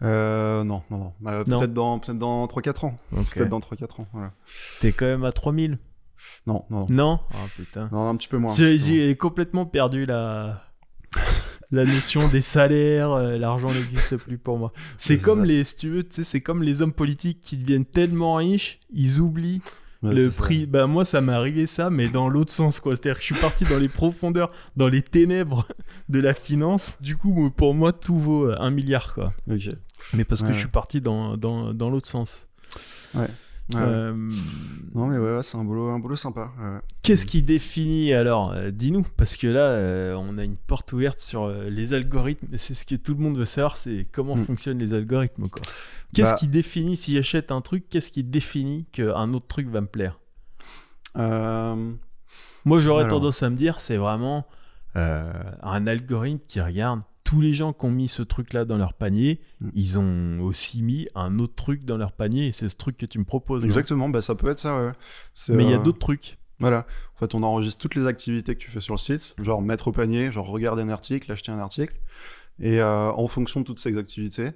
Euh, 0.02 0.64
non, 0.64 0.82
non, 0.90 0.98
non. 0.98 1.12
Bah, 1.20 1.44
peut-être 1.44 1.72
dans, 1.72 2.00
peut 2.00 2.14
dans 2.14 2.46
3-4 2.46 2.86
ans. 2.86 2.96
Peut-être 3.10 3.48
dans 3.48 3.60
3-4 3.60 4.00
ans. 4.00 4.06
Voilà. 4.12 4.32
T'es 4.80 4.90
quand 4.90 5.06
même 5.06 5.24
à 5.24 5.30
3000 5.30 5.78
Non, 6.46 6.64
non. 6.70 6.86
Non 6.90 7.20
Oh 7.32 7.46
putain. 7.56 7.88
Non, 7.92 8.08
un 8.08 8.16
petit 8.16 8.28
peu 8.28 8.38
moins. 8.38 8.52
J'ai 8.52 9.16
complètement 9.16 9.66
perdu 9.66 10.06
la 10.06 10.60
la 11.70 11.84
notion 11.84 12.26
des 12.28 12.40
salaires, 12.40 13.10
euh, 13.12 13.36
l'argent 13.36 13.68
n'existe 13.72 14.16
plus 14.16 14.38
pour 14.38 14.58
moi. 14.58 14.72
C'est 14.96 15.18
comme 15.18 15.44
les, 15.44 15.64
si 15.64 15.76
tu 15.76 15.88
veux, 15.90 16.02
c'est 16.08 16.40
comme 16.40 16.62
les 16.62 16.82
hommes 16.82 16.92
politiques 16.92 17.40
qui 17.40 17.56
deviennent 17.56 17.84
tellement 17.84 18.36
riches, 18.36 18.78
ils 18.92 19.20
oublient 19.20 19.60
le 20.12 20.30
prix. 20.36 20.66
Bah 20.66 20.86
moi, 20.86 21.04
ça 21.04 21.20
m'est 21.20 21.32
arrivé 21.32 21.66
ça, 21.66 21.90
mais 21.90 22.08
dans 22.08 22.28
l'autre 22.28 22.52
sens, 22.52 22.80
quoi. 22.80 22.94
C'est-à-dire 22.96 23.16
que 23.16 23.20
je 23.20 23.32
suis 23.32 23.40
parti 23.40 23.64
dans 23.64 23.78
les 23.78 23.88
profondeurs, 23.88 24.48
dans 24.76 24.88
les 24.88 25.02
ténèbres 25.02 25.66
de 26.08 26.20
la 26.20 26.34
finance. 26.34 26.96
Du 27.00 27.16
coup, 27.16 27.50
pour 27.50 27.74
moi, 27.74 27.92
tout 27.92 28.18
vaut 28.18 28.50
euh, 28.50 28.56
un 28.58 28.70
milliard, 28.70 29.14
quoi. 29.14 29.32
Mais 30.14 30.24
parce 30.24 30.42
que 30.42 30.48
je 30.52 30.58
suis 30.58 30.68
parti 30.68 31.00
dans, 31.00 31.36
dans, 31.36 31.72
dans 31.72 31.90
l'autre 31.90 32.08
sens. 32.08 32.46
Ouais. 33.14 33.28
Euh, 33.74 34.14
non 34.94 35.06
mais 35.06 35.16
ouais, 35.16 35.42
c'est 35.42 35.56
un 35.56 35.64
boulot, 35.64 35.88
un 35.88 35.98
boulot 35.98 36.16
sympa. 36.16 36.52
Qu'est-ce 37.02 37.24
qui 37.24 37.42
définit 37.42 38.12
alors 38.12 38.52
euh, 38.52 38.70
Dis-nous, 38.70 39.06
parce 39.16 39.36
que 39.36 39.46
là, 39.46 39.68
euh, 39.68 40.14
on 40.14 40.36
a 40.36 40.44
une 40.44 40.56
porte 40.56 40.92
ouverte 40.92 41.20
sur 41.20 41.48
les 41.48 41.94
algorithmes. 41.94 42.46
C'est 42.56 42.74
ce 42.74 42.84
que 42.84 42.94
tout 42.94 43.14
le 43.14 43.20
monde 43.20 43.38
veut 43.38 43.44
savoir, 43.44 43.76
c'est 43.76 44.06
comment 44.12 44.36
mm. 44.36 44.44
fonctionnent 44.44 44.78
les 44.78 44.92
algorithmes. 44.92 45.44
Qu'est-ce 46.12 46.32
bah 46.32 46.36
qui 46.36 46.48
définit 46.48 46.96
si 46.96 47.14
j'achète 47.14 47.50
un 47.50 47.60
truc 47.60 47.88
Qu'est-ce 47.88 48.10
qui 48.10 48.22
définit 48.22 48.84
qu'un 48.92 49.32
autre 49.32 49.46
truc 49.46 49.68
va 49.68 49.80
me 49.80 49.86
plaire? 49.86 50.20
Moi, 51.16 52.78
j'aurais 52.78 53.08
tendance 53.08 53.42
à 53.42 53.50
me 53.50 53.56
dire, 53.56 53.80
c'est 53.80 53.96
vraiment 53.96 54.46
un 54.94 55.86
algorithme 55.86 56.40
qui 56.46 56.60
regarde 56.60 57.00
tous 57.34 57.40
les 57.40 57.52
gens 57.52 57.72
qui 57.72 57.84
ont 57.84 57.90
mis 57.90 58.06
ce 58.06 58.22
truc-là 58.22 58.64
dans 58.64 58.76
leur 58.76 58.94
panier, 58.94 59.40
mm. 59.60 59.68
ils 59.74 59.98
ont 59.98 60.40
aussi 60.40 60.82
mis 60.82 61.08
un 61.16 61.40
autre 61.40 61.54
truc 61.56 61.84
dans 61.84 61.96
leur 61.96 62.12
panier 62.12 62.46
et 62.46 62.52
c'est 62.52 62.68
ce 62.68 62.76
truc 62.76 62.96
que 62.96 63.06
tu 63.06 63.18
me 63.18 63.24
proposes. 63.24 63.64
Exactement, 63.64 64.08
bah, 64.08 64.22
ça 64.22 64.36
peut 64.36 64.48
être 64.48 64.60
ça, 64.60 64.76
ouais. 64.76 64.92
Mais 65.48 65.64
il 65.64 65.70
y 65.70 65.74
a 65.74 65.78
euh, 65.78 65.82
d'autres 65.82 65.98
trucs. 65.98 66.38
Voilà. 66.60 66.86
En 67.16 67.18
fait, 67.18 67.34
on 67.34 67.42
enregistre 67.42 67.80
toutes 67.80 67.96
les 67.96 68.06
activités 68.06 68.54
que 68.54 68.60
tu 68.60 68.70
fais 68.70 68.80
sur 68.80 68.94
le 68.94 68.98
site, 68.98 69.34
genre 69.40 69.62
mettre 69.62 69.88
au 69.88 69.92
panier, 69.92 70.30
genre 70.30 70.46
regarder 70.46 70.82
un 70.82 70.88
article, 70.90 71.30
acheter 71.32 71.50
un 71.50 71.58
article. 71.58 71.96
Et 72.60 72.80
euh, 72.80 73.10
en 73.10 73.26
fonction 73.26 73.60
de 73.60 73.66
toutes 73.66 73.80
ces 73.80 73.98
activités, 73.98 74.52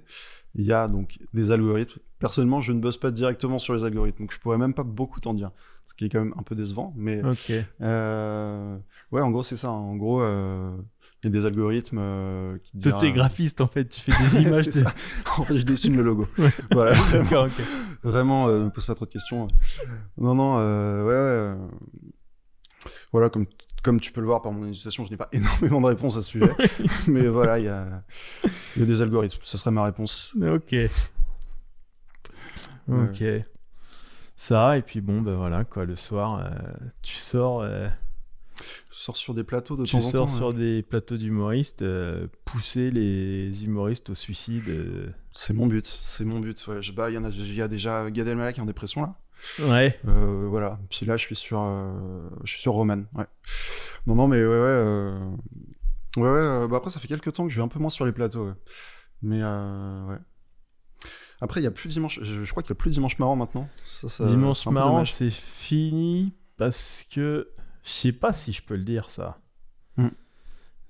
il 0.55 0.63
y 0.63 0.71
a 0.71 0.87
donc 0.87 1.19
des 1.33 1.51
algorithmes. 1.51 1.99
Personnellement, 2.19 2.61
je 2.61 2.71
ne 2.71 2.79
bosse 2.79 2.97
pas 2.97 3.11
directement 3.11 3.59
sur 3.59 3.73
les 3.73 3.83
algorithmes, 3.83 4.23
donc 4.23 4.31
je 4.31 4.39
pourrais 4.39 4.57
même 4.57 4.73
pas 4.73 4.83
beaucoup 4.83 5.19
t'en 5.19 5.33
dire, 5.33 5.51
ce 5.85 5.93
qui 5.93 6.05
est 6.05 6.09
quand 6.09 6.19
même 6.19 6.33
un 6.37 6.43
peu 6.43 6.55
décevant. 6.55 6.93
Mais 6.95 7.21
euh, 7.81 8.77
ouais, 9.11 9.21
en 9.21 9.31
gros, 9.31 9.43
c'est 9.43 9.57
ça. 9.57 9.69
En 9.69 9.97
gros, 9.97 10.21
il 11.23 11.27
y 11.27 11.37
a 11.37 11.39
des 11.39 11.45
algorithmes 11.45 11.99
euh, 11.99 12.57
qui. 12.63 12.79
T'es 12.79 13.11
graphiste 13.11 13.59
en 13.59 13.67
fait, 13.67 13.85
tu 13.89 13.99
fais 13.99 14.11
des 14.29 14.41
images. 14.41 14.63
c'est 14.65 14.71
ça. 14.71 14.93
En 15.37 15.43
fait, 15.43 15.57
je 15.57 15.65
dessine 15.65 15.95
le 15.95 16.03
logo. 16.03 16.27
Voilà. 16.71 16.95
D'accord, 17.11 17.45
ok. 17.45 17.65
Vraiment, 18.03 18.47
euh, 18.47 18.65
me 18.65 18.69
pose 18.69 18.85
pas 18.85 18.95
trop 18.95 19.05
de 19.05 19.11
questions. 19.11 19.47
Non, 20.17 20.33
non, 20.33 20.57
euh, 20.59 21.03
ouais, 21.03 21.57
ouais. 21.57 21.67
Voilà, 23.11 23.29
comme, 23.29 23.45
comme 23.83 23.99
tu 23.99 24.13
peux 24.13 24.21
le 24.21 24.27
voir 24.27 24.41
par 24.41 24.53
mon 24.53 24.65
illustration, 24.65 25.03
je 25.03 25.11
n'ai 25.11 25.17
pas 25.17 25.27
énormément 25.33 25.81
de 25.81 25.87
réponses 25.87 26.15
à 26.15 26.21
ce 26.21 26.29
sujet. 26.29 26.51
mais 27.07 27.27
voilà, 27.27 27.59
il 27.59 27.65
y 27.65 27.69
a, 27.69 28.03
y 28.77 28.83
a 28.83 28.85
des 28.85 29.01
algorithmes. 29.01 29.39
Ce 29.43 29.57
serait 29.57 29.71
ma 29.71 29.83
réponse. 29.83 30.33
Ok. 30.41 30.75
Ok. 32.87 33.23
Ça, 34.37 34.77
et 34.77 34.81
puis 34.81 35.01
bon, 35.01 35.21
ben 35.21 35.35
voilà, 35.35 35.65
quoi, 35.65 35.83
le 35.83 35.97
soir, 35.97 36.39
euh, 36.39 36.49
tu 37.01 37.15
sors 37.15 37.67
sors 38.99 39.15
sur 39.15 39.33
des 39.33 39.45
plateaux 39.45 39.77
de 39.77 39.85
temps 39.85 39.97
en 39.97 40.01
temps. 40.01 40.09
Tu 40.09 40.17
sors 40.17 40.29
sur 40.29 40.53
des 40.53 40.83
plateaux 40.83 41.15
d'humoristes, 41.15 41.83
euh, 41.83 42.27
pousser 42.43 42.91
les 42.91 43.63
humoristes 43.63 44.09
au 44.09 44.15
suicide. 44.15 44.67
Euh. 44.67 45.09
C'est 45.31 45.53
mon 45.53 45.67
but, 45.67 45.99
c'est 46.03 46.25
mon 46.25 46.39
but. 46.39 46.67
Ouais. 46.67 46.81
Je, 46.81 46.91
bah, 46.91 47.09
il 47.09 47.13
y, 47.13 47.17
en 47.17 47.23
a, 47.23 47.29
y 47.29 47.61
a 47.61 47.69
déjà 47.69 48.11
Gad 48.11 48.27
Elmaleh 48.27 48.51
qui 48.51 48.59
est 48.59 48.63
en 48.63 48.65
dépression 48.65 49.01
là. 49.01 49.15
Ouais. 49.69 49.97
Euh, 50.05 50.47
voilà. 50.49 50.79
Puis 50.89 51.05
là, 51.05 51.15
je 51.15 51.23
suis 51.23 51.35
sur, 51.35 51.61
je 52.43 52.51
suis 52.51 52.61
sur 52.61 52.73
Roman. 52.73 53.03
Ouais. 53.15 53.25
Non, 54.05 54.15
non, 54.15 54.27
mais 54.27 54.45
ouais, 54.45 54.47
ouais. 54.47 55.13
Ouais, 56.17 56.29
ouais. 56.29 56.67
Bah 56.67 56.77
après, 56.77 56.89
ça 56.89 56.99
fait 56.99 57.07
quelques 57.07 57.31
temps 57.31 57.47
que 57.47 57.53
je 57.53 57.55
vais 57.55 57.63
un 57.63 57.69
peu 57.69 57.79
moins 57.79 57.89
sur 57.89 58.05
les 58.05 58.11
plateaux. 58.11 58.49
Mais 59.21 59.41
ouais. 59.41 60.17
Après, 61.39 61.61
il 61.61 61.63
y 61.63 61.67
a 61.67 61.71
plus 61.71 61.87
dimanche. 61.87 62.19
Je, 62.21 62.51
crois 62.51 62.63
qu'il 62.63 62.71
y 62.71 62.73
a 62.73 62.75
plus 62.75 62.91
dimanche 62.91 63.17
marrant 63.17 63.37
maintenant. 63.37 63.69
dimanche 64.19 64.67
marrant, 64.67 65.05
c'est 65.05 65.31
fini 65.31 66.33
parce 66.57 67.05
que 67.09 67.47
je 67.83 67.91
sais 67.91 68.11
pas 68.11 68.33
si 68.33 68.53
je 68.53 68.61
peux 68.61 68.75
le 68.75 68.83
dire, 68.83 69.09
ça. 69.09 69.39
Hmm. 69.97 70.09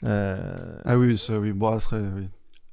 Euh, 0.06 0.80
ah 0.86 0.98
oui, 0.98 1.18
ça, 1.18 1.40
oui. 1.40 1.52
Bon, 1.52 1.72
ça 1.74 1.80
serait, 1.80 2.02
oui. 2.16 2.28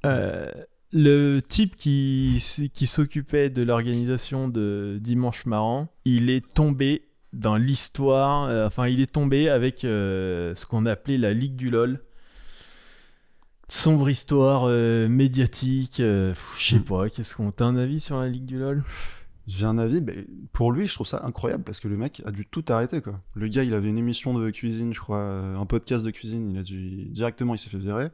Euh, 0.05 0.51
le 0.91 1.39
type 1.39 1.75
qui, 1.75 2.43
qui 2.73 2.87
s'occupait 2.87 3.49
de 3.49 3.61
l'organisation 3.63 4.47
de 4.47 4.97
Dimanche 5.01 5.45
Marrant, 5.45 5.89
il 6.05 6.29
est 6.29 6.53
tombé 6.53 7.03
dans 7.33 7.57
l'histoire, 7.57 8.45
euh, 8.45 8.67
enfin, 8.67 8.87
il 8.87 9.01
est 9.01 9.11
tombé 9.11 9.49
avec 9.49 9.79
ce 9.81 10.65
qu'on 10.65 10.85
appelait 10.85 11.17
la 11.17 11.33
Ligue 11.33 11.55
du 11.55 11.69
LOL. 11.69 12.01
Sombre 13.69 14.09
histoire 14.09 14.67
médiatique, 15.09 15.97
je 15.97 16.33
sais 16.57 16.77
hmm. 16.77 16.83
pas, 16.83 17.09
qu'est-ce 17.09 17.35
qu'on. 17.35 17.51
T'as 17.51 17.65
un 17.65 17.75
avis 17.75 17.99
sur 17.99 18.17
la 18.17 18.29
Ligue 18.29 18.45
du 18.45 18.57
LOL? 18.57 18.83
J'ai 19.47 19.65
un 19.65 19.77
avis, 19.77 20.03
pour 20.51 20.73
lui, 20.73 20.87
je 20.87 20.93
trouve 20.93 21.07
ça 21.07 21.21
incroyable 21.23 21.63
parce 21.63 21.79
que 21.79 21.87
le 21.87 21.95
mec 21.95 22.21
a 22.25 22.31
dû 22.31 22.45
tout 22.45 22.65
arrêter. 22.67 23.01
Quoi. 23.01 23.21
Le 23.33 23.47
gars, 23.47 23.63
il 23.63 23.73
avait 23.73 23.87
une 23.87 23.97
émission 23.97 24.37
de 24.37 24.49
cuisine, 24.49 24.93
je 24.93 24.99
crois, 24.99 25.19
euh, 25.19 25.55
un 25.55 25.65
podcast 25.65 26.03
de 26.03 26.11
cuisine, 26.11 26.51
il 26.51 26.59
a 26.59 26.63
dû 26.63 27.05
directement, 27.05 27.55
il 27.55 27.57
s'est 27.57 27.69
fait 27.69 27.77
virer. 27.77 28.09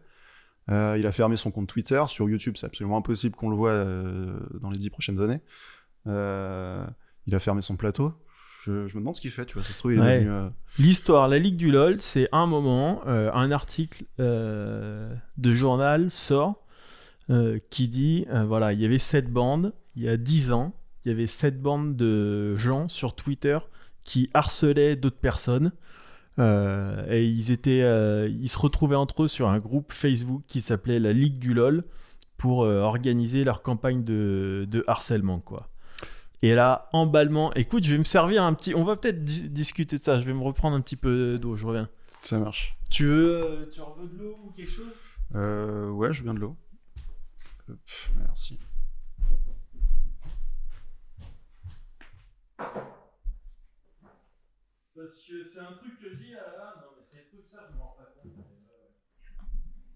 Euh, 0.69 0.95
il 0.97 1.07
a 1.07 1.11
fermé 1.11 1.35
son 1.35 1.49
compte 1.49 1.67
Twitter. 1.67 2.01
Sur 2.07 2.29
YouTube, 2.29 2.55
c'est 2.55 2.67
absolument 2.67 2.97
impossible 2.97 3.35
qu'on 3.35 3.49
le 3.49 3.55
voit 3.55 3.71
euh, 3.71 4.39
dans 4.61 4.69
les 4.69 4.77
dix 4.77 4.91
prochaines 4.91 5.19
années. 5.21 5.41
il 6.05 6.11
a 7.35 7.39
fermé 7.39 7.63
son 7.63 7.77
plateau. 7.77 8.13
Je, 8.65 8.71
me 8.71 8.93
demande 8.93 9.15
ce 9.15 9.21
qu'il 9.21 9.31
fait, 9.31 9.45
tu 9.45 9.55
vois. 9.55 9.63
Ça 9.63 9.73
se 9.73 9.79
trouve, 9.79 9.93
il 9.93 9.99
est 9.99 10.23
devenu, 10.23 10.51
L'histoire, 10.77 11.27
la 11.27 11.39
Ligue 11.39 11.57
du 11.57 11.71
LOL, 11.71 11.99
c'est 11.99 12.29
un 12.31 12.45
moment, 12.45 13.05
un 13.07 13.51
article 13.51 14.05
de 14.19 15.17
journal 15.53 16.11
sort 16.11 16.63
qui 17.71 17.87
dit 17.87 18.27
voilà, 18.45 18.71
il 18.71 18.79
y 18.79 18.85
avait 18.85 18.99
cette 18.99 19.31
bande 19.31 19.73
il 19.95 20.03
y 20.03 20.09
a 20.09 20.17
dix 20.17 20.51
ans 20.51 20.73
il 21.05 21.09
y 21.09 21.11
avait 21.11 21.27
cette 21.27 21.61
bande 21.61 21.95
de 21.95 22.55
gens 22.55 22.87
sur 22.87 23.15
Twitter 23.15 23.57
qui 24.03 24.29
harcelaient 24.33 24.95
d'autres 24.95 25.19
personnes. 25.19 25.71
Euh, 26.39 27.05
et 27.09 27.25
ils 27.25 27.51
étaient, 27.51 27.83
euh, 27.83 28.27
ils 28.27 28.49
se 28.49 28.57
retrouvaient 28.57 28.95
entre 28.95 29.23
eux 29.23 29.27
sur 29.27 29.49
un 29.49 29.59
groupe 29.59 29.91
Facebook 29.93 30.43
qui 30.47 30.61
s'appelait 30.61 30.99
la 30.99 31.13
Ligue 31.13 31.37
du 31.39 31.53
LOL 31.53 31.83
pour 32.37 32.59
organiser 32.59 33.43
leur 33.43 33.61
campagne 33.61 34.03
de, 34.03 34.67
de 34.69 34.83
harcèlement, 34.87 35.39
quoi. 35.39 35.69
Et 36.41 36.55
là, 36.55 36.89
emballement. 36.91 37.53
Écoute, 37.53 37.85
je 37.85 37.93
vais 37.93 37.97
me 37.97 38.03
servir 38.03 38.43
un 38.43 38.53
petit. 38.53 38.75
On 38.75 38.83
va 38.83 38.97
peut-être 38.97 39.23
discuter 39.23 39.97
de 39.97 40.03
ça. 40.03 40.19
Je 40.19 40.25
vais 40.25 40.33
me 40.33 40.43
reprendre 40.43 40.75
un 40.75 40.81
petit 40.81 40.97
peu 40.97 41.37
d'eau. 41.39 41.55
Je 41.55 41.65
reviens. 41.65 41.87
Ça 42.21 42.37
marche. 42.37 42.75
Tu 42.89 43.05
veux, 43.05 43.69
tu 43.71 43.79
veux 43.79 44.07
de 44.09 44.17
l'eau 44.21 44.35
ou 44.43 44.51
quelque 44.51 44.69
chose? 44.69 44.93
Euh, 45.35 45.89
Ouais, 45.89 46.11
je 46.11 46.19
veux 46.19 46.25
bien 46.25 46.33
de 46.33 46.39
l'eau. 46.39 46.57
Merci. 48.17 48.59
Parce 55.03 55.21
que 55.25 55.45
c'est 55.45 55.59
un 55.59 55.73
truc 55.73 55.99
que 55.99 56.09
je 56.09 56.15
dis, 56.15 56.33
ah 56.33 56.49
là 56.49 56.57
là, 56.57 56.75
non 56.81 56.91
mais 56.95 57.03
c'est 57.03 57.17
un 57.17 57.23
truc 57.27 57.43
ça, 57.45 57.67
je 57.69 57.77
m'en 57.77 57.87
rends 57.87 57.97
pas 57.97 58.05
compte. 58.05 58.31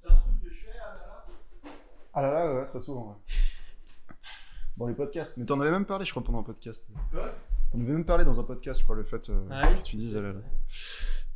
C'est 0.02 0.12
un 0.12 0.16
truc 0.16 0.44
que 0.44 0.50
je 0.50 0.66
fais, 0.66 0.78
ah 0.82 0.96
là 0.96 1.08
là. 1.08 1.72
Ah 2.14 2.22
là 2.22 2.34
là, 2.34 2.54
ouais, 2.54 2.66
très 2.66 2.82
souvent, 2.82 3.12
ouais. 3.12 4.16
Dans 4.78 4.88
les 4.88 4.94
podcasts. 4.94 5.38
Mais 5.38 5.46
t'en 5.46 5.62
avais 5.62 5.72
même 5.72 5.86
parlé, 5.86 6.06
je 6.06 6.12
crois, 6.12 6.24
pendant 6.26 6.40
un 6.40 6.44
podcast. 6.44 6.86
Quoi? 7.12 7.34
T'en 7.72 7.80
avais 7.80 7.94
même 7.94 8.04
parlé 8.04 8.26
dans 8.26 8.38
un 8.38 8.44
podcast, 8.44 8.82
je 8.82 8.84
crois, 8.84 8.98
le 8.98 9.06
fait 9.06 9.30
euh, 9.30 9.48
ah 9.50 9.74
que 9.76 9.84
tu 9.84 9.96
dises, 9.96 10.18
ah 10.18 10.22
là 10.22 10.34
là. 10.34 10.42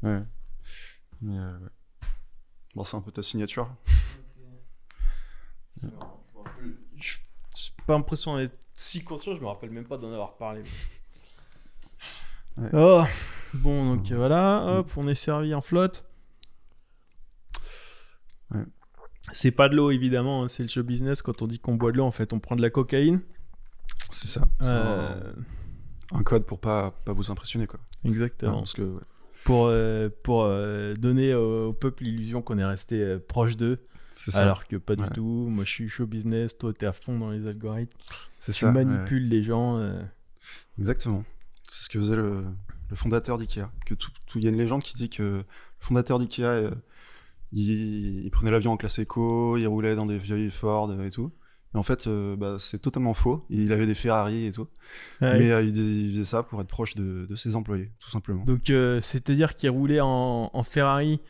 Ouais. 0.04 0.24
Mais 1.22 1.38
euh, 1.38 1.58
ouais. 1.60 1.70
Bon, 2.76 2.84
c'est 2.84 2.98
un 2.98 3.02
peu 3.02 3.14
ta 3.14 3.24
signature. 3.24 3.74
Okay. 5.82 6.76
J'ai 6.98 7.72
pas 7.88 7.94
l'impression 7.94 8.36
d'être 8.36 8.58
si 8.74 9.02
conscient, 9.02 9.34
je 9.34 9.40
me 9.40 9.48
rappelle 9.48 9.72
même 9.72 9.88
pas 9.88 9.98
d'en 9.98 10.12
avoir 10.12 10.36
parlé. 10.36 10.64
Oh, 12.74 13.06
bon, 13.56 13.96
donc 13.96 14.12
voilà, 14.12 14.64
hop, 14.66 14.92
on 14.98 15.08
est 15.08 15.16
servi 15.16 15.54
en 15.54 15.62
flotte. 15.62 16.06
Ouais. 18.52 18.66
C'est 19.32 19.52
pas 19.52 19.70
de 19.70 19.76
l'eau, 19.76 19.92
évidemment, 19.92 20.44
hein, 20.44 20.48
c'est 20.48 20.64
le 20.64 20.70
show 20.70 20.84
business. 20.84 21.22
Quand 21.22 21.42
on 21.42 21.48
dit 21.48 21.60
qu'on 21.60 21.76
boit 21.76 21.92
de 21.92 21.98
l'eau, 21.98 22.06
en 22.06 22.12
fait, 22.12 22.34
on 22.34 22.40
prend 22.40 22.56
de 22.56 22.62
la 22.62 22.70
cocaïne. 22.70 23.22
C'est 24.12 24.28
ça. 24.28 24.42
Euh... 24.62 25.34
Un 26.14 26.24
code 26.24 26.46
pour 26.46 26.60
pas, 26.60 26.92
pas 27.06 27.14
vous 27.14 27.32
impressionner, 27.32 27.68
quoi. 27.68 27.80
Exactement. 28.04 28.58
parce 28.58 28.74
que, 28.74 29.00
Pour, 29.46 29.68
euh, 29.68 30.10
pour 30.24 30.44
euh, 30.44 30.94
donner 30.94 31.34
au, 31.34 31.72
peuple 31.74 32.04
l'illusion 32.04 32.42
qu'on 32.42 32.58
est 32.58 32.66
resté 32.66 33.02
euh, 33.02 33.20
proche 33.20 33.56
d'eux. 33.56 33.80
Alors 34.34 34.68
que 34.68 34.76
pas 34.76 34.98
du 34.98 35.08
tout. 35.14 35.48
Moi, 35.50 35.64
je 35.64 35.70
suis 35.70 35.88
show 35.88 36.06
business, 36.06 36.58
toi, 36.58 36.74
t'es 36.74 36.86
à 36.86 36.92
fond 36.92 37.18
dans 37.18 37.30
les 37.30 37.48
algorithmes. 37.48 37.98
Tu 38.44 38.52
ça, 38.52 38.72
manipules 38.72 39.30
les 39.30 39.42
gens. 39.42 39.82
Exactement. 40.78 41.24
C'est 41.64 41.86
ce 41.86 41.90
que 41.90 42.00
faisait 42.00 42.18
le, 42.18 42.44
le 42.92 42.96
fondateur 42.96 43.40
d'IKEA. 43.40 43.72
Que 43.86 43.96
tout, 43.96 44.12
il 44.36 44.44
y 44.44 44.48
a 44.48 44.52
une 44.52 44.58
légende 44.58 44.84
qui 44.84 44.94
dit 44.94 45.10
que 45.10 45.24
le 45.24 45.46
fondateur 45.80 46.20
d'IKEA, 46.20 46.70
il, 47.52 48.26
il, 48.26 48.32
prenait 48.32 48.52
l'avion 48.52 48.74
en 48.74 48.78
classe 48.78 49.00
éco, 49.00 49.58
il 49.58 49.68
roulait 49.68 49.96
dans 49.96 50.06
des 50.06 50.20
vieilles 50.20 50.52
Ford 50.52 50.94
et 51.02 51.10
tout. 51.10 51.32
Mais 51.74 51.80
en 51.80 51.84
fait, 51.84 52.08
euh, 52.08 52.36
bah, 52.36 52.58
c'est 52.60 52.80
totalement 52.80 53.14
faux. 53.14 53.46
Il 53.50 53.72
avait 53.72 53.86
des 53.86 53.96
Ferrari 53.96 54.46
et 54.46 54.52
tout. 54.52 54.68
mais 55.22 55.52
euh, 55.52 55.64
il, 55.64 56.12
faisait 56.12 56.26
ça 56.26 56.44
pour 56.44 56.60
être 56.62 56.68
proche 56.68 56.96
de, 56.96 57.34
ses 57.36 57.56
employés, 57.56 57.92
tout 58.00 58.10
simplement. 58.10 58.44
Donc, 58.44 58.70
euh, 58.70 59.00
c'est-à-dire 59.00 59.56
qu'il 59.56 59.70
roulait 59.70 60.02
en, 60.02 60.64
Ferrari 60.64 61.22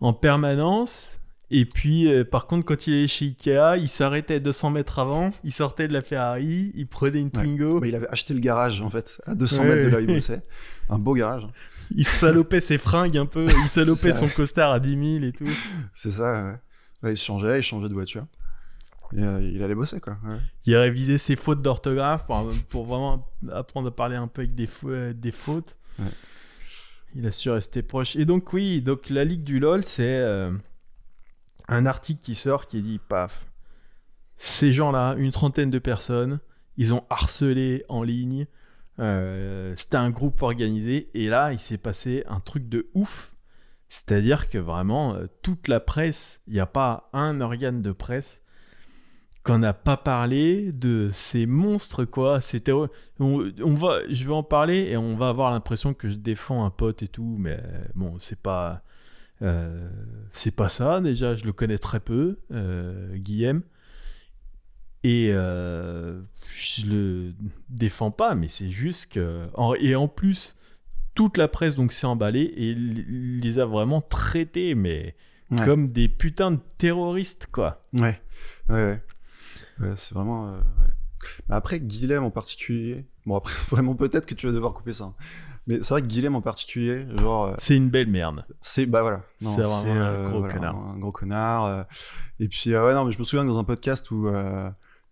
en 0.00 0.12
permanence. 0.12 1.20
Et 1.54 1.66
puis, 1.66 2.08
par 2.30 2.46
contre, 2.46 2.64
quand 2.64 2.86
il 2.86 2.94
est 2.94 3.06
chez 3.06 3.26
Ikea, 3.26 3.76
il 3.76 3.88
s'arrêtait 3.88 4.40
200 4.40 4.70
mètres 4.70 4.98
avant, 4.98 5.30
il 5.44 5.52
sortait 5.52 5.86
de 5.86 5.92
la 5.92 6.00
Ferrari, 6.00 6.72
il 6.74 6.86
prenait 6.86 7.20
une 7.20 7.30
Twingo. 7.30 7.78
Bah, 7.78 7.86
il 7.86 7.94
avait 7.94 8.08
acheté 8.08 8.32
le 8.32 8.40
garage, 8.40 8.80
en 8.80 8.88
fait, 8.88 9.20
à 9.26 9.34
200 9.34 9.64
mètres 9.64 9.84
de 9.84 9.88
là 9.88 9.98
où 9.98 10.00
il 10.00 10.06
bossait. 10.06 10.40
Un 10.88 10.98
beau 10.98 11.14
garage. 11.14 11.46
Il 11.94 12.06
salopait 12.06 12.62
ses 12.62 12.78
fringues 12.78 13.18
un 13.18 13.26
peu, 13.26 13.44
il 13.46 13.52
salopait 13.68 14.14
son 14.14 14.28
costard 14.28 14.72
à 14.72 14.80
10 14.80 15.18
000 15.20 15.24
et 15.24 15.32
tout. 15.32 15.44
C'est 15.92 16.10
ça, 16.10 16.58
Là, 17.02 17.10
il 17.10 17.16
changeait, 17.16 17.58
il 17.58 17.62
changeait 17.62 17.88
de 17.88 17.94
voiture. 17.94 18.26
Euh, 19.18 19.40
il 19.42 19.62
allait 19.62 19.74
bosser, 19.74 20.00
quoi. 20.00 20.16
Il 20.64 20.74
a 20.74 20.80
révisé 20.80 21.18
ses 21.18 21.36
fautes 21.36 21.60
d'orthographe 21.60 22.24
pour, 22.26 22.50
pour, 22.70 22.84
vraiment 22.84 23.28
apprendre 23.52 23.88
à 23.88 23.90
parler 23.90 24.16
un 24.16 24.28
peu 24.28 24.42
avec 24.42 24.54
des, 24.54 24.68
euh, 24.84 25.12
des 25.12 25.32
fautes. 25.32 25.76
Il 27.14 27.26
a 27.26 27.30
su 27.30 27.50
rester 27.50 27.82
proche. 27.82 28.16
Et 28.16 28.24
donc, 28.24 28.52
oui, 28.52 28.80
donc 28.80 29.10
la 29.10 29.24
Ligue 29.24 29.44
du 29.44 29.58
LoL, 29.58 29.82
c'est 29.82 30.04
euh, 30.06 30.50
un 31.72 31.86
article 31.86 32.22
qui 32.22 32.34
sort 32.34 32.66
qui 32.66 32.82
dit 32.82 32.98
paf, 32.98 33.46
ces 34.36 34.72
gens-là, 34.72 35.14
une 35.18 35.30
trentaine 35.30 35.70
de 35.70 35.78
personnes, 35.78 36.40
ils 36.76 36.92
ont 36.92 37.04
harcelé 37.10 37.84
en 37.88 38.02
ligne. 38.02 38.46
C'était 38.98 39.96
un 39.96 40.10
groupe 40.10 40.42
organisé. 40.42 41.10
Et 41.14 41.28
là, 41.28 41.52
il 41.52 41.58
s'est 41.58 41.78
passé 41.78 42.24
un 42.28 42.40
truc 42.40 42.68
de 42.68 42.88
ouf. 42.94 43.34
C'est-à-dire 43.88 44.48
que 44.48 44.58
vraiment, 44.58 45.16
toute 45.42 45.68
la 45.68 45.80
presse, 45.80 46.40
il 46.46 46.54
n'y 46.54 46.60
a 46.60 46.66
pas 46.66 47.08
un 47.12 47.40
organe 47.40 47.82
de 47.82 47.92
presse 47.92 48.42
qu'on 49.42 49.58
n'a 49.58 49.74
pas 49.74 49.96
parlé 49.96 50.70
de 50.72 51.10
ces 51.12 51.46
monstres 51.46 52.04
quoi 52.04 52.40
c'était 52.40 52.72
on, 52.72 52.88
on, 53.18 53.74
va 53.74 53.98
je 54.08 54.24
vais 54.24 54.32
en 54.32 54.44
parler 54.44 54.88
et 54.90 54.96
on 54.96 55.16
va 55.16 55.30
avoir 55.30 55.50
l'impression 55.50 55.94
que 55.94 56.08
je 56.08 56.14
défends 56.14 56.64
un 56.64 56.70
pote 56.70 57.02
et 57.02 57.08
tout 57.08 57.36
mais 57.38 57.60
bon 57.94 58.18
c'est 58.18 58.40
pas 58.40 58.82
euh, 59.42 59.88
c'est 60.32 60.50
pas 60.50 60.68
ça 60.68 61.00
déjà 61.00 61.34
je 61.34 61.44
le 61.44 61.52
connais 61.52 61.78
très 61.78 62.00
peu 62.00 62.38
euh, 62.52 63.16
Guillaume 63.16 63.62
et 65.04 65.30
euh, 65.32 66.20
je 66.54 66.86
le 66.86 67.34
défends 67.68 68.10
pas 68.10 68.34
mais 68.34 68.48
c'est 68.48 68.68
juste 68.68 69.12
que 69.12 69.48
et 69.80 69.96
en 69.96 70.08
plus 70.08 70.56
toute 71.14 71.36
la 71.36 71.48
presse 71.48 71.74
donc 71.74 71.92
s'est 71.92 72.06
emballée 72.06 72.52
et 72.56 72.74
les 72.74 73.58
a 73.58 73.64
vraiment 73.64 74.00
traités 74.00 74.74
mais 74.74 75.16
comme 75.64 75.90
des 75.90 76.08
putains 76.08 76.52
de 76.52 76.60
terroristes 76.78 77.48
quoi 77.52 77.84
ouais 77.92 78.14
ouais, 78.70 78.84
ouais 78.84 79.02
c'est 79.96 80.14
vraiment. 80.14 80.48
Euh, 80.48 80.60
Mais 81.48 81.54
après, 81.54 81.80
Guilhem 81.80 82.24
en 82.24 82.30
particulier. 82.30 83.04
Bon, 83.26 83.36
après, 83.36 83.54
vraiment, 83.70 83.94
peut-être 83.94 84.26
que 84.26 84.34
tu 84.34 84.46
vas 84.46 84.52
devoir 84.52 84.72
couper 84.72 84.92
ça. 84.92 85.14
Mais 85.66 85.82
c'est 85.82 85.94
vrai 85.94 86.02
que 86.02 86.06
Guilhem 86.06 86.34
en 86.34 86.40
particulier, 86.40 87.06
genre. 87.16 87.46
Euh, 87.46 87.54
c'est 87.58 87.76
une 87.76 87.88
belle 87.88 88.08
merde. 88.08 88.44
C'est 88.60 88.86
bah 88.86 89.02
voilà. 89.02 89.22
C'est 89.38 89.62
vraiment 89.62 89.92
un 89.92 89.96
euh, 89.96 90.30
gros 90.30 90.42
connard. 90.42 90.76
Un, 90.76 90.98
gros 90.98 91.12
connard. 91.12 91.86
Et 92.40 92.48
puis 92.48 92.76
ouais 92.76 92.94
non 92.94 93.04
mais 93.04 93.12
je 93.12 93.18
me 93.18 93.24
souviens 93.24 93.44
dans 93.44 93.58
un 93.58 93.64
podcast 93.64 94.10
où 94.10 94.28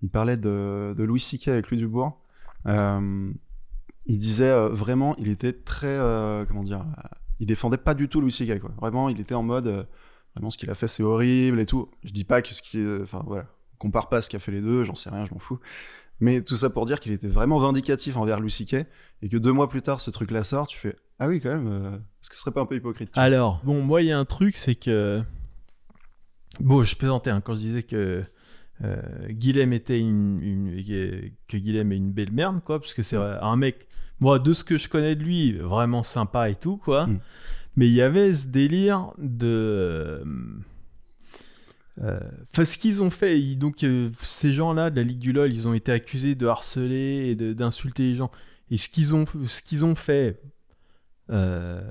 il 0.02 0.10
parlait 0.10 0.36
de, 0.36 0.94
de 0.96 1.04
Louis 1.04 1.20
C.K. 1.20 1.48
avec 1.48 1.70
Louis 1.70 1.78
Dubourg. 1.78 2.20
il 2.66 4.18
disait 4.18 4.68
vraiment, 4.70 5.14
il 5.18 5.28
était 5.28 5.52
très 5.52 5.98
comment 6.48 6.64
dire, 6.64 6.84
il 7.38 7.46
défendait 7.46 7.76
pas 7.76 7.94
du 7.94 8.08
tout 8.08 8.20
Louis 8.20 8.32
C.K. 8.32 8.60
quoi. 8.60 8.70
Vraiment, 8.80 9.08
il 9.08 9.20
était 9.20 9.34
en 9.34 9.42
mode 9.42 9.86
vraiment 10.34 10.50
ce 10.50 10.58
qu'il 10.58 10.70
a 10.70 10.74
fait 10.74 10.88
c'est 10.88 11.02
horrible 11.02 11.60
et 11.60 11.66
tout. 11.66 11.88
Je 12.04 12.12
dis 12.12 12.24
pas 12.24 12.42
que 12.42 12.54
ce 12.54 12.62
qui, 12.62 12.84
enfin 13.02 13.22
voilà, 13.26 13.46
compare 13.80 14.08
pas 14.08 14.20
ce 14.20 14.28
qu'a 14.30 14.38
fait 14.38 14.52
les 14.52 14.60
deux, 14.60 14.84
j'en 14.84 14.94
sais 14.94 15.10
rien, 15.10 15.24
je 15.24 15.32
m'en 15.32 15.40
fous. 15.40 15.58
Mais 16.20 16.42
tout 16.42 16.56
ça 16.56 16.68
pour 16.68 16.84
dire 16.86 17.00
qu'il 17.00 17.12
était 17.12 17.28
vraiment 17.28 17.58
vindicatif 17.58 18.16
envers 18.16 18.38
Kay 18.66 18.86
et 19.22 19.28
que 19.28 19.36
deux 19.36 19.52
mois 19.52 19.68
plus 19.68 19.82
tard, 19.82 20.00
ce 20.00 20.10
truc-là 20.10 20.44
sort, 20.44 20.66
tu 20.66 20.78
fais 20.78 20.96
Ah 21.18 21.28
oui, 21.28 21.40
quand 21.40 21.50
même, 21.50 21.68
euh, 21.68 21.96
est-ce 21.96 22.30
que 22.30 22.36
ce 22.36 22.42
serait 22.42 22.52
pas 22.52 22.60
un 22.60 22.66
peu 22.66 22.76
hypocrite 22.76 23.10
Alors, 23.14 23.60
bon, 23.64 23.82
moi, 23.82 24.02
il 24.02 24.08
y 24.08 24.12
a 24.12 24.18
un 24.18 24.24
truc, 24.24 24.56
c'est 24.56 24.74
que. 24.74 25.22
Bon, 26.60 26.82
je 26.82 26.96
plaisantais 26.96 27.30
hein, 27.30 27.40
quand 27.40 27.54
je 27.54 27.60
disais 27.60 27.82
que 27.82 28.22
euh, 28.84 28.96
Guilhem 29.28 29.72
était 29.72 29.98
une, 29.98 30.82
que 31.48 31.56
Guilhem 31.56 31.92
est 31.92 31.96
une 31.96 32.12
belle 32.12 32.32
merde, 32.32 32.60
quoi, 32.64 32.80
parce 32.80 32.92
que 32.92 33.02
c'est 33.02 33.16
un 33.16 33.56
mec, 33.56 33.88
moi, 34.18 34.38
de 34.38 34.52
ce 34.52 34.64
que 34.64 34.76
je 34.76 34.88
connais 34.88 35.14
de 35.14 35.22
lui, 35.22 35.52
vraiment 35.52 36.02
sympa 36.02 36.50
et 36.50 36.56
tout, 36.56 36.76
quoi. 36.76 37.06
Mm. 37.06 37.20
Mais 37.76 37.86
il 37.86 37.94
y 37.94 38.02
avait 38.02 38.34
ce 38.34 38.48
délire 38.48 39.12
de. 39.18 40.22
Euh, 42.02 42.18
enfin, 42.52 42.64
ce 42.64 42.78
qu'ils 42.78 43.02
ont 43.02 43.10
fait, 43.10 43.38
donc 43.56 43.84
euh, 43.84 44.10
ces 44.20 44.52
gens-là 44.52 44.90
de 44.90 44.96
la 44.96 45.02
Ligue 45.02 45.18
du 45.18 45.32
LoL, 45.32 45.52
ils 45.52 45.68
ont 45.68 45.74
été 45.74 45.92
accusés 45.92 46.34
de 46.34 46.46
harceler 46.46 47.30
et 47.30 47.54
d'insulter 47.54 48.04
les 48.04 48.14
gens. 48.14 48.30
Et 48.70 48.76
ce 48.76 48.88
qu'ils 48.88 49.14
ont, 49.14 49.24
ce 49.46 49.60
qu'ils 49.60 49.84
ont 49.84 49.94
fait, 49.94 50.40
euh, 51.30 51.82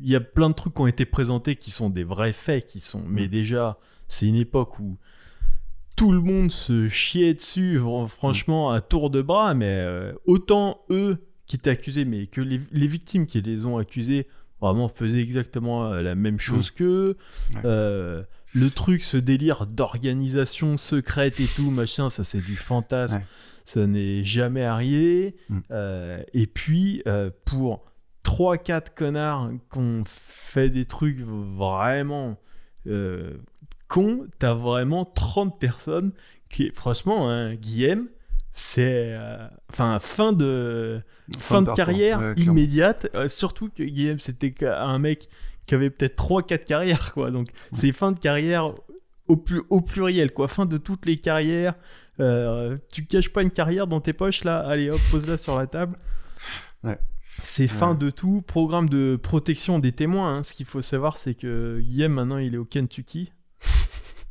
il 0.00 0.08
y 0.08 0.14
a 0.14 0.20
plein 0.20 0.50
de 0.50 0.54
trucs 0.54 0.74
qui 0.74 0.80
ont 0.80 0.86
été 0.86 1.04
présentés 1.04 1.56
qui 1.56 1.70
sont 1.70 1.90
des 1.90 2.04
vrais 2.04 2.32
faits, 2.32 2.66
qui 2.66 2.80
sont. 2.80 3.02
Mais 3.06 3.26
mm. 3.26 3.30
déjà, 3.30 3.78
c'est 4.06 4.26
une 4.26 4.36
époque 4.36 4.78
où 4.78 4.96
tout 5.96 6.12
le 6.12 6.20
monde 6.20 6.52
se 6.52 6.86
chiait 6.86 7.34
dessus, 7.34 7.80
franchement, 8.06 8.70
à 8.70 8.80
tour 8.80 9.10
de 9.10 9.22
bras. 9.22 9.54
Mais 9.54 9.84
autant 10.26 10.82
eux 10.90 11.18
qui 11.46 11.56
étaient 11.56 11.70
accusés, 11.70 12.04
mais 12.04 12.28
que 12.28 12.40
les, 12.40 12.86
victimes 12.86 13.26
qui 13.26 13.40
les 13.40 13.66
ont 13.66 13.78
accusés 13.78 14.28
vraiment 14.60 14.88
faisaient 14.88 15.22
exactement 15.22 15.90
la 15.94 16.14
même 16.14 16.38
chose 16.38 16.70
mm. 16.70 16.74
qu'eux 16.74 17.16
le 18.58 18.70
truc, 18.70 19.02
ce 19.02 19.16
délire 19.16 19.66
d'organisation 19.66 20.76
secrète 20.76 21.40
et 21.40 21.46
tout, 21.46 21.70
machin, 21.70 22.10
ça 22.10 22.24
c'est 22.24 22.44
du 22.44 22.56
fantasme. 22.56 23.22
Ça 23.64 23.86
n'est 23.86 24.24
jamais 24.24 24.64
arrivé. 24.64 25.36
Mm. 25.48 25.58
Euh, 25.70 26.22
et 26.32 26.46
puis, 26.46 27.02
euh, 27.06 27.30
pour 27.44 27.84
3-4 28.24 28.94
connards 28.94 29.50
qui 29.70 29.78
ont 29.78 30.04
fait 30.06 30.70
des 30.70 30.86
trucs 30.86 31.20
vraiment 31.20 32.38
euh, 32.86 33.34
cons, 33.86 34.26
t'as 34.38 34.54
vraiment 34.54 35.04
30 35.04 35.58
personnes 35.60 36.12
qui, 36.48 36.70
franchement, 36.70 37.30
hein, 37.30 37.54
Guillaume, 37.54 38.08
c'est 38.54 39.16
enfin 39.70 39.98
fin 40.00 40.32
de 40.32 41.00
fin, 41.36 41.62
de, 41.62 41.70
carrière 41.70 42.34
immédiate 42.36 43.06
surtout 43.28 43.68
que 43.68 43.84
Guillaume 43.84 44.18
c'était 44.18 44.52
un 44.66 44.98
mec 44.98 45.28
qui 45.68 45.74
avait 45.76 45.90
peut-être 45.90 46.16
3-4 46.16 46.64
carrières, 46.64 47.12
quoi. 47.12 47.30
Donc, 47.30 47.46
c'est 47.72 47.92
fin 47.92 48.10
de 48.10 48.18
carrière 48.18 48.72
au, 49.28 49.36
plus, 49.36 49.62
au 49.70 49.80
pluriel, 49.80 50.32
quoi. 50.32 50.48
Fin 50.48 50.66
de 50.66 50.78
toutes 50.78 51.06
les 51.06 51.16
carrières. 51.16 51.74
Euh, 52.20 52.76
tu 52.92 53.04
caches 53.04 53.28
pas 53.28 53.42
une 53.42 53.50
carrière 53.50 53.86
dans 53.86 54.00
tes 54.00 54.12
poches, 54.12 54.42
là 54.42 54.58
Allez, 54.58 54.90
hop, 54.90 54.98
pose-la 55.12 55.38
sur 55.38 55.56
la 55.56 55.66
table. 55.68 55.94
Ouais. 56.82 56.98
C'est 57.44 57.68
fin 57.68 57.94
de 57.94 58.10
tout. 58.10 58.42
Programme 58.42 58.88
de 58.88 59.16
protection 59.22 59.78
des 59.78 59.92
témoins. 59.92 60.38
hein. 60.38 60.42
Ce 60.42 60.54
qu'il 60.54 60.66
faut 60.66 60.82
savoir, 60.82 61.16
c'est 61.18 61.34
que 61.34 61.78
Guillaume, 61.80 62.14
maintenant, 62.14 62.38
il 62.38 62.54
est 62.54 62.58
au 62.58 62.64
Kentucky. 62.64 63.32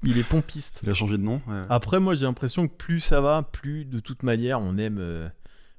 il 0.03 0.17
est 0.17 0.27
pompiste. 0.27 0.81
Il 0.83 0.89
a 0.89 0.93
changé 0.93 1.17
de 1.17 1.23
nom. 1.23 1.39
ouais. 1.47 1.61
Après, 1.69 1.99
moi, 1.99 2.15
j'ai 2.15 2.25
l'impression 2.25 2.67
que 2.67 2.73
plus 2.75 2.99
ça 2.99 3.21
va, 3.21 3.43
plus 3.43 3.85
de 3.85 3.99
toute 3.99 4.23
manière, 4.23 4.59
on 4.59 4.77
aime, 4.77 4.97
euh, 4.99 5.29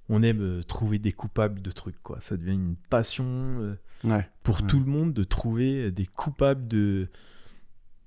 on 0.09 0.23
aime 0.23 0.41
euh, 0.41 0.63
trouver 0.63 0.99
des 0.99 1.13
coupables 1.13 1.61
de 1.63 1.71
trucs, 1.71 2.03
quoi. 2.03 2.19
Ça 2.21 2.37
devient 2.37 2.55
une 2.55 2.77
passion 2.91 3.25
euh, 3.27 3.75
Ouais. 4.05 4.29
pour 4.43 4.61
Ouais. 4.61 4.67
tout 4.69 4.79
le 4.79 4.87
monde 4.87 5.13
de 5.13 5.25
trouver 5.25 5.91
des 5.91 6.07
coupables 6.07 6.67
de, 6.69 7.09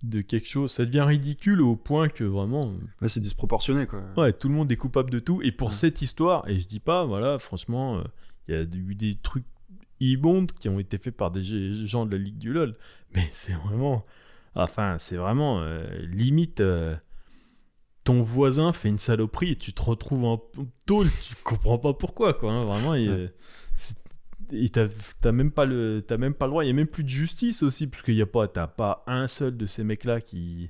de 0.03 0.21
quelque 0.21 0.47
chose. 0.47 0.71
Ça 0.71 0.85
devient 0.85 1.01
ridicule 1.01 1.61
au 1.61 1.75
point 1.75 2.07
que 2.09 2.23
vraiment, 2.23 2.61
Là, 3.01 3.07
c'est 3.09 3.19
disproportionné, 3.19 3.85
quoi. 3.85 4.01
ouais, 4.17 4.33
tout 4.33 4.47
le 4.49 4.55
monde 4.55 4.71
est 4.71 4.77
coupable 4.77 5.09
de 5.09 5.19
tout. 5.19 5.41
Et 5.43 5.51
pour 5.51 5.69
Ouais. 5.69 5.73
cette 5.73 6.01
histoire, 6.01 6.47
et 6.49 6.59
je 6.59 6.67
dis 6.67 6.79
pas, 6.79 7.05
voilà, 7.05 7.37
franchement, 7.39 7.97
euh, 7.99 8.03
il 8.47 8.55
y 8.55 8.57
a 8.57 8.61
eu 8.61 8.95
des 8.95 9.15
trucs 9.15 9.45
immondes 9.99 10.51
qui 10.53 10.69
ont 10.69 10.79
été 10.79 10.97
faits 10.97 11.15
par 11.15 11.29
des 11.29 11.43
gens 11.43 12.05
de 12.07 12.15
la 12.15 12.23
Ligue 12.23 12.37
du 12.39 12.51
LoL. 12.53 12.73
Mais 13.13 13.21
c'est 13.31 13.53
vraiment. 13.53 14.05
Enfin, 14.55 14.97
c'est 14.97 15.17
vraiment 15.17 15.61
euh, 15.61 15.85
limite. 16.07 16.61
euh, 16.61 16.95
ton 18.03 18.23
voisin 18.23 18.73
fait 18.73 18.89
une 18.89 18.97
saloperie 18.97 19.51
et 19.51 19.55
tu 19.55 19.73
te 19.73 19.81
retrouves 19.81 20.25
en 20.25 20.41
tôle, 20.85 21.07
tu 21.21 21.35
comprends 21.43 21.77
pas 21.77 21.93
pourquoi, 21.93 22.33
quoi. 22.33 22.51
hein, 22.51 22.63
vraiment, 22.65 22.95
et 24.53 24.69
t'as 24.69 25.31
même 25.31 25.51
pas 25.51 25.65
le 25.65 26.03
t'as 26.05 26.17
même 26.17 26.33
pas 26.33 26.45
le 26.45 26.49
droit 26.51 26.63
il 26.63 26.67
y 26.67 26.71
a 26.71 26.73
même 26.73 26.87
plus 26.87 27.03
de 27.05 27.09
justice 27.09 27.63
aussi 27.63 27.87
parce 27.87 28.03
qu'il 28.03 28.15
y 28.15 28.21
a 28.21 28.25
pas 28.25 28.49
t'as 28.49 28.67
pas 28.67 29.01
un 29.07 29.27
seul 29.27 29.55
de 29.55 29.65
ces 29.65 29.83
mecs 29.85 30.03
là 30.03 30.19
qui 30.19 30.69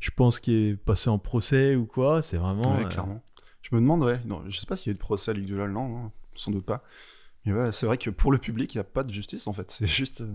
je 0.00 0.10
pense 0.10 0.38
qui 0.38 0.52
est 0.52 0.76
passé 0.76 1.08
en 1.08 1.18
procès 1.18 1.74
ou 1.74 1.86
quoi 1.86 2.20
c'est 2.20 2.36
vraiment 2.36 2.76
Ouais, 2.76 2.84
euh, 2.84 2.88
clairement. 2.88 3.22
Je 3.62 3.74
me 3.76 3.80
demande, 3.80 4.02
ouais. 4.02 4.20
Non, 4.26 4.42
je 4.48 4.58
sais 4.58 4.66
pas 4.66 4.74
s'il 4.76 4.88
y 4.88 4.90
a 4.90 4.92
eu 4.92 4.94
de 4.94 4.98
procès 5.00 5.30
à 5.30 5.34
Ligue 5.34 5.46
du 5.46 5.54
LoL, 5.54 5.70
non, 5.72 5.88
non, 5.88 6.10
sans 6.34 6.50
doute 6.50 6.66
pas. 6.66 6.82
Mais 7.46 7.52
ouais, 7.52 7.70
c'est 7.70 7.86
vrai 7.86 7.96
que 7.96 8.10
pour 8.10 8.32
le 8.32 8.38
public, 8.38 8.74
il 8.74 8.78
n'y 8.78 8.80
a 8.80 8.84
pas 8.84 9.04
de 9.04 9.12
justice, 9.12 9.46
en 9.46 9.52
fait. 9.52 9.70
C'est 9.70 9.86
juste. 9.86 10.22
euh, 10.22 10.26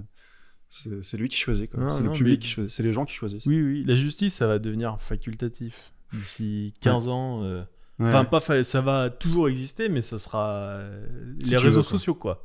C'est 0.69 1.03
c'est 1.03 1.17
lui 1.17 1.27
qui 1.27 1.35
choisit, 1.37 1.69
C'est 1.91 2.03
le 2.03 2.11
public 2.13 2.39
mais- 2.39 2.39
qui 2.39 2.47
choisit. 2.47 2.71
C'est 2.71 2.83
les 2.83 2.93
gens 2.93 3.03
qui 3.05 3.13
choisissent. 3.13 3.45
Oui, 3.45 3.61
oui, 3.61 3.83
la 3.85 3.95
justice, 3.95 4.33
ça 4.33 4.47
va 4.47 4.59
devenir 4.59 4.99
facultatif 5.01 5.93
d'ici 6.13 6.73
15 6.81 7.07
ans. 7.09 7.43
euh, 7.43 7.63
Ouais. 7.99 8.09
Enfin, 8.09 8.25
pas 8.25 8.39
fa- 8.39 8.63
ça 8.63 8.79
va 8.81 9.09
toujours 9.09 9.49
exister, 9.49 9.89
mais 9.89 10.03
ça 10.03 10.19
sera 10.19 10.49
euh, 10.51 11.33
Si 11.43 11.49
les 11.49 11.57
réseaux 11.57 11.81
veux, 11.81 11.87
quoi. 11.87 11.97
sociaux, 11.97 12.13
quoi, 12.13 12.43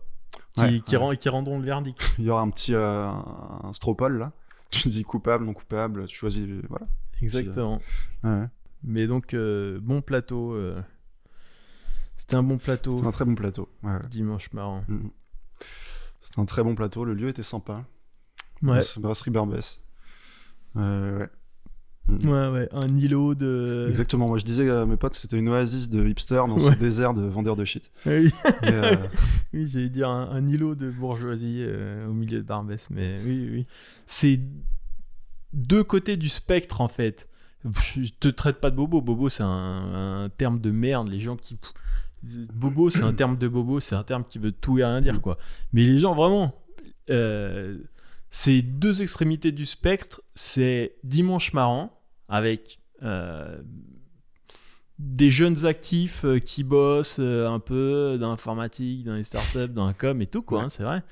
qui, 0.55 0.61
Ouais, 0.63 0.81
qui, 0.81 0.97
ouais. 0.97 1.03
rend- 1.03 1.15
qui 1.15 1.29
rendront 1.29 1.59
le 1.59 1.65
verdict. 1.67 2.01
Il 2.19 2.25
y 2.25 2.31
aura 2.31 2.41
un 2.41 2.49
petit 2.49 2.75
euh, 2.75 3.07
un 3.09 3.71
stropole, 3.75 4.17
là. 4.17 4.33
Tu 4.71 4.89
dis 4.89 5.03
coupable, 5.05 5.45
non 5.45 5.53
coupable, 5.53 6.07
tu 6.07 6.17
choisis. 6.17 6.47
Voilà. 6.71 6.87
Exactement. 7.21 7.81
Mais 8.83 9.07
donc, 9.07 9.35
euh, 9.35 9.79
bon 9.83 10.01
plateau. 10.01 10.55
euh, 10.55 10.81
C'était 12.17 12.37
un 12.37 12.43
bon 12.43 12.57
plateau. 12.57 12.93
C'était 12.93 13.07
un 13.07 13.11
très 13.13 13.27
bon 13.27 13.35
plateau. 13.35 13.69
Ouais, 13.83 13.93
ouais. 13.93 13.99
Dimanche 14.09 14.51
marrant. 14.55 14.83
Mhm. 14.89 15.11
C'était 16.23 16.41
un 16.41 16.47
très 16.47 16.63
bon 16.63 16.75
plateau. 16.75 17.05
Le 17.05 17.13
lieu 17.13 17.29
était 17.29 17.43
sympa. 17.43 17.85
Ouais, 18.63 18.81
Brasserie 18.99 19.31
Barbès. 19.31 19.81
Euh, 20.77 21.19
ouais. 21.19 21.29
Ouais, 22.09 22.49
ouais. 22.49 22.69
Un 22.73 22.89
îlot 22.97 23.35
de. 23.35 23.87
Exactement. 23.89 24.27
Moi, 24.29 24.39
je 24.39 24.45
disais 24.45 24.69
à 24.71 24.85
mes 24.87 24.97
potes 24.97 25.13
que 25.13 25.19
c'était 25.19 25.39
une 25.39 25.49
oasis 25.49 25.89
de 25.89 26.07
hipsters 26.07 26.47
dans 26.47 26.55
Ouais. 26.59 26.73
ce 26.75 26.79
désert 26.79 27.15
de 27.15 27.23
vendeurs 27.23 27.57
de 27.57 27.65
shit. 27.65 27.91
Oui, 28.07 28.31
Et, 28.63 28.69
euh, 28.69 28.97
oui 29.55 29.67
j'allais 29.69 29.89
dire 29.89 30.09
un, 30.09 30.31
un 30.31 30.47
îlot 30.49 30.75
de 30.75 30.91
bourgeoisie 30.91 31.57
euh, 31.59 32.07
au 32.09 32.13
milieu 32.13 32.39
de 32.39 32.45
Barbès, 32.47 32.89
mais 32.91 33.21
oui, 33.25 33.49
oui. 33.53 33.67
C'est 34.07 34.41
deux 35.53 35.85
côtés 35.85 36.17
du 36.17 36.29
spectre 36.29 36.81
en 36.81 36.89
fait. 36.89 37.29
Je 37.95 38.11
te 38.19 38.29
traite 38.29 38.61
pas 38.61 38.71
de 38.71 38.77
bobo. 38.77 39.01
Bobo, 39.01 39.29
c'est 39.29 39.45
un, 39.45 40.25
un 40.25 40.29
terme 40.31 40.59
de 40.61 40.71
merde. 40.71 41.09
Les 41.09 41.21
gens 41.21 41.37
qui. 41.37 41.57
Bobo, 42.55 42.89
c'est 42.91 43.03
un 43.03 43.13
terme 43.15 43.37
de 43.37 43.49
bobo, 43.49 43.81
c'est 43.81 43.95
un 43.97 44.05
terme 44.05 44.25
qui 44.29 44.39
veut 44.39 44.53
tout 44.53 44.79
et 44.79 44.85
rien 44.85 45.01
dire, 45.01 45.21
quoi. 45.21 45.39
Mais 45.73 45.83
les 45.85 45.99
gens, 45.99 46.15
vraiment. 46.15 46.55
euh, 47.11 47.79
c'est 48.35 48.63
deux 48.63 49.03
extrémités 49.03 49.53
du 49.53 49.67
spectre. 49.67 50.23
C'est 50.35 50.97
dimanche 51.05 51.53
marrant, 51.53 52.01
avec. 52.29 52.81
euh, 53.03 53.61
des 54.99 55.31
jeunes 55.31 55.67
actifs 55.67 56.25
euh, 56.25 56.39
qui 56.39 56.63
bossent 56.63 57.19
euh, 57.19 57.49
un 57.49 57.59
peu 57.59 58.17
dans 58.21 58.31
l'informatique, 58.31 59.05
dans 59.05 59.15
les 59.15 59.25
startups, 59.25 59.69
dans 59.69 59.87
la 59.87 59.95
com 59.95 60.23
et 60.23 60.27
tout, 60.29 60.43
quoi, 60.43 60.59
Ouais. 60.59 60.65
hein, 60.65 60.69
c'est 60.69 60.85
vrai. 60.85 61.03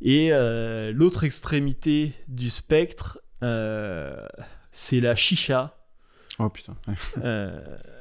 Et 0.00 0.30
l'autre 0.92 1.24
extrémité 1.24 2.12
du 2.28 2.48
spectre, 2.48 3.18
c'est 3.42 5.00
la 5.00 5.14
chicha. 5.16 5.76
Oh 6.38 6.48
putain. 6.48 6.74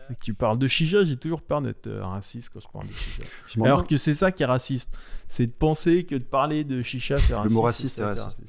Euh, 0.10 0.14
tu 0.22 0.34
parles 0.34 0.58
de 0.58 0.68
chicha, 0.68 1.04
j'ai 1.04 1.18
toujours 1.18 1.42
peur 1.42 1.62
d'être 1.62 1.88
euh, 1.88 2.04
raciste 2.06 2.50
quand 2.54 2.60
je 2.60 2.68
parle 2.68 2.88
de 2.88 2.94
chicha. 2.94 3.24
Alors 3.64 3.86
que 3.88 3.98
c'est 3.98 4.14
ça 4.14 4.32
qui 4.32 4.44
est 4.44 4.48
raciste. 4.48 4.90
C'est 5.28 5.48
de 5.48 5.52
penser 5.52 6.06
que 6.06 6.16
de 6.16 6.24
parler 6.24 6.64
de 6.64 6.82
chicha, 6.82 7.18
c'est 7.18 7.34
raciste. 7.34 7.50
Le 7.50 7.54
mot 7.56 7.62
raciste 7.62 8.00
est 8.00 8.04
raciste. 8.04 8.40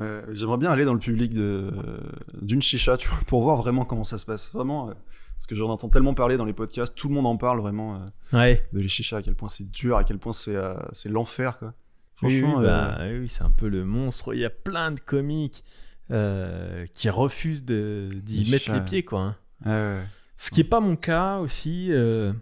Euh, 0.00 0.22
J'aimerais 0.32 0.56
bien 0.58 0.70
aller 0.70 0.84
dans 0.84 0.94
le 0.94 0.98
public 1.00 1.32
d'une 1.32 2.62
chicha, 2.62 2.96
tu 2.96 3.08
vois, 3.08 3.18
pour 3.26 3.42
voir 3.42 3.56
vraiment 3.58 3.84
comment 3.84 4.04
ça 4.04 4.18
se 4.18 4.24
passe. 4.24 4.50
Vraiment, 4.52 4.88
euh, 4.88 4.94
parce 5.36 5.46
que 5.46 5.54
j'en 5.54 5.68
entends 5.68 5.88
tellement 5.88 6.14
parler 6.14 6.36
dans 6.36 6.44
les 6.44 6.52
podcasts, 6.52 6.94
tout 6.94 7.08
le 7.08 7.14
monde 7.14 7.26
en 7.26 7.36
parle 7.36 7.60
vraiment 7.60 7.96
euh, 7.96 8.36
Ouais. 8.38 8.66
de 8.72 8.80
les 8.80 8.88
chichas, 8.88 9.18
à 9.18 9.22
quel 9.22 9.34
point 9.34 9.48
c'est 9.48 9.70
dur, 9.70 9.96
à 9.96 10.04
quel 10.04 10.18
point 10.18 10.32
c'est 10.32 10.56
euh, 10.56 10.74
l'enfer, 11.06 11.58
quoi. 11.58 11.74
Oui, 12.22 12.38
Franchement, 12.40 12.58
oui, 12.60 12.64
euh, 12.66 12.68
bah, 12.68 12.98
oui, 13.20 13.28
c'est 13.28 13.42
un 13.42 13.50
peu 13.50 13.68
le 13.68 13.84
monstre. 13.84 14.34
Il 14.34 14.40
y 14.40 14.44
a 14.44 14.50
plein 14.50 14.90
de 14.92 15.00
comiques 15.00 15.64
euh, 16.10 16.84
qui 16.94 17.08
refusent 17.08 17.64
d'y 17.64 18.50
mettre 18.50 18.64
chichas, 18.64 18.74
les 18.78 18.84
pieds, 18.84 19.02
quoi. 19.04 19.20
hein. 19.64 19.96
ouais. 19.96 20.00
Ce 20.40 20.50
qui 20.50 20.60
n'est 20.60 20.68
pas 20.68 20.80
mon 20.80 20.96
cas 20.96 21.36
aussi. 21.38 21.88
euh, 21.90 22.32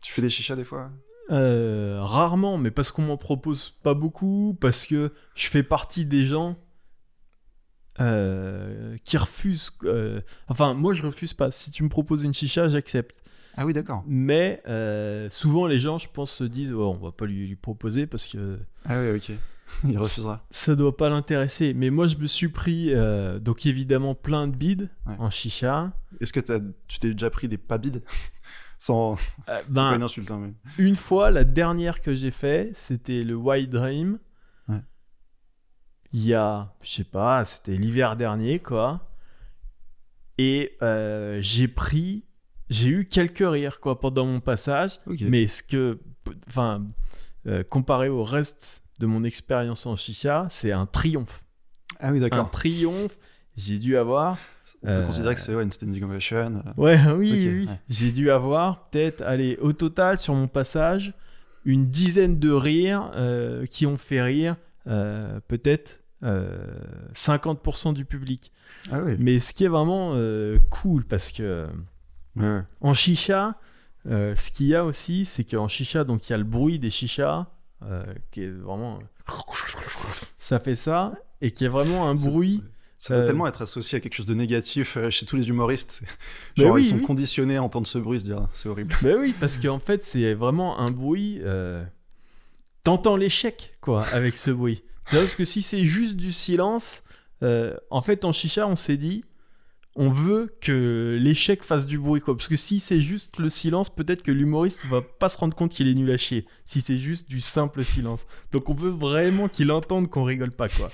Tu 0.00 0.10
fais 0.14 0.22
des 0.22 0.30
chichas 0.30 0.56
des 0.56 0.64
fois 0.64 0.90
euh, 1.30 1.98
rarement, 2.02 2.56
mais 2.56 2.70
parce 2.70 2.90
qu'on 2.90 3.02
m'en 3.02 3.16
propose 3.18 3.70
pas 3.82 3.92
beaucoup, 3.94 4.56
parce 4.58 4.86
que 4.86 5.12
je 5.34 5.48
fais 5.48 5.62
partie 5.62 6.06
des 6.06 6.24
gens 6.24 6.56
euh, 8.00 8.96
qui 9.04 9.18
refusent. 9.18 9.70
enfin, 10.48 10.72
moi, 10.72 10.94
je 10.94 11.04
refuse 11.04 11.34
pas. 11.34 11.50
Si 11.50 11.70
tu 11.70 11.82
me 11.84 11.88
proposes 11.90 12.22
une 12.22 12.34
chicha, 12.34 12.68
j'accepte. 12.68 13.22
Ah 13.56 13.66
oui, 13.66 13.74
d'accord. 13.74 14.02
Mais 14.06 14.62
souvent, 15.30 15.66
les 15.66 15.78
gens, 15.78 15.98
je 15.98 16.08
pense, 16.08 16.32
se 16.32 16.44
disent 16.44 16.72
oh, 16.72 16.96
on 16.98 17.04
va 17.04 17.12
pas 17.12 17.26
lui, 17.26 17.46
lui 17.48 17.56
proposer 17.56 18.06
parce 18.06 18.26
que 18.26 18.58
Ah 18.86 18.98
oui, 18.98 19.10
ok. 19.14 19.32
Il 19.88 19.98
refusera. 19.98 20.44
ça 20.50 20.74
doit 20.76 20.96
pas 20.96 21.08
l'intéresser. 21.08 21.74
Mais 21.74 21.90
moi, 21.90 22.06
je 22.06 22.16
me 22.16 22.26
suis 22.26 22.48
pris, 22.48 22.92
euh, 22.94 23.38
donc 23.38 23.66
évidemment, 23.66 24.14
plein 24.14 24.48
de 24.48 24.54
bides 24.56 24.90
Ouais. 25.06 25.14
en 25.18 25.30
chicha. 25.30 25.92
Est-ce 26.20 26.32
que 26.32 26.40
tu 26.88 26.98
t'es 27.00 27.12
déjà 27.12 27.30
pris 27.30 27.48
des 27.48 27.58
pabides 27.58 28.02
Sans. 28.78 29.14
Euh, 29.48 29.62
ben, 29.68 29.90
pas 29.90 29.96
une 29.96 30.02
insulte, 30.02 30.30
hein, 30.30 30.40
mais. 30.42 30.84
Une 30.84 30.96
fois, 30.96 31.30
la 31.30 31.44
dernière 31.44 32.00
que 32.02 32.14
j'ai 32.14 32.30
fait, 32.32 32.72
c'était 32.74 33.22
le 33.22 33.34
White 33.36 33.70
Dream. 33.70 34.18
Ouais. 34.68 34.82
Il 36.12 36.24
y 36.26 36.34
a, 36.34 36.74
je 36.82 36.90
sais 36.90 37.04
pas, 37.04 37.44
c'était 37.44 37.76
l'hiver 37.76 38.16
dernier, 38.16 38.58
quoi. 38.58 39.08
Et 40.38 40.76
euh, 40.82 41.38
j'ai 41.40 41.68
pris, 41.68 42.24
j'ai 42.70 42.88
eu 42.88 43.04
quelques 43.06 43.44
rires, 43.46 43.78
quoi, 43.80 44.00
pendant 44.00 44.26
mon 44.26 44.40
passage. 44.40 44.98
Mais 45.20 45.46
ce 45.46 45.62
que, 45.62 46.00
enfin, 46.48 46.84
euh, 47.46 47.62
comparé 47.62 48.08
au 48.08 48.24
reste 48.24 48.81
de 49.02 49.06
mon 49.06 49.24
expérience 49.24 49.84
en 49.86 49.96
chicha, 49.96 50.46
c'est 50.48 50.70
un 50.70 50.86
triomphe. 50.86 51.42
Ah 51.98 52.12
oui, 52.12 52.18
Un 52.18 52.20
d'accord. 52.22 52.50
triomphe. 52.50 53.18
J'ai 53.56 53.78
dû 53.78 53.98
avoir 53.98 54.38
On 54.82 54.86
peut 54.86 54.92
euh, 54.92 55.06
considérer 55.06 55.34
que 55.34 55.40
c'est 55.40 55.54
ouais, 55.54 55.62
une 55.64 55.72
standing 55.72 56.04
ovation. 56.04 56.36
euh. 56.36 56.72
Ouais, 56.76 56.98
oui, 57.18 57.32
oui, 57.32 57.66
ouais. 57.68 57.78
J'ai 57.88 58.12
dû 58.12 58.30
avoir 58.30 58.88
peut-être, 58.90 59.20
allez, 59.22 59.58
au 59.60 59.72
total 59.72 60.18
sur 60.18 60.34
mon 60.34 60.46
passage, 60.46 61.14
une 61.64 61.90
dizaine 61.90 62.38
de 62.38 62.50
rires 62.52 63.10
euh, 63.16 63.66
qui 63.66 63.86
ont 63.86 63.96
fait 63.96 64.22
rire 64.22 64.56
euh, 64.86 65.40
peut-être 65.48 66.00
euh, 66.22 66.64
50% 67.14 67.92
du 67.92 68.04
public. 68.04 68.52
Ah 68.90 69.00
oui. 69.04 69.16
Mais 69.18 69.40
ce 69.40 69.52
qui 69.52 69.64
est 69.64 69.68
vraiment 69.68 70.16
cool 70.70 71.04
parce 71.04 71.32
que 71.32 71.66
Ouais, 72.36 72.62
en 72.80 72.94
chicha, 72.94 73.56
ce 74.06 74.50
qu'il 74.50 74.66
y 74.66 74.74
a 74.74 74.84
aussi, 74.84 75.26
c'est 75.26 75.44
qu'en 75.44 75.68
chicha, 75.68 76.04
donc 76.04 76.28
il 76.28 76.32
y 76.32 76.34
a 76.34 76.38
le 76.38 76.44
bruit 76.44 76.78
des 76.78 76.88
chichas 76.90 77.46
euh, 77.90 78.04
qui 78.30 78.42
est 78.44 78.50
vraiment. 78.50 78.98
Ça 80.38 80.58
fait 80.58 80.76
ça 80.76 81.12
et 81.40 81.50
qui 81.52 81.64
est 81.64 81.68
vraiment 81.68 82.08
un 82.08 82.14
bruit. 82.14 82.62
Ça 82.98 83.14
doit 83.14 83.22
Euh, 83.24 83.26
tellement 83.26 83.46
être 83.48 83.62
associé 83.62 83.96
à 83.96 84.00
quelque 84.00 84.14
chose 84.14 84.26
de 84.26 84.34
négatif 84.34 84.96
euh, 84.96 85.10
chez 85.10 85.26
tous 85.26 85.36
les 85.36 85.48
humoristes. 85.48 85.90
c'est- 85.90 86.06
Mais 86.56 86.64
Genre, 86.64 86.74
oui, 86.74 86.82
ils 86.82 86.84
sont 86.86 86.96
oui. 86.96 87.02
conditionnés 87.02 87.56
à 87.56 87.62
entendre 87.62 87.86
ce 87.86 87.98
bruit, 87.98 88.20
se 88.20 88.24
dire 88.24 88.38
ah, 88.40 88.48
c'est 88.52 88.68
horrible. 88.68 88.94
Ben 89.02 89.16
oui, 89.18 89.34
parce 89.40 89.58
qu'en 89.58 89.78
fait, 89.80 90.04
c'est 90.04 90.34
vraiment 90.34 90.78
un 90.78 90.90
bruit. 90.90 91.40
Euh... 91.42 91.84
T'entends 92.84 93.16
l'échec, 93.16 93.74
quoi, 93.80 94.04
avec 94.12 94.36
ce 94.36 94.50
bruit. 94.50 94.82
C'est 95.06 95.18
parce 95.18 95.34
que 95.34 95.44
si 95.44 95.62
c'est 95.62 95.84
juste 95.84 96.16
du 96.16 96.32
silence, 96.32 97.02
en 97.90 98.02
fait, 98.02 98.24
en 98.24 98.30
chicha, 98.32 98.66
on 98.68 98.76
s'est 98.76 98.96
dit, 98.96 99.24
on 99.94 100.10
veut 100.10 100.54
que 100.60 101.18
l'échec 101.20 101.62
fasse 101.62 101.86
du 101.86 101.98
bruit, 101.98 102.20
quoi. 102.20 102.36
Parce 102.36 102.48
que 102.48 102.56
si 102.56 102.80
c'est 102.80 103.00
juste 103.00 103.38
le 103.38 103.48
silence, 103.48 103.94
peut-être 103.94 104.22
que 104.22 104.32
l'humoriste 104.32 104.86
va 104.86 105.02
pas 105.02 105.28
se 105.28 105.38
rendre 105.38 105.54
compte 105.54 105.72
qu'il 105.72 105.88
est 105.88 105.94
nul 105.94 106.10
à 106.10 106.16
chier. 106.16 106.46
Si 106.64 106.80
c'est 106.80 106.98
juste 106.98 107.28
du 107.28 107.40
simple 107.40 107.84
silence. 107.84 108.20
Donc 108.52 108.68
on 108.68 108.74
veut 108.74 108.90
vraiment 108.90 109.48
qu'il 109.48 109.70
entende 109.70 110.08
qu'on 110.08 110.24
rigole 110.24 110.50
pas, 110.50 110.68
quoi. 110.68 110.90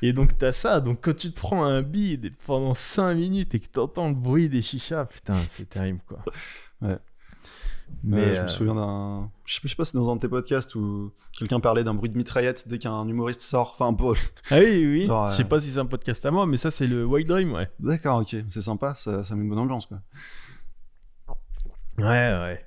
Et 0.00 0.12
donc 0.12 0.38
t'as 0.38 0.52
ça, 0.52 0.80
donc 0.80 1.00
quand 1.02 1.16
tu 1.16 1.32
te 1.32 1.40
prends 1.40 1.64
un 1.64 1.82
bide 1.82 2.32
pendant 2.46 2.72
5 2.72 3.14
minutes 3.14 3.54
et 3.56 3.60
que 3.60 3.66
t'entends 3.66 4.08
le 4.08 4.14
bruit 4.14 4.48
des 4.48 4.62
chichas, 4.62 5.06
putain, 5.06 5.34
c'est 5.48 5.68
terrible 5.68 6.00
quoi. 6.06 6.24
Ouais. 6.80 6.98
Mais 8.04 8.34
je 8.34 8.42
me 8.42 8.48
souviens 8.48 8.74
d'un. 8.74 9.30
Je 9.44 9.54
sais, 9.54 9.68
sais 9.68 9.74
pas 9.74 9.84
si 9.84 9.92
c'est 9.92 9.98
dans 9.98 10.10
un 10.10 10.16
de 10.16 10.20
tes 10.20 10.28
podcasts 10.28 10.74
où 10.74 11.12
quelqu'un 11.36 11.60
parlait 11.60 11.84
d'un 11.84 11.94
bruit 11.94 12.08
de 12.08 12.16
mitraillette 12.16 12.68
dès 12.68 12.78
qu'un 12.78 13.06
humoriste 13.06 13.42
sort. 13.42 13.72
Enfin, 13.74 13.88
un 13.88 13.94
peu. 13.94 14.14
Ah 14.50 14.58
oui, 14.58 14.86
oui. 14.86 15.06
je 15.06 15.34
sais 15.34 15.44
pas 15.44 15.60
si 15.60 15.70
c'est 15.70 15.78
un 15.78 15.86
podcast 15.86 16.24
à 16.24 16.30
moi, 16.30 16.46
mais 16.46 16.56
ça, 16.56 16.70
c'est 16.70 16.86
le 16.86 17.04
White 17.04 17.28
Dream, 17.28 17.52
ouais. 17.52 17.70
D'accord, 17.80 18.20
ok. 18.20 18.36
C'est 18.48 18.62
sympa, 18.62 18.94
ça, 18.94 19.24
ça 19.24 19.34
met 19.34 19.42
une 19.42 19.48
bonne 19.48 19.58
ambiance, 19.58 19.86
quoi. 19.86 19.98
Ouais, 21.98 22.06
ouais. 22.06 22.64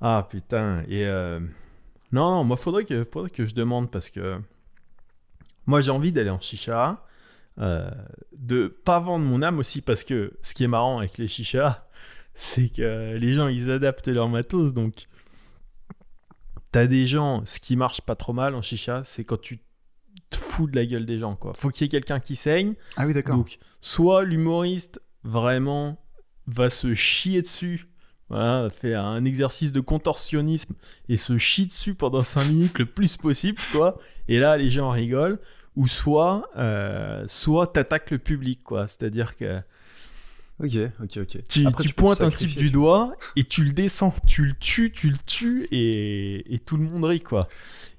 Ah, 0.00 0.26
putain. 0.28 0.84
Et. 0.88 1.06
Non, 2.12 2.30
non, 2.30 2.44
moi, 2.44 2.56
faudrait 2.56 2.84
que, 2.84 3.04
faudrait 3.12 3.30
que 3.30 3.46
je 3.46 3.54
demande 3.54 3.90
parce 3.90 4.10
que. 4.10 4.40
Moi, 5.66 5.80
j'ai 5.80 5.90
envie 5.90 6.12
d'aller 6.12 6.30
en 6.30 6.40
chicha. 6.40 7.04
Euh, 7.60 7.88
de 8.32 8.66
pas 8.66 8.98
vendre 8.98 9.24
mon 9.24 9.40
âme 9.40 9.60
aussi 9.60 9.80
parce 9.80 10.02
que 10.02 10.36
ce 10.42 10.54
qui 10.54 10.64
est 10.64 10.68
marrant 10.68 10.98
avec 10.98 11.18
les 11.18 11.28
chichas, 11.28 11.86
c'est 12.34 12.68
que 12.68 13.14
les 13.16 13.32
gens 13.32 13.48
ils 13.48 13.70
adaptent 13.70 14.08
leur 14.08 14.28
matos 14.28 14.74
donc 14.74 15.06
t'as 16.72 16.86
des 16.86 17.06
gens, 17.06 17.44
ce 17.44 17.60
qui 17.60 17.76
marche 17.76 18.00
pas 18.00 18.16
trop 18.16 18.32
mal 18.32 18.54
en 18.54 18.62
chicha, 18.62 19.02
c'est 19.04 19.24
quand 19.24 19.40
tu 19.40 19.60
te 20.28 20.36
fous 20.36 20.66
de 20.66 20.74
la 20.74 20.84
gueule 20.84 21.06
des 21.06 21.18
gens 21.18 21.36
quoi. 21.36 21.52
Faut 21.54 21.70
qu'il 21.70 21.84
y 21.84 21.86
ait 21.86 21.88
quelqu'un 21.88 22.18
qui 22.18 22.34
saigne. 22.34 22.74
Ah 22.96 23.06
oui 23.06 23.14
d'accord. 23.14 23.36
Donc 23.36 23.58
soit 23.80 24.24
l'humoriste 24.24 25.00
vraiment 25.22 26.04
va 26.46 26.70
se 26.70 26.94
chier 26.94 27.42
dessus 27.42 27.88
voilà, 28.30 28.70
fait 28.70 28.94
un 28.94 29.24
exercice 29.24 29.72
de 29.72 29.80
contorsionnisme 29.80 30.74
et 31.08 31.16
se 31.16 31.36
chie 31.36 31.66
dessus 31.66 31.94
pendant 31.94 32.22
5 32.22 32.46
minutes 32.46 32.78
le 32.78 32.86
plus 32.86 33.16
possible, 33.16 33.60
quoi. 33.70 33.98
Et 34.28 34.38
là, 34.38 34.56
les 34.56 34.70
gens 34.70 34.90
rigolent. 34.90 35.38
Ou 35.76 35.88
soit, 35.88 36.48
euh, 36.56 37.24
soit 37.26 37.66
t'attaques 37.66 38.12
le 38.12 38.18
public, 38.18 38.62
quoi. 38.62 38.86
C'est-à-dire 38.86 39.36
que. 39.36 39.60
Ok, 40.60 40.76
ok, 41.02 41.16
ok. 41.16 41.38
Tu, 41.48 41.66
tu, 41.80 41.94
pointes 41.94 42.20
un 42.20 42.30
type 42.30 42.56
du 42.56 42.70
doigt 42.70 43.12
et 43.34 43.42
tu 43.42 43.64
le 43.64 43.72
descends, 43.72 44.14
tu 44.24 44.44
le 44.44 44.54
tues, 44.54 44.92
tu 44.92 45.10
le 45.10 45.16
tues 45.26 45.66
et, 45.72 46.54
et 46.54 46.58
tout 46.60 46.76
le 46.76 46.84
monde 46.84 47.04
rit, 47.04 47.20
quoi. 47.20 47.48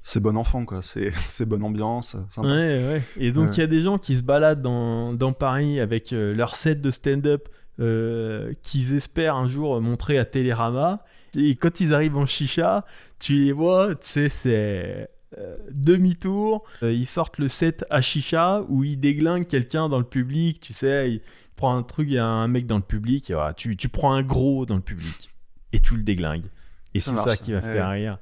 C'est 0.02 0.22
bon 0.22 0.38
enfant, 0.38 0.64
quoi. 0.64 0.82
C'est 0.82 1.12
bonne 1.46 1.64
ambiance. 1.64 2.16
Ouais, 2.38 2.46
ouais. 2.46 3.02
Et 3.18 3.32
donc, 3.32 3.58
il 3.58 3.60
y 3.60 3.64
a 3.64 3.68
des 3.68 3.82
gens 3.82 3.98
qui 3.98 4.16
se 4.16 4.22
baladent 4.22 4.62
dans, 4.62 5.14
dans 5.14 5.34
Paris 5.34 5.82
avec 5.82 6.14
euh, 6.14 6.34
leur 6.34 6.56
set 6.56 6.80
de 6.80 6.92
stand-up 6.92 7.50
euh, 7.82 8.54
qu'ils 8.62 8.96
espèrent 8.96 9.36
un 9.36 9.48
jour 9.48 9.82
montrer 9.82 10.18
à 10.18 10.24
Télérama. 10.24 11.04
Et 11.36 11.56
quand 11.56 11.82
ils 11.82 11.94
arrivent 11.94 12.16
en 12.16 12.26
chicha, 12.26 12.86
tu 13.20 13.34
les 13.44 13.52
vois, 13.52 13.96
tu 13.96 14.08
sais, 14.08 14.30
c'est 14.30 15.10
euh, 15.38 15.56
demi-tour. 15.72 16.64
Euh, 16.82 16.94
ils 16.94 17.08
sortent 17.08 17.40
le 17.40 17.50
set 17.50 17.84
à 17.90 18.00
chicha 18.00 18.64
où 18.70 18.86
ils 18.86 18.98
déglinguent 18.98 19.48
quelqu'un 19.48 19.90
dans 19.90 19.98
le 19.98 20.06
public. 20.06 20.62
Tu 20.62 20.72
sais, 20.72 21.12
ils 21.12 21.22
prennent 21.56 21.78
un 21.78 21.84
truc, 21.84 22.08
il 22.10 22.16
y 22.16 22.18
a 22.18 22.26
un 22.26 22.48
mec 22.48 22.66
dans 22.66 22.78
le 22.78 22.84
public. 22.84 23.30
Et 23.30 23.36
tu, 23.56 23.78
tu, 23.78 23.90
prends 23.90 24.14
un 24.14 24.24
gros 24.24 24.66
dans 24.66 24.76
le 24.76 24.82
public 24.82 25.30
et 25.74 25.80
tu 25.80 25.96
le 25.96 26.04
déglingues. 26.04 26.50
Et 26.94 27.00
c'est 27.00 27.16
ça 27.16 27.38
qui 27.38 27.52
va 27.52 27.62
faire 27.62 27.90
rire. 27.90 28.18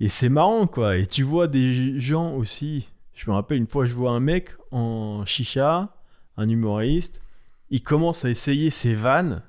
Et 0.00 0.08
c'est 0.08 0.28
marrant, 0.28 0.66
quoi. 0.66 0.96
Et 0.96 1.06
tu 1.06 1.22
vois 1.22 1.48
des 1.48 1.98
gens 1.98 2.34
aussi. 2.34 2.88
Je 3.14 3.30
me 3.30 3.34
rappelle 3.34 3.56
une 3.56 3.66
fois, 3.66 3.86
je 3.86 3.94
vois 3.94 4.10
un 4.10 4.20
mec 4.20 4.50
en 4.70 5.24
chicha, 5.24 5.94
un 6.36 6.48
humoriste 6.50 7.22
il 7.70 7.82
commence 7.82 8.24
à 8.24 8.30
essayer 8.30 8.70
ses 8.70 8.94
vannes. 8.94 9.42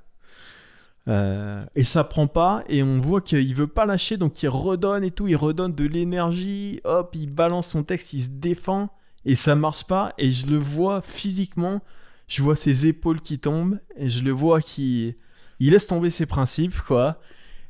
Euh, 1.08 1.64
et 1.76 1.84
ça 1.84 2.04
prend 2.04 2.28
pas 2.28 2.66
et 2.68 2.84
on 2.84 3.00
voit 3.00 3.22
qu'il 3.22 3.56
veut 3.56 3.68
pas 3.68 3.86
lâcher 3.86 4.18
donc 4.18 4.44
il 4.44 4.50
redonne 4.50 5.06
et 5.06 5.12
tout 5.12 5.26
il 5.26 5.38
redonne 5.38 5.74
de 5.74 5.86
l'énergie 5.86 6.82
hop 6.84 7.16
il 7.16 7.34
balance 7.34 7.70
son 7.70 7.84
texte 7.84 8.12
il 8.12 8.24
se 8.24 8.30
défend 8.30 8.90
et 9.24 9.36
ça 9.36 9.56
marche 9.56 9.86
pas 9.86 10.14
et 10.18 10.34
je 10.34 10.48
le 10.48 10.58
vois 10.58 11.00
physiquement 11.00 11.82
je 12.28 12.42
vois 12.44 12.56
ses 12.56 12.88
épaules 12.88 13.22
qui 13.22 13.40
tombent 13.40 13.80
et 13.96 14.10
je 14.10 14.24
le 14.24 14.32
vois 14.32 14.62
qui 14.62 15.16
il 15.60 15.72
laisse 15.72 15.88
tomber 15.88 16.10
ses 16.10 16.26
principes 16.26 16.80
quoi 16.82 17.20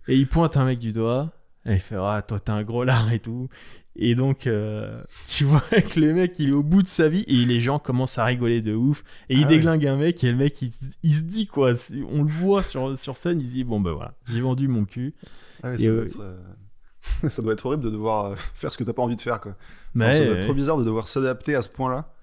et 0.08 0.16
il 0.16 0.28
pointe 0.28 0.58
un 0.58 0.66
mec 0.66 0.80
du 0.80 0.91
doigt 0.91 1.32
et 1.66 1.74
il 1.74 1.80
fait 1.80 1.95
ah 1.97 2.24
toi 2.28 2.39
t'es 2.39 2.51
un 2.51 2.64
gros 2.64 2.84
lard 2.84 3.12
et 3.12 3.20
tout 3.20 3.49
et 3.99 4.16
donc, 4.16 4.45
euh, 4.45 5.01
tu 5.28 5.43
vois 5.43 5.62
que 5.62 5.99
le 5.99 6.14
mec, 6.14 6.38
il 6.39 6.49
est 6.49 6.53
au 6.53 6.64
bout 6.64 6.84
de 6.84 6.88
sa 6.88 7.08
vie 7.08 7.26
et 7.28 7.45
les 7.45 7.60
gens 7.60 7.80
commencent 7.80 8.18
à 8.18 8.26
rigoler 8.26 8.62
de 8.62 8.74
ouf. 8.74 9.03
Et 9.30 9.36
il 9.36 9.45
ah 9.45 9.47
déglingue 9.47 9.86
un 9.88 9.97
mec 9.97 10.24
et 10.24 10.32
le 10.32 10.38
mec, 10.38 10.62
il, 10.62 11.14
se 11.14 11.24
dit 11.24 11.47
quoi. 11.47 11.74
On 12.10 12.22
le 12.22 12.30
voit 12.30 12.64
sur, 12.64 12.97
sur 12.97 13.18
scène, 13.18 13.41
il 13.41 13.47
se 13.47 13.51
dit 13.51 13.64
Bon, 13.64 13.82
ben 13.82 13.91
voilà, 13.91 14.14
j'ai 14.26 14.41
vendu 14.41 14.68
mon 14.68 14.86
cul. 14.86 15.16
Ah 15.64 15.76
ça, 15.76 15.89
doit 15.89 16.03
être, 16.03 16.22
euh, 16.22 16.38
ça, 17.30 17.41
doit 17.41 17.53
être, 17.53 17.66
horrible 17.66 17.84
de 17.84 17.89
devoir 17.89 18.26
euh, 18.26 18.36
faire 18.53 18.72
ce 18.72 18.78
que 18.78 18.84
t'as 18.84 18.93
pas 18.93 19.01
envie 19.01 19.16
de 19.16 19.22
faire, 19.22 19.41
quoi. 19.41 19.55
ça 19.95 20.24
doit 20.24 20.36
être 20.36 20.43
trop 20.43 20.53
bizarre 20.53 20.78
de 20.78 20.86
devoir 20.86 21.08
s'adapter 21.08 21.55
à 21.55 21.64
ce 21.64 21.70
point-là. 21.70 22.14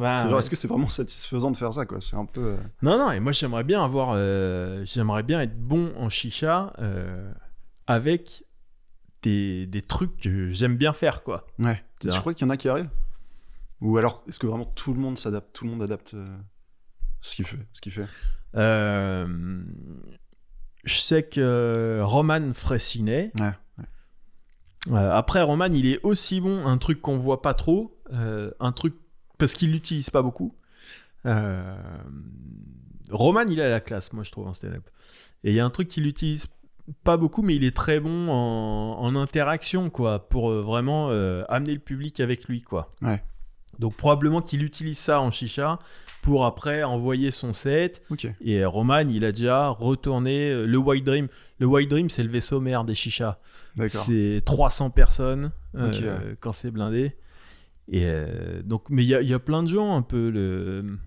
Bah, 0.00 0.38
est-ce 0.38 0.50
que 0.50 0.56
c'est 0.56 0.68
vraiment 0.68 0.88
satisfaisant 0.88 1.50
de 1.50 1.56
faire 1.56 1.72
ça, 1.72 1.86
quoi? 1.86 2.00
C'est 2.00 2.16
un 2.16 2.26
peu. 2.26 2.56
Non, 2.82 2.98
non, 2.98 3.12
et 3.12 3.20
moi, 3.20 3.32
j'aimerais 3.32 3.64
bien 3.64 3.84
avoir. 3.84 4.14
j'aimerais 4.84 5.22
bien 5.22 5.40
être 5.40 5.58
bon 5.58 5.92
en 5.96 6.08
chicha 6.08 6.72
avec 7.86 8.44
des, 9.22 9.66
des 9.66 9.82
trucs 9.82 10.16
que 10.16 10.48
j'aime 10.50 10.76
bien 10.76 10.92
faire, 10.92 11.22
quoi. 11.22 11.46
Ouais. 11.58 11.82
Tu 12.00 12.08
crois 12.08 12.34
qu'il 12.34 12.46
y 12.46 12.48
en 12.48 12.50
a 12.50 12.56
qui 12.56 12.68
arrivent? 12.68 12.88
Ou 13.80 13.96
alors, 13.96 14.22
est-ce 14.28 14.38
que 14.38 14.46
vraiment 14.46 14.64
tout 14.64 14.92
le 14.94 15.00
monde 15.00 15.16
s'adapte 15.16 15.54
Tout 15.54 15.64
le 15.64 15.70
monde 15.70 15.82
adapte 15.82 16.14
euh, 16.14 16.36
ce 17.20 17.34
qu'il 17.36 17.46
fait, 17.46 17.66
ce 17.72 17.80
qu'il 17.80 17.92
fait? 17.92 18.06
Euh, 18.54 19.62
Je 20.84 20.94
sais 20.94 21.22
que 21.22 22.00
Roman 22.02 22.52
Fressinet. 22.52 23.32
Ouais. 23.40 23.52
Euh, 24.92 25.12
après, 25.12 25.42
Roman, 25.42 25.66
il 25.66 25.86
est 25.86 26.00
aussi 26.02 26.40
bon, 26.40 26.66
un 26.66 26.78
truc 26.78 27.00
qu'on 27.00 27.18
voit 27.18 27.42
pas 27.42 27.54
trop, 27.54 27.98
un 28.12 28.72
truc 28.72 28.94
parce 29.40 29.54
qu'il 29.54 29.72
l'utilise 29.72 30.10
pas 30.10 30.22
beaucoup. 30.22 30.54
Roman, 33.10 33.42
il 33.48 33.60
a 33.60 33.68
la 33.68 33.80
classe, 33.80 34.12
moi 34.12 34.22
je 34.22 34.30
trouve 34.30 34.46
en 34.46 34.52
stand-up. 34.52 34.88
Et 35.42 35.50
il 35.50 35.54
y 35.56 35.60
a 35.60 35.64
un 35.64 35.70
truc 35.70 35.88
qu'il 35.88 36.06
utilise 36.06 36.46
pas 37.04 37.16
beaucoup, 37.16 37.42
mais 37.42 37.54
il 37.56 37.64
est 37.64 37.76
très 37.76 38.00
bon 38.00 38.28
en, 38.30 39.16
interaction, 39.16 39.90
quoi, 39.90 40.28
pour 40.28 40.50
euh, 40.50 40.60
vraiment 40.62 41.08
euh, 41.10 41.44
amener 41.48 41.74
le 41.74 41.80
public 41.80 42.20
avec 42.20 42.48
lui, 42.48 42.62
quoi. 42.62 42.94
Ouais. 43.02 43.22
Donc 43.78 43.96
probablement 43.96 44.40
qu'il 44.40 44.62
utilise 44.62 44.98
ça 44.98 45.20
en 45.20 45.30
chicha 45.30 45.78
pour 46.22 46.44
après 46.44 46.82
envoyer 46.82 47.30
son 47.30 47.52
set. 47.52 48.02
Et 48.42 48.64
Roman, 48.64 48.98
il 48.98 49.24
a 49.24 49.32
déjà 49.32 49.68
retourné 49.68 50.50
euh, 50.50 50.66
le 50.66 50.78
White 50.78 51.04
Dream. 51.04 51.28
Le 51.58 51.66
White 51.66 51.88
Dream, 51.88 52.10
c'est 52.10 52.22
le 52.22 52.28
vaisseau 52.28 52.60
mère 52.60 52.84
des 52.84 52.94
chichas. 52.94 53.38
C'est 53.88 54.42
300 54.44 54.90
personnes 54.90 55.52
quand 56.40 56.52
c'est 56.52 56.70
blindé. 56.70 57.16
Et 57.90 58.08
donc, 58.64 58.84
mais 58.88 59.04
il 59.04 59.08
y, 59.08 59.26
y, 59.26 59.34
a 59.34 59.38
plein 59.40 59.64
de 59.64 59.68
gens 59.68 59.96
un 59.96 60.02
peu 60.02 60.30
le 60.30 60.98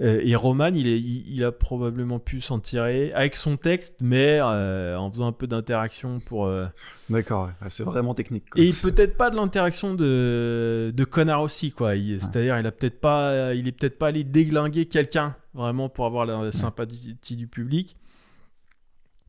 euh, 0.00 0.20
et 0.24 0.34
Roman, 0.34 0.70
il, 0.74 0.86
est, 0.86 0.98
il, 0.98 1.44
a 1.44 1.52
probablement 1.52 2.18
pu 2.18 2.40
s'en 2.40 2.58
tirer 2.58 3.12
avec 3.12 3.34
son 3.34 3.58
texte, 3.58 3.96
mais 4.00 4.38
euh, 4.40 4.96
en 4.96 5.10
faisant 5.10 5.26
un 5.26 5.32
peu 5.32 5.46
d'interaction 5.46 6.20
pour. 6.20 6.46
Euh, 6.46 6.66
D'accord, 7.10 7.50
c'est 7.68 7.82
vraiment 7.84 8.14
technique. 8.14 8.44
Et 8.56 8.70
peut-être 8.70 9.16
pas 9.18 9.30
de 9.30 9.36
l'interaction 9.36 9.94
de, 9.94 10.90
de 10.94 11.04
connard 11.04 11.42
aussi, 11.42 11.70
quoi. 11.72 11.92
C'est-à-dire, 11.94 12.58
il 12.58 12.66
a 12.66 12.72
peut-être 12.72 13.00
pas, 13.00 13.52
il 13.54 13.68
est 13.68 13.72
peut-être 13.72 13.98
pas 13.98 14.08
allé 14.08 14.24
déglinguer 14.24 14.86
quelqu'un 14.86 15.36
vraiment 15.52 15.90
pour 15.90 16.06
avoir 16.06 16.24
la 16.24 16.50
sympathie 16.50 17.36
du 17.36 17.46
public. 17.46 17.96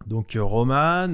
Donc 0.07 0.38
Roman. 0.39 1.09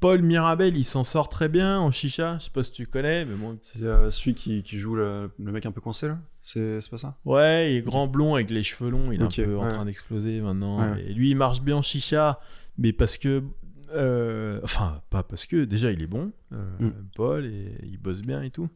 Paul 0.00 0.22
Mirabel, 0.22 0.76
il 0.78 0.84
s'en 0.84 1.04
sort 1.04 1.28
très 1.28 1.48
bien 1.48 1.78
en 1.78 1.90
chicha. 1.90 2.38
Je 2.38 2.44
sais 2.44 2.50
pas 2.50 2.62
si 2.62 2.72
tu 2.72 2.86
connais, 2.86 3.26
mais 3.26 3.34
bon. 3.34 3.58
C'est 3.60 3.82
euh, 3.82 4.10
celui 4.10 4.34
qui, 4.34 4.78
joue 4.78 4.94
le, 4.94 5.30
mec 5.38 5.66
un 5.66 5.72
peu 5.72 5.82
coincé 5.82 6.08
là 6.08 6.18
C'est 6.40 6.80
pas 6.90 6.96
ça? 6.96 7.18
Ouais, 7.26 7.74
il 7.74 7.76
est 7.76 7.82
grand 7.82 8.06
blond 8.06 8.34
avec 8.34 8.48
les 8.48 8.62
cheveux 8.62 8.90
longs. 8.90 9.12
Il 9.12 9.20
est 9.20 9.24
un 9.24 9.44
peu 9.44 9.58
en 9.58 9.68
train 9.68 9.84
d'exploser 9.84 10.40
maintenant. 10.40 10.94
Et 10.96 11.12
lui, 11.12 11.30
il 11.30 11.36
marche 11.36 11.60
bien 11.60 11.76
en 11.76 11.82
chicha, 11.82 12.40
mais 12.78 12.92
parce 12.92 13.18
que. 13.18 13.42
Euh, 13.92 14.60
enfin, 14.62 15.02
pas 15.10 15.22
parce 15.22 15.44
que. 15.44 15.64
Déjà, 15.64 15.90
il 15.92 16.02
est 16.02 16.06
bon, 16.06 16.32
euh, 16.52 16.64
mm. 16.78 16.92
Paul, 17.14 17.44
et 17.44 17.74
il 17.82 17.98
bosse 17.98 18.22
bien 18.22 18.42
et 18.42 18.50
tout. 18.50 18.70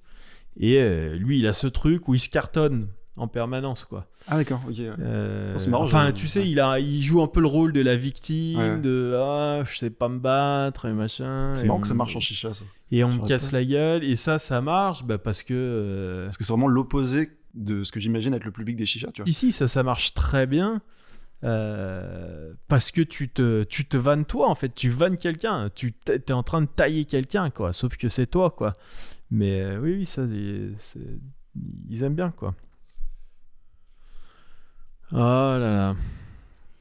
Et 0.56 0.78
lui, 1.16 1.38
il 1.38 1.46
a 1.46 1.52
ce 1.52 1.66
truc 1.66 2.06
où 2.06 2.14
il 2.14 2.20
se 2.20 2.28
cartonne 2.28 2.88
en 3.16 3.28
permanence 3.28 3.84
quoi. 3.84 4.06
Ah 4.28 4.36
d'accord, 4.36 4.60
ok. 4.68 4.78
Euh, 4.78 5.54
oh, 5.56 5.70
marrant, 5.70 5.84
enfin, 5.84 6.12
tu 6.12 6.26
sais, 6.26 6.48
il 6.48 6.58
a, 6.58 6.80
il 6.80 7.00
joue 7.00 7.22
un 7.22 7.28
peu 7.28 7.40
le 7.40 7.46
rôle 7.46 7.72
de 7.72 7.80
la 7.80 7.96
victime, 7.96 8.80
de 8.80 9.14
ah, 9.16 9.62
je 9.64 9.78
sais 9.78 9.90
pas 9.90 10.08
me 10.08 10.18
battre 10.18 10.86
et 10.86 10.92
machin. 10.92 11.52
C'est 11.54 11.66
marrant 11.66 11.80
que 11.80 11.86
ça 11.86 11.94
marche 11.94 12.16
en 12.16 12.20
chicha 12.20 12.52
ça. 12.52 12.64
Et 12.90 13.04
on 13.04 13.12
me 13.12 13.26
casse 13.26 13.52
la 13.52 13.64
gueule 13.64 14.04
et 14.04 14.16
ça, 14.16 14.38
ça 14.38 14.60
marche, 14.60 15.04
bah, 15.04 15.18
parce 15.18 15.42
que. 15.42 15.54
Euh, 15.54 16.24
parce 16.24 16.36
que 16.36 16.44
c'est 16.44 16.52
vraiment 16.52 16.68
l'opposé 16.68 17.30
de 17.54 17.84
ce 17.84 17.92
que 17.92 18.00
j'imagine 18.00 18.34
être 18.34 18.44
le 18.44 18.52
public 18.52 18.76
des 18.76 18.86
chichas, 18.86 19.10
tu 19.12 19.22
vois. 19.22 19.28
Ici, 19.28 19.52
ça, 19.52 19.68
ça 19.68 19.82
marche 19.82 20.14
très 20.14 20.46
bien. 20.46 20.82
Euh, 21.42 22.54
parce 22.68 22.90
que 22.90 23.02
tu 23.02 23.28
te, 23.28 23.64
tu 23.64 23.84
te 23.84 23.98
vannes 23.98 24.24
toi 24.24 24.48
en 24.48 24.54
fait, 24.54 24.74
tu 24.74 24.88
vannes 24.88 25.18
quelqu'un, 25.18 25.68
tu 25.74 25.94
es 26.08 26.32
en 26.32 26.42
train 26.42 26.62
de 26.62 26.66
tailler 26.66 27.04
quelqu'un 27.04 27.50
quoi, 27.50 27.74
sauf 27.74 27.98
que 27.98 28.08
c'est 28.08 28.26
toi 28.26 28.50
quoi. 28.50 28.72
Mais 29.30 29.76
oui, 29.76 29.94
oui, 29.98 30.06
ça, 30.06 30.22
ils 30.24 32.02
aiment 32.02 32.14
bien 32.14 32.30
quoi. 32.30 32.54
Oh 35.14 35.18
là 35.18 35.58
là. 35.58 35.96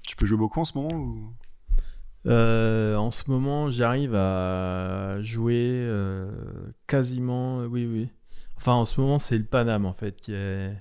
Tu 0.06 0.16
peux 0.16 0.26
jouer 0.26 0.38
beaucoup 0.38 0.60
en 0.60 0.66
ce 0.66 0.78
moment 0.78 0.94
ou... 0.94 1.34
En 2.26 3.12
ce 3.12 3.30
moment, 3.30 3.70
j'arrive 3.70 4.16
à 4.16 5.22
jouer 5.22 5.88
quasiment. 6.88 7.60
Oui, 7.66 7.86
oui. 7.86 8.10
Enfin, 8.58 8.74
en 8.74 8.86
ce 8.86 9.00
moment, 9.00 9.20
c'est 9.20 9.38
le 9.38 9.44
Paname 9.44 9.86
en 9.86 9.94
fait 9.94 10.20
qui 10.20 10.34
est, 10.34 10.74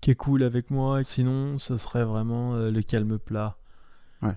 qui 0.00 0.10
est 0.10 0.14
cool 0.14 0.42
avec 0.42 0.70
moi. 0.70 1.04
Sinon, 1.04 1.58
ça 1.58 1.78
serait 1.78 2.04
vraiment 2.04 2.56
le 2.56 2.82
calme 2.82 3.18
plat. 3.18 3.56
Ouais. 4.22 4.36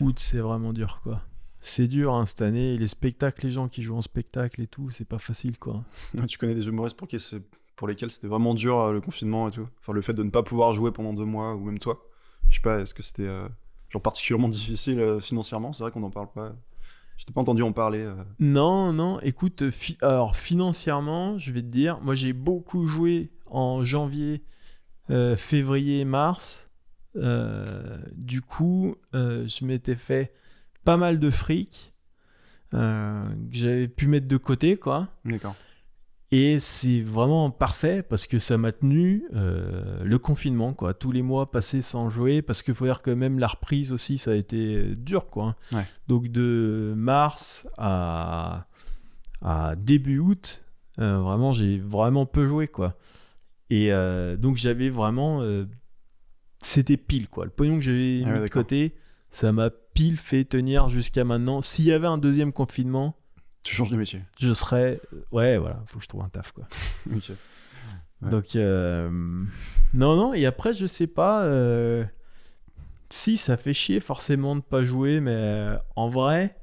Août, 0.00 0.18
c'est 0.18 0.38
vraiment 0.38 0.72
dur, 0.72 1.00
quoi 1.02 1.22
c'est 1.60 1.86
dur 1.86 2.14
hein, 2.14 2.26
cette 2.26 2.42
année. 2.42 2.76
Les 2.76 2.88
spectacles, 2.88 3.44
les 3.44 3.50
gens 3.50 3.68
qui 3.68 3.82
jouent 3.82 3.96
en 3.96 4.02
spectacle 4.02 4.60
et 4.62 4.66
tout, 4.66 4.90
c'est 4.90 5.04
pas 5.04 5.18
facile 5.18 5.58
quoi. 5.58 5.84
tu 6.28 6.38
connais 6.38 6.54
des 6.54 6.66
humoristes 6.66 6.96
pour, 6.96 7.08
pour 7.80 7.88
lesquels 7.88 8.10
c'était 8.10 8.26
vraiment 8.26 8.52
dur 8.52 8.78
euh, 8.78 8.92
le 8.92 9.00
confinement 9.00 9.48
et 9.48 9.52
tout 9.52 9.66
Enfin, 9.80 9.94
le 9.94 10.02
fait 10.02 10.12
de 10.12 10.22
ne 10.22 10.28
pas 10.28 10.42
pouvoir 10.42 10.74
jouer 10.74 10.90
pendant 10.90 11.14
deux 11.14 11.24
mois, 11.24 11.54
ou 11.54 11.64
même 11.64 11.78
toi 11.78 12.06
Je 12.50 12.56
sais 12.56 12.60
pas, 12.60 12.78
est-ce 12.78 12.92
que 12.92 13.02
c'était 13.02 13.26
euh, 13.26 13.48
genre 13.88 14.02
particulièrement 14.02 14.50
difficile 14.50 15.00
euh, 15.00 15.18
financièrement? 15.18 15.72
C'est 15.72 15.82
vrai 15.82 15.90
qu'on 15.90 16.00
n'en 16.00 16.10
parle 16.10 16.30
pas. 16.30 16.52
Je 17.16 17.24
t'ai 17.24 17.32
pas 17.32 17.40
entendu 17.40 17.62
en 17.62 17.72
parler. 17.72 18.06
Non, 18.38 18.92
non, 18.92 19.18
écoute, 19.20 19.62
alors 20.02 20.36
financièrement, 20.36 21.38
je 21.38 21.52
vais 21.52 21.62
te 21.62 21.68
dire, 21.68 22.00
moi 22.02 22.14
j'ai 22.14 22.34
beaucoup 22.34 22.86
joué 22.86 23.30
en 23.46 23.82
janvier, 23.82 24.42
février, 25.36 26.04
mars. 26.04 26.68
du 27.14 28.42
coup, 28.42 28.96
je 29.12 29.64
m'étais 29.64 29.96
fait 29.96 30.32
pas 30.84 30.96
mal 30.98 31.18
de 31.18 31.28
fric 31.28 31.94
que 32.72 33.26
j'avais 33.50 33.88
pu 33.88 34.06
mettre 34.06 34.28
de 34.28 34.38
côté, 34.38 34.78
quoi. 34.78 35.08
D'accord. 35.26 35.54
Et 36.32 36.60
c'est 36.60 37.00
vraiment 37.00 37.50
parfait 37.50 38.02
parce 38.02 38.26
que 38.26 38.38
ça 38.38 38.56
m'a 38.56 38.70
tenu 38.70 39.24
euh, 39.34 40.04
le 40.04 40.18
confinement, 40.18 40.72
quoi. 40.74 40.94
Tous 40.94 41.10
les 41.10 41.22
mois 41.22 41.50
passés 41.50 41.82
sans 41.82 42.08
jouer, 42.08 42.40
parce 42.40 42.62
qu'il 42.62 42.74
faut 42.74 42.84
dire 42.84 43.02
que 43.02 43.10
même 43.10 43.38
la 43.38 43.48
reprise 43.48 43.90
aussi, 43.90 44.16
ça 44.16 44.30
a 44.30 44.34
été 44.34 44.94
dur, 44.94 45.28
quoi. 45.28 45.56
Ouais. 45.72 45.84
Donc 46.06 46.28
de 46.28 46.94
mars 46.96 47.66
à, 47.78 48.66
à 49.42 49.74
début 49.76 50.20
août, 50.20 50.64
euh, 51.00 51.18
vraiment, 51.18 51.52
j'ai 51.52 51.78
vraiment 51.78 52.26
peu 52.26 52.46
joué, 52.46 52.68
quoi. 52.68 52.96
Et 53.70 53.90
donc 54.38 54.56
j'avais 54.56 54.90
vraiment... 54.90 55.42
C'était 56.62 56.96
pile, 56.98 57.28
quoi. 57.28 57.44
Le 57.46 57.50
pognon 57.50 57.76
que 57.76 57.80
j'avais 57.80 58.22
ah 58.26 58.32
mis 58.32 58.40
de 58.40 58.48
côté, 58.48 58.94
ça 59.30 59.50
m'a 59.50 59.70
pile 59.70 60.16
fait 60.16 60.44
tenir 60.44 60.88
jusqu'à 60.88 61.24
maintenant. 61.24 61.62
S'il 61.62 61.86
y 61.86 61.92
avait 61.92 62.06
un 62.06 62.18
deuxième 62.18 62.52
confinement, 62.52 63.16
tu 63.62 63.74
changes 63.74 63.90
de 63.90 63.96
métier. 63.96 64.22
Je 64.40 64.52
serais. 64.52 65.00
Ouais, 65.32 65.58
voilà, 65.58 65.82
faut 65.86 65.98
que 65.98 66.04
je 66.04 66.08
trouve 66.08 66.22
un 66.22 66.28
taf, 66.28 66.52
quoi. 66.52 66.66
Donc, 68.22 68.54
euh, 68.54 69.08
non, 69.94 70.16
non, 70.16 70.34
et 70.34 70.44
après, 70.46 70.74
je 70.74 70.86
sais 70.86 71.06
pas. 71.06 71.42
Euh, 71.44 72.04
si, 73.08 73.36
ça 73.36 73.56
fait 73.56 73.72
chier 73.72 73.98
forcément 73.98 74.56
de 74.56 74.60
pas 74.60 74.84
jouer, 74.84 75.20
mais 75.20 75.34
euh, 75.34 75.76
en 75.96 76.08
vrai, 76.08 76.56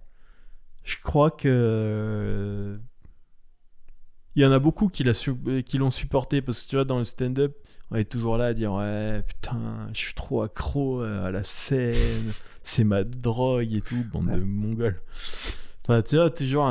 je 0.83 0.97
crois 1.03 1.31
que. 1.31 2.79
Il 4.35 4.43
y 4.43 4.45
en 4.45 4.51
a 4.51 4.59
beaucoup 4.59 4.87
qui 4.87 5.03
l'ont 5.03 5.89
supporté 5.89 6.43
parce 6.43 6.63
que 6.63 6.69
tu 6.69 6.75
vois, 6.75 6.85
dans 6.85 6.99
le 6.99 7.03
stand-up, 7.03 7.57
on 7.89 7.95
est 7.95 8.05
toujours 8.05 8.37
là 8.37 8.45
à 8.45 8.53
dire 8.53 8.71
Ouais, 8.71 9.23
putain, 9.23 9.89
je 9.93 9.97
suis 9.97 10.13
trop 10.13 10.43
accro 10.43 11.01
à 11.01 11.31
la 11.31 11.41
scène 11.41 12.31
c'est 12.67 12.83
ma 12.83 13.03
drogue 13.03 13.73
et 13.73 13.81
tout, 13.81 14.03
bande 14.11 14.29
de 14.29 14.41
mongols. 14.41 15.01
Enfin, 15.87 16.01
tu 16.01 16.17
vois, 16.17 16.29
toujours. 16.29 16.69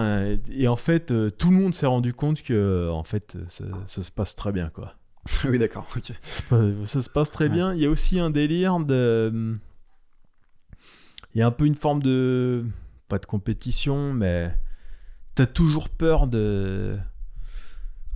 Et 0.50 0.68
en 0.68 0.76
fait, 0.76 1.10
euh, 1.10 1.30
tout 1.30 1.50
le 1.50 1.56
monde 1.56 1.74
s'est 1.74 1.86
rendu 1.86 2.12
compte 2.12 2.42
que, 2.42 2.90
en 2.90 3.02
fait, 3.02 3.38
ça, 3.48 4.02
se 4.02 4.10
passe 4.10 4.34
très 4.34 4.52
bien, 4.52 4.68
quoi. 4.68 4.94
oui, 5.44 5.58
d'accord, 5.58 5.88
ok. 5.96 6.12
Ça 6.20 7.02
se, 7.02 7.08
passe, 7.08 7.30
très 7.30 7.48
bien. 7.48 7.72
Il 7.72 7.80
y 7.80 7.86
a 7.86 7.90
aussi 7.90 8.20
un 8.20 8.30
délire 8.30 8.78
de. 8.78 9.56
Il 11.34 11.38
y 11.38 11.42
a 11.42 11.46
un 11.46 11.50
peu 11.50 11.64
une 11.64 11.74
forme 11.74 12.02
de. 12.02 12.66
Pas 13.08 13.18
de 13.18 13.26
compétition, 13.26 14.12
mais. 14.12 14.54
T'as 15.34 15.46
toujours 15.46 15.88
peur 15.88 16.26
de. 16.26 16.98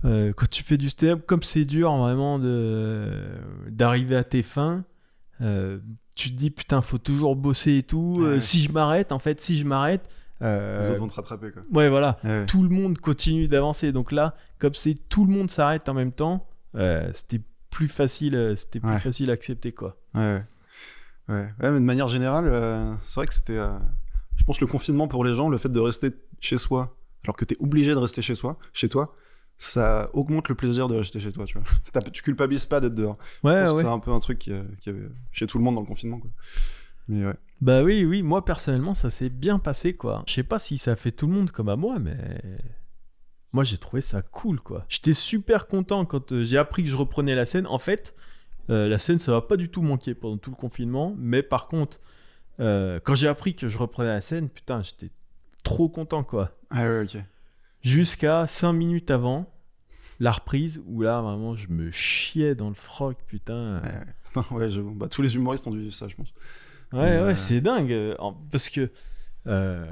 Euh, 0.05 0.33
quand 0.33 0.49
tu 0.49 0.63
fais 0.63 0.77
du 0.77 0.89
stand-up, 0.89 1.25
comme 1.25 1.43
c'est 1.43 1.65
dur 1.65 1.95
vraiment 1.95 2.39
de 2.39 3.11
d'arriver 3.69 4.15
à 4.15 4.23
tes 4.23 4.41
fins, 4.41 4.83
euh, 5.41 5.79
tu 6.15 6.31
te 6.31 6.35
dis 6.35 6.49
putain, 6.49 6.81
faut 6.81 6.97
toujours 6.97 7.35
bosser 7.35 7.77
et 7.77 7.83
tout. 7.83 8.15
Euh, 8.19 8.39
si 8.39 8.61
je 8.61 8.71
m'arrête, 8.71 9.11
en 9.11 9.19
fait, 9.19 9.41
si 9.41 9.57
je 9.57 9.65
m'arrête. 9.65 10.07
Euh, 10.41 10.81
Les 10.81 10.89
autres 10.89 10.99
vont 10.99 11.07
te 11.07 11.15
rattraper 11.15 11.51
quoi. 11.51 11.61
Ouais, 11.73 11.89
voilà. 11.89 12.19
Tout 12.47 12.63
le 12.63 12.69
monde 12.69 12.97
continue 12.99 13.47
d'avancer. 13.47 13.91
Donc 13.91 14.11
là, 14.11 14.35
comme 14.59 14.73
c'est 14.73 14.95
tout 15.09 15.25
le 15.25 15.31
monde 15.31 15.49
s'arrête 15.49 15.87
en 15.89 15.93
même 15.93 16.11
temps, 16.11 16.47
c'était 17.13 17.41
plus 17.69 17.87
facile, 17.87 18.53
c'était 18.55 18.79
plus 18.79 18.99
facile 18.99 19.29
à 19.29 19.33
accepter 19.33 19.71
quoi. 19.71 19.97
Ouais. 20.13 20.43
Ouais. 21.29 21.47
mais 21.59 21.71
de 21.71 21.79
manière 21.79 22.07
générale, 22.07 22.97
c'est 23.01 23.15
vrai 23.15 23.27
que 23.27 23.33
c'était. 23.33 23.59
je 24.35 24.43
pense 24.43 24.59
le 24.61 24.67
confinement 24.67 25.07
pour 25.07 25.23
les 25.23 25.35
gens, 25.35 25.49
le 25.49 25.57
fait 25.57 25.69
de 25.69 25.79
rester 25.79 26.11
chez 26.39 26.57
soi, 26.57 26.95
alors 27.23 27.35
que 27.35 27.45
tu 27.45 27.53
es 27.53 27.57
obligé 27.59 27.91
de 27.91 27.99
rester 27.99 28.21
chez 28.21 28.35
soi, 28.35 28.57
chez 28.73 28.89
toi, 28.89 29.13
ça 29.61 30.09
augmente 30.13 30.49
le 30.49 30.55
plaisir 30.55 30.87
de 30.87 30.95
rester 30.95 31.19
chez 31.19 31.31
toi, 31.31 31.45
tu 31.45 31.59
vois. 31.59 32.01
tu 32.11 32.23
culpabilises 32.23 32.65
pas 32.65 32.79
d'être 32.79 32.95
dehors. 32.95 33.17
Ouais, 33.43 33.63
C'est 33.65 33.85
un 33.85 33.99
peu 33.99 34.11
un 34.11 34.19
truc 34.19 34.39
qui, 34.39 34.51
qui, 34.79 34.89
avait 34.89 35.07
chez 35.31 35.45
tout 35.45 35.59
le 35.59 35.63
monde 35.63 35.75
dans 35.75 35.81
le 35.81 35.87
confinement, 35.87 36.19
quoi. 36.19 36.31
Mais 37.07 37.25
ouais. 37.25 37.35
Bah 37.61 37.83
oui, 37.83 38.05
oui, 38.05 38.23
moi 38.23 38.43
personnellement, 38.43 38.93
ça 38.93 39.09
s'est 39.09 39.29
bien 39.29 39.59
passé, 39.59 39.93
quoi. 39.93 40.23
Je 40.27 40.33
sais 40.33 40.43
pas 40.43 40.59
si 40.59 40.77
ça 40.77 40.95
fait 40.95 41.11
tout 41.11 41.27
le 41.27 41.33
monde 41.33 41.51
comme 41.51 41.69
à 41.69 41.75
moi, 41.75 41.99
mais 41.99 42.17
moi 43.53 43.63
j'ai 43.63 43.77
trouvé 43.77 44.01
ça 44.01 44.21
cool, 44.21 44.59
quoi. 44.59 44.85
J'étais 44.89 45.13
super 45.13 45.67
content 45.67 46.05
quand 46.05 46.31
euh, 46.31 46.43
j'ai 46.43 46.57
appris 46.57 46.83
que 46.83 46.89
je 46.89 46.95
reprenais 46.95 47.35
la 47.35 47.45
scène. 47.45 47.67
En 47.67 47.79
fait, 47.79 48.15
euh, 48.69 48.89
la 48.89 48.97
scène, 48.97 49.19
ça 49.19 49.31
va 49.31 49.41
pas 49.41 49.57
du 49.57 49.69
tout 49.69 49.81
manquer 49.81 50.15
pendant 50.15 50.37
tout 50.37 50.49
le 50.49 50.55
confinement, 50.55 51.15
mais 51.17 51.43
par 51.43 51.67
contre, 51.67 51.99
euh, 52.59 52.99
quand 53.03 53.15
j'ai 53.15 53.27
appris 53.27 53.55
que 53.55 53.67
je 53.67 53.77
reprenais 53.77 54.09
la 54.09 54.21
scène, 54.21 54.49
putain, 54.49 54.81
j'étais 54.81 55.11
trop 55.63 55.87
content, 55.87 56.23
quoi. 56.23 56.51
Ah 56.71 56.83
ouais, 56.83 57.03
ok 57.03 57.21
jusqu'à 57.81 58.47
5 58.47 58.73
minutes 58.73 59.11
avant 59.11 59.51
la 60.19 60.31
reprise 60.31 60.81
où 60.85 61.01
là 61.01 61.21
vraiment 61.21 61.55
je 61.55 61.67
me 61.69 61.89
chiais 61.89 62.55
dans 62.55 62.69
le 62.69 62.75
froc 62.75 63.17
putain 63.25 63.81
ouais, 64.35 64.43
ouais 64.51 64.69
bah, 64.95 65.07
tous 65.07 65.21
les 65.21 65.35
humoristes 65.35 65.67
ont 65.67 65.71
dû 65.71 65.91
ça 65.91 66.07
je 66.07 66.15
pense 66.15 66.33
ouais 66.93 66.99
ouais 66.99 67.07
euh, 67.07 67.35
c'est 67.35 67.61
dingue 67.61 67.91
euh, 67.91 68.15
parce 68.51 68.69
que 68.69 68.91
euh, 69.47 69.91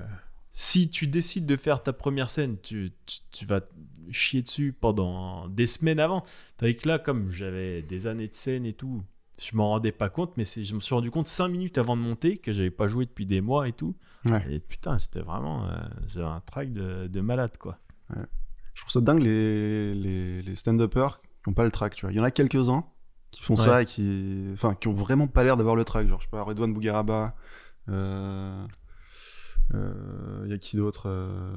si 0.52 0.90
tu 0.90 1.08
décides 1.08 1.46
de 1.46 1.56
faire 1.56 1.82
ta 1.82 1.94
première 1.94 2.30
scène 2.30 2.58
tu, 2.62 2.92
tu, 3.32 3.46
vas 3.46 3.62
chier 4.12 4.42
dessus 4.42 4.74
pendant 4.74 5.48
des 5.48 5.68
semaines 5.68 6.00
avant 6.00 6.24
tandis 6.58 6.76
que 6.76 6.88
là 6.88 7.00
comme 7.00 7.30
j'avais 7.30 7.82
des 7.82 8.08
années 8.08 8.28
de 8.28 8.36
scène 8.36 8.66
et 8.66 8.74
tout 8.74 9.04
je 9.42 9.56
m'en 9.56 9.70
rendais 9.70 9.92
pas 9.92 10.10
compte 10.10 10.36
mais 10.38 10.46
je 10.46 10.76
me 10.76 10.80
suis 10.80 10.94
rendu 10.94 11.12
compte 11.12 11.28
5 11.28 11.48
minutes 11.48 11.78
avant 11.78 11.96
de 11.96 12.02
monter 12.02 12.38
que 12.38 12.52
j'avais 12.52 12.72
pas 12.72 12.88
joué 12.88 13.06
depuis 13.06 13.26
des 13.26 13.42
mois 13.42 13.68
et 13.68 13.74
tout 13.74 13.96
et 14.50 14.60
putain, 14.60 15.00
c'était 15.00 15.22
vraiment. 15.22 15.68
Euh, 15.68 16.24
un 16.24 16.42
track 16.42 16.74
de, 16.74 17.08
de 17.08 17.22
malade, 17.22 17.58
quoi. 17.58 17.80
Je 18.74 18.82
trouve 18.82 18.92
ça 18.92 19.02
dingue, 19.02 19.22
les, 19.22 19.94
les, 19.94 20.42
les 20.42 20.56
stand-uppers 20.56 21.22
qui 21.22 21.50
n'ont 21.50 21.54
pas 21.54 21.66
le 21.66 21.72
track, 21.72 21.96
tu 21.96 22.06
vois. 22.06 22.12
Il 22.12 22.18
y 22.18 22.20
en 22.20 22.24
a 22.24 22.32
quelques-uns 22.32 22.86
qui 23.32 23.42
font 23.42 23.56
ça 23.56 23.82
et 23.82 23.86
qui. 23.86 24.50
Enfin, 24.54 24.76
qui 24.76 24.88
ont 24.88 24.94
vraiment 24.94 25.28
pas 25.28 25.44
l'air 25.44 25.58
d'avoir 25.58 25.76
le 25.76 25.86
track. 25.86 26.08
Genre, 26.08 26.20
je 26.20 26.26
sais 26.26 26.32
pas, 26.32 26.42
Redouane 26.44 26.74
Bougaraba. 26.74 27.36
Euh, 27.90 28.66
euh... 29.74 30.42
Il 30.46 30.52
y 30.52 30.54
a 30.54 30.58
qui 30.58 30.78
d'autre 30.78 31.04
euh, 31.08 31.56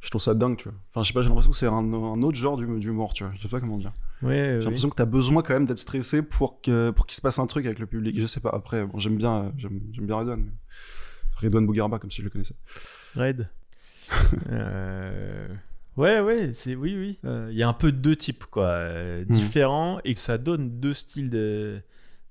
Je 0.00 0.10
trouve 0.10 0.20
ça 0.20 0.34
dingue, 0.34 0.56
tu 0.56 0.68
vois. 0.68 0.78
Enfin, 0.90 1.02
je 1.02 1.08
sais 1.08 1.14
pas, 1.14 1.22
j'ai 1.22 1.28
l'impression 1.28 1.50
que 1.50 1.56
c'est 1.56 1.66
un, 1.66 1.72
un, 1.72 2.22
autre 2.22 2.36
genre 2.36 2.56
d'humour, 2.56 3.14
tu 3.14 3.24
vois. 3.24 3.32
Je 3.36 3.42
sais 3.42 3.48
pas 3.48 3.60
comment 3.60 3.78
dire. 3.78 3.92
Ouais, 4.22 4.56
j'ai 4.58 4.64
l'impression 4.64 4.88
que 4.88 4.96
tu 4.96 5.02
as 5.02 5.06
besoin 5.06 5.42
quand 5.42 5.54
même 5.54 5.66
d'être 5.66 5.78
stressé 5.78 6.22
pour 6.22 6.60
que 6.60 6.90
pour 6.90 7.06
qu'il 7.06 7.16
se 7.16 7.22
passe 7.22 7.38
un 7.38 7.46
truc 7.46 7.66
avec 7.66 7.78
le 7.78 7.86
public. 7.86 8.18
Je 8.18 8.26
sais 8.26 8.40
pas. 8.40 8.50
Après, 8.50 8.84
bon, 8.84 8.98
j'aime 8.98 9.16
bien, 9.16 9.52
j'aime 9.58 9.80
bien 9.92 10.16
Redouane. 10.16 10.42
Mais... 10.44 10.52
Redouane 11.36 11.66
Bougarba, 11.66 11.98
comme 11.98 12.10
si 12.10 12.18
je 12.18 12.24
le 12.24 12.30
connaissais. 12.30 12.56
Red. 13.14 13.48
euh... 14.50 15.48
Ouais, 15.96 16.20
ouais, 16.20 16.52
c'est 16.52 16.74
oui, 16.74 16.94
oui. 16.96 17.18
Euh, 17.24 17.48
il 17.50 17.56
y 17.56 17.62
a 17.62 17.68
un 17.68 17.72
peu 17.72 17.90
deux 17.90 18.16
types, 18.16 18.44
quoi, 18.44 18.66
euh, 18.66 19.22
hmm. 19.22 19.32
différents, 19.32 19.98
et 20.04 20.14
que 20.14 20.20
ça 20.20 20.36
donne 20.36 20.78
deux 20.78 20.94
styles 20.94 21.30
de 21.30 21.80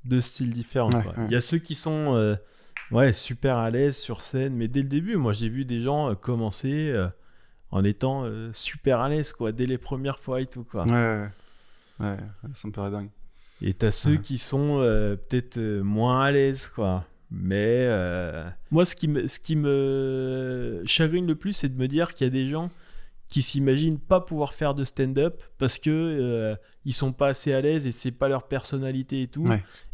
deux 0.04 0.22
styles 0.22 0.52
différents. 0.52 0.92
Il 1.26 1.32
y 1.32 1.36
a 1.36 1.42
ceux 1.42 1.58
qui 1.58 1.74
sont 1.74 2.16
euh, 2.16 2.36
ouais 2.92 3.12
super 3.12 3.58
à 3.58 3.72
l'aise 3.72 3.98
sur 3.98 4.22
scène, 4.22 4.54
mais 4.54 4.68
dès 4.68 4.84
le 4.84 4.88
début, 4.88 5.16
moi 5.16 5.34
j'ai 5.34 5.50
vu 5.50 5.66
des 5.66 5.80
gens 5.80 6.14
commencer 6.14 6.94
en 7.72 7.84
étant 7.84 8.30
super 8.54 9.00
à 9.00 9.10
l'aise, 9.10 9.34
quoi, 9.34 9.52
dès 9.52 9.66
les 9.66 9.80
premières 9.80 10.20
fois 10.20 10.42
et 10.42 10.46
tout, 10.46 10.64
quoi. 10.64 10.86
Ouais, 10.88 11.28
ouais, 12.00 12.18
ça 12.54 12.68
me 12.68 12.74
paraît 12.74 12.92
dingue. 12.92 13.10
Et 13.64 13.74
t'as 13.74 13.90
ceux 13.90 14.18
qui 14.18 14.38
sont 14.38 14.78
peut-être 15.28 15.58
moins 15.82 16.22
à 16.22 16.32
l'aise, 16.32 16.68
quoi. 16.68 17.04
Mais 17.32 17.90
moi, 18.70 18.86
ce 18.86 18.96
qui, 18.96 19.08
me, 19.08 19.28
ce 19.28 19.40
qui 19.40 19.56
me 19.56 20.84
chagrine 20.86 21.26
le 21.26 21.34
plus, 21.34 21.54
c'est 21.54 21.70
de 21.70 21.80
me 21.80 21.88
dire 21.88 22.14
qu'il 22.14 22.26
y 22.26 22.28
a 22.28 22.32
des 22.32 22.48
gens 22.48 22.70
qui 23.28 23.42
s'imaginent 23.42 24.00
pas 24.00 24.22
pouvoir 24.22 24.54
faire 24.54 24.76
de 24.76 24.84
stand-up 24.84 25.42
parce 25.58 25.80
que 25.80 25.90
euh, 25.90 26.56
ils 26.86 26.94
sont 26.94 27.12
pas 27.12 27.30
assez 27.30 27.54
à 27.54 27.62
l'aise 27.62 27.88
et 27.88 27.92
c'est 27.92 28.12
pas 28.12 28.28
leur 28.28 28.48
personnalité 28.48 29.24
et 29.24 29.28
tout. 29.28 29.46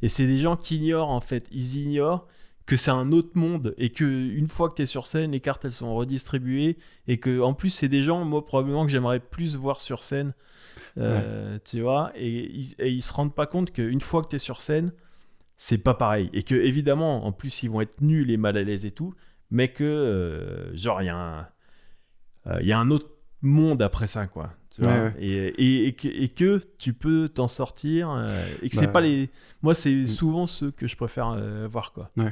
Et 0.02 0.10
c'est 0.10 0.28
des 0.28 0.40
gens 0.40 0.58
qui 0.58 0.78
ignorent 0.78 1.10
en 1.10 1.22
fait, 1.22 1.48
ils 1.52 1.78
ignorent 1.78 2.28
que 2.66 2.78
c'est 2.78 2.92
un 2.92 3.12
autre 3.12 3.32
monde 3.36 3.74
et 3.78 3.90
que 3.90 4.06
une 4.06 4.48
fois 4.48 4.70
que 4.70 4.76
tu 4.76 4.82
es 4.84 4.86
sur 4.86 5.08
scène, 5.08 5.32
les 5.32 5.40
cartes 5.40 5.66
elles 5.66 5.72
sont 5.72 5.96
redistribuées 5.96 6.78
et 7.08 7.20
que 7.20 7.40
en 7.42 7.54
plus 7.54 7.70
c'est 7.70 7.90
des 7.90 8.04
gens 8.04 8.24
moi 8.24 8.46
probablement 8.46 8.86
que 8.86 8.92
j'aimerais 8.92 9.20
plus 9.20 9.56
voir 9.56 9.82
sur 9.82 10.04
scène, 10.04 10.34
euh, 10.98 11.58
tu 11.64 11.82
vois, 11.82 12.12
et 12.16 12.30
ils, 12.30 12.76
et 12.80 12.90
ils 12.90 13.02
se 13.02 13.14
rendent 13.14 13.36
pas 13.36 13.48
compte 13.48 13.72
qu'une 13.72 14.02
fois 14.02 14.22
que 14.24 14.30
tu 14.30 14.36
es 14.36 14.40
sur 14.40 14.62
scène, 14.62 14.92
c'est 15.58 15.78
pas 15.78 15.94
pareil. 15.94 16.30
Et 16.34 16.44
que, 16.44 16.56
évidemment, 16.56 17.26
en 17.26 17.32
plus, 17.32 17.64
ils 17.64 17.70
vont 17.70 17.82
être 17.82 18.02
nuls 18.02 18.32
et 18.32 18.38
mal 18.38 18.58
à 18.58 18.64
l'aise 18.64 18.86
et 18.86 18.92
tout, 18.92 19.14
mais 19.52 19.68
que, 19.70 19.84
euh, 19.84 20.76
genre, 20.76 21.02
il 21.02 21.06
y, 21.06 21.10
a 21.10 21.16
un, 21.16 21.48
euh, 22.48 22.58
il 22.62 22.68
y 22.68 22.72
a 22.72 22.80
un 22.80 22.90
autre 22.90 23.10
monde 23.42 23.82
après 23.82 24.08
ça, 24.08 24.26
quoi. 24.26 24.54
Tu 24.70 24.82
vois 24.82 24.92
Ouais, 24.94 25.00
ouais. 25.02 25.14
Et, 25.20 25.48
et, 25.84 25.88
et 25.88 25.94
que, 25.94 26.08
et 26.08 26.30
que 26.30 26.62
tu 26.78 26.94
peux 26.94 27.28
t'en 27.28 27.48
sortir. 27.48 28.10
euh, 28.12 28.28
et 28.62 28.70
que 28.70 28.76
c'est 28.76 28.86
Bah, 28.88 28.94
pas 28.94 29.02
les. 29.02 29.30
Moi, 29.62 29.74
c'est 29.76 29.94
mm. 29.94 30.08
souvent 30.08 30.46
ceux 30.46 30.72
que 30.72 30.88
je 30.88 30.96
préfère 30.96 31.30
euh, 31.36 31.68
voir, 31.70 31.92
quoi. 31.92 32.10
Bah 32.16 32.24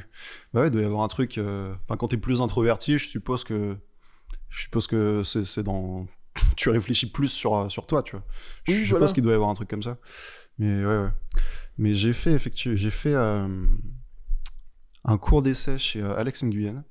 ouais, 0.54 0.68
il 0.68 0.70
doit 0.70 0.82
y 0.82 0.84
avoir 0.86 1.02
un 1.02 1.08
truc. 1.08 1.36
euh, 1.38 1.74
Enfin, 1.84 1.96
quand 1.96 2.08
t'es 2.08 2.16
plus 2.16 2.40
introverti, 2.40 2.96
je 2.98 3.06
suppose 3.08 3.44
que. 3.44 3.76
Je 4.48 4.62
suppose 4.62 4.86
que 4.86 5.22
c'est 5.22 5.62
dans. 5.62 6.06
tu 6.56 6.70
réfléchis 6.70 7.10
plus 7.10 7.28
sur, 7.28 7.70
sur 7.70 7.86
toi, 7.86 8.02
tu 8.02 8.12
vois. 8.12 8.24
Je 8.64 8.72
Oui, 8.72 8.78
suppose 8.84 8.98
voilà. 8.98 9.12
qu'il 9.12 9.22
doit 9.22 9.32
y 9.32 9.34
avoir 9.34 9.50
un 9.50 9.54
truc 9.54 9.68
comme 9.68 9.82
ça. 9.82 9.98
Mais 10.58 10.84
ouais, 10.84 10.98
ouais. 11.02 11.10
Mais 11.78 11.94
j'ai 11.94 12.12
fait, 12.12 12.32
effectivement, 12.32 12.76
j'ai 12.76 12.90
fait 12.90 13.14
euh, 13.14 13.48
un 15.04 15.18
cours 15.18 15.42
d'essai 15.42 15.78
chez 15.78 16.02
euh, 16.02 16.16
Alex 16.16 16.42
Nguyen. 16.44 16.84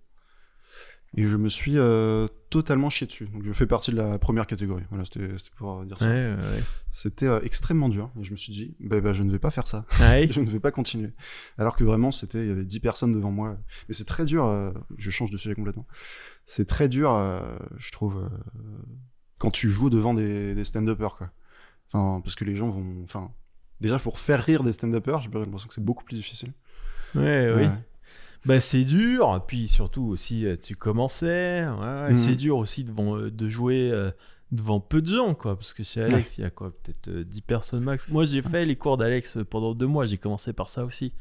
Et 1.18 1.28
je 1.28 1.38
me 1.38 1.50
suis 1.50 1.78
euh, 1.78 2.28
totalement 2.50 2.90
chié 2.90 3.08
dessus. 3.08 3.28
Donc 3.28 3.44
je 3.44 3.52
fais 3.52 3.66
partie 3.66 3.92
de 3.92 3.96
la 3.96 4.20
première 4.20 4.46
catégorie. 4.46 4.84
Voilà, 4.90 5.06
c'était 5.06 5.28
pour 5.58 5.84
dire 5.86 6.00
ça. 6.00 6.08
Ouais, 6.08 6.36
ouais. 6.36 6.64
C'était 6.92 7.26
euh, 7.26 7.42
extrêmement 7.44 7.90
dur. 7.90 8.12
Et 8.20 8.24
je 8.24 8.32
me 8.32 8.36
suis 8.36 8.52
dit, 8.52 8.76
bah, 8.80 9.02
bah, 9.02 9.14
je 9.14 9.24
ne 9.24 9.32
vais 9.32 9.40
pas 9.40 9.50
faire 9.50 9.68
ça. 9.68 9.86
Ouais. 10.00 10.28
je 10.32 10.40
ne 10.40 10.50
vais 10.50 10.60
pas 10.60 10.72
continuer. 10.72 11.12
Alors 11.58 11.76
que 11.76 11.84
vraiment, 11.84 12.12
c'était, 12.12 12.44
il 12.44 12.48
y 12.48 12.52
avait 12.52 12.66
10 12.66 12.80
personnes 12.80 13.14
devant 13.14 13.32
moi. 13.32 13.58
Mais 13.88 13.96
c'est 13.96 14.06
très 14.06 14.26
dur, 14.26 14.46
euh, 14.46 14.72
je 14.98 15.10
change 15.10 15.32
de 15.32 15.38
sujet 15.38 15.56
complètement. 15.56 15.88
C'est 16.46 16.68
très 16.68 16.90
dur, 16.90 17.12
je 17.78 17.92
trouve, 17.92 18.28
quand 19.38 19.52
tu 19.52 19.70
joues 19.70 19.92
devant 19.92 20.16
des, 20.16 20.56
des 20.56 20.64
stand-uppers, 20.64 21.16
quoi. 21.16 21.30
Enfin, 21.92 22.22
parce 22.22 22.36
que 22.36 22.44
les 22.44 22.56
gens 22.56 22.70
vont, 22.70 23.04
enfin, 23.04 23.32
déjà 23.82 24.00
pour 24.00 24.18
faire 24.18 24.44
rire 24.44 24.64
des 24.64 24.74
stand-uppers, 24.74 25.22
j'ai 25.22 25.30
l'impression 25.30 25.68
que 25.68 25.74
c'est 25.74 25.84
beaucoup 25.84 26.04
plus 26.04 26.16
difficile. 26.16 26.54
Ouais, 27.14 27.52
oui. 27.56 27.68
Bah, 28.46 28.60
c'est 28.60 28.86
dur, 28.86 29.44
puis 29.48 29.68
surtout 29.68 30.04
aussi, 30.06 30.46
euh, 30.46 30.56
tu 30.62 30.76
commençais. 30.76 31.66
ouais, 31.68 32.10
Mhm. 32.10 32.16
C'est 32.16 32.36
dur 32.36 32.58
aussi 32.58 32.86
euh, 32.98 33.30
de 33.30 33.48
jouer 33.50 33.92
euh, 33.92 34.12
devant 34.52 34.80
peu 34.80 35.02
de 35.02 35.08
gens, 35.08 35.36
quoi. 35.36 35.56
Parce 35.56 35.74
que 35.74 35.84
chez 35.84 36.02
Alex, 36.02 36.38
il 36.38 36.42
y 36.42 36.44
a 36.46 36.50
quoi? 36.50 36.72
Peut-être 36.72 37.10
euh, 37.10 37.24
10 37.24 37.42
personnes 37.42 37.84
max. 37.84 38.08
Moi, 38.10 38.24
j'ai 38.24 38.42
fait 38.42 38.66
les 38.66 38.76
cours 38.76 38.98
d'Alex 38.98 39.38
pendant 39.50 39.76
deux 39.76 39.86
mois, 39.88 40.06
j'ai 40.06 40.18
commencé 40.18 40.54
par 40.54 40.70
ça 40.70 40.86
aussi. 40.86 41.12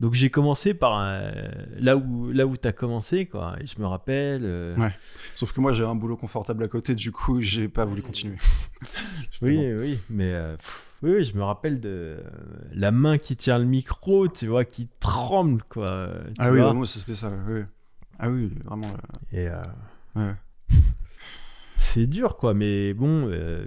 Donc, 0.00 0.14
j'ai 0.14 0.30
commencé 0.30 0.74
par 0.74 0.96
euh, 0.98 1.30
là 1.78 1.96
où, 1.96 2.30
là 2.30 2.46
où 2.46 2.56
tu 2.56 2.66
as 2.68 2.72
commencé, 2.72 3.26
quoi. 3.26 3.56
Et 3.60 3.66
je 3.66 3.78
me 3.80 3.86
rappelle. 3.86 4.42
euh, 4.44 4.76
Ouais. 4.76 4.92
Sauf 5.34 5.52
que 5.52 5.60
moi, 5.60 5.74
j'ai 5.74 5.84
un 5.84 5.94
boulot 5.94 6.16
confortable 6.16 6.64
à 6.64 6.68
côté, 6.68 6.94
du 6.94 7.10
coup, 7.12 7.40
j'ai 7.42 7.68
pas 7.68 7.84
voulu 7.84 8.00
continuer. 8.00 8.36
Oui, 9.42 9.58
oui, 9.72 9.98
mais 10.08 10.32
pff, 10.56 10.86
oui, 11.04 11.10
oui, 11.18 11.24
je 11.24 11.36
me 11.36 11.42
rappelle 11.44 11.80
de 11.80 11.88
euh, 12.18 12.22
la 12.72 12.90
main 12.90 13.18
qui 13.18 13.36
tient 13.36 13.58
le 13.58 13.64
micro, 13.64 14.26
tu 14.26 14.46
vois, 14.48 14.64
qui 14.64 14.88
tremble, 15.00 15.62
quoi. 15.68 16.08
tu 16.28 16.32
Ah 16.38 16.50
oui, 16.50 16.56
vois. 16.58 16.66
vraiment, 16.68 16.84
c'était 16.86 17.14
ça. 17.14 17.30
oui, 17.46 17.54
oui. 17.60 17.62
Ah 18.18 18.30
oui, 18.30 18.50
vraiment. 18.64 18.88
euh, 18.88 19.36
Et 19.38 19.48
euh, 19.48 19.60
ouais. 20.16 20.34
c'est 21.74 22.06
dur, 22.06 22.36
quoi, 22.36 22.54
mais 22.54 22.94
bon, 22.94 23.28
euh, 23.28 23.66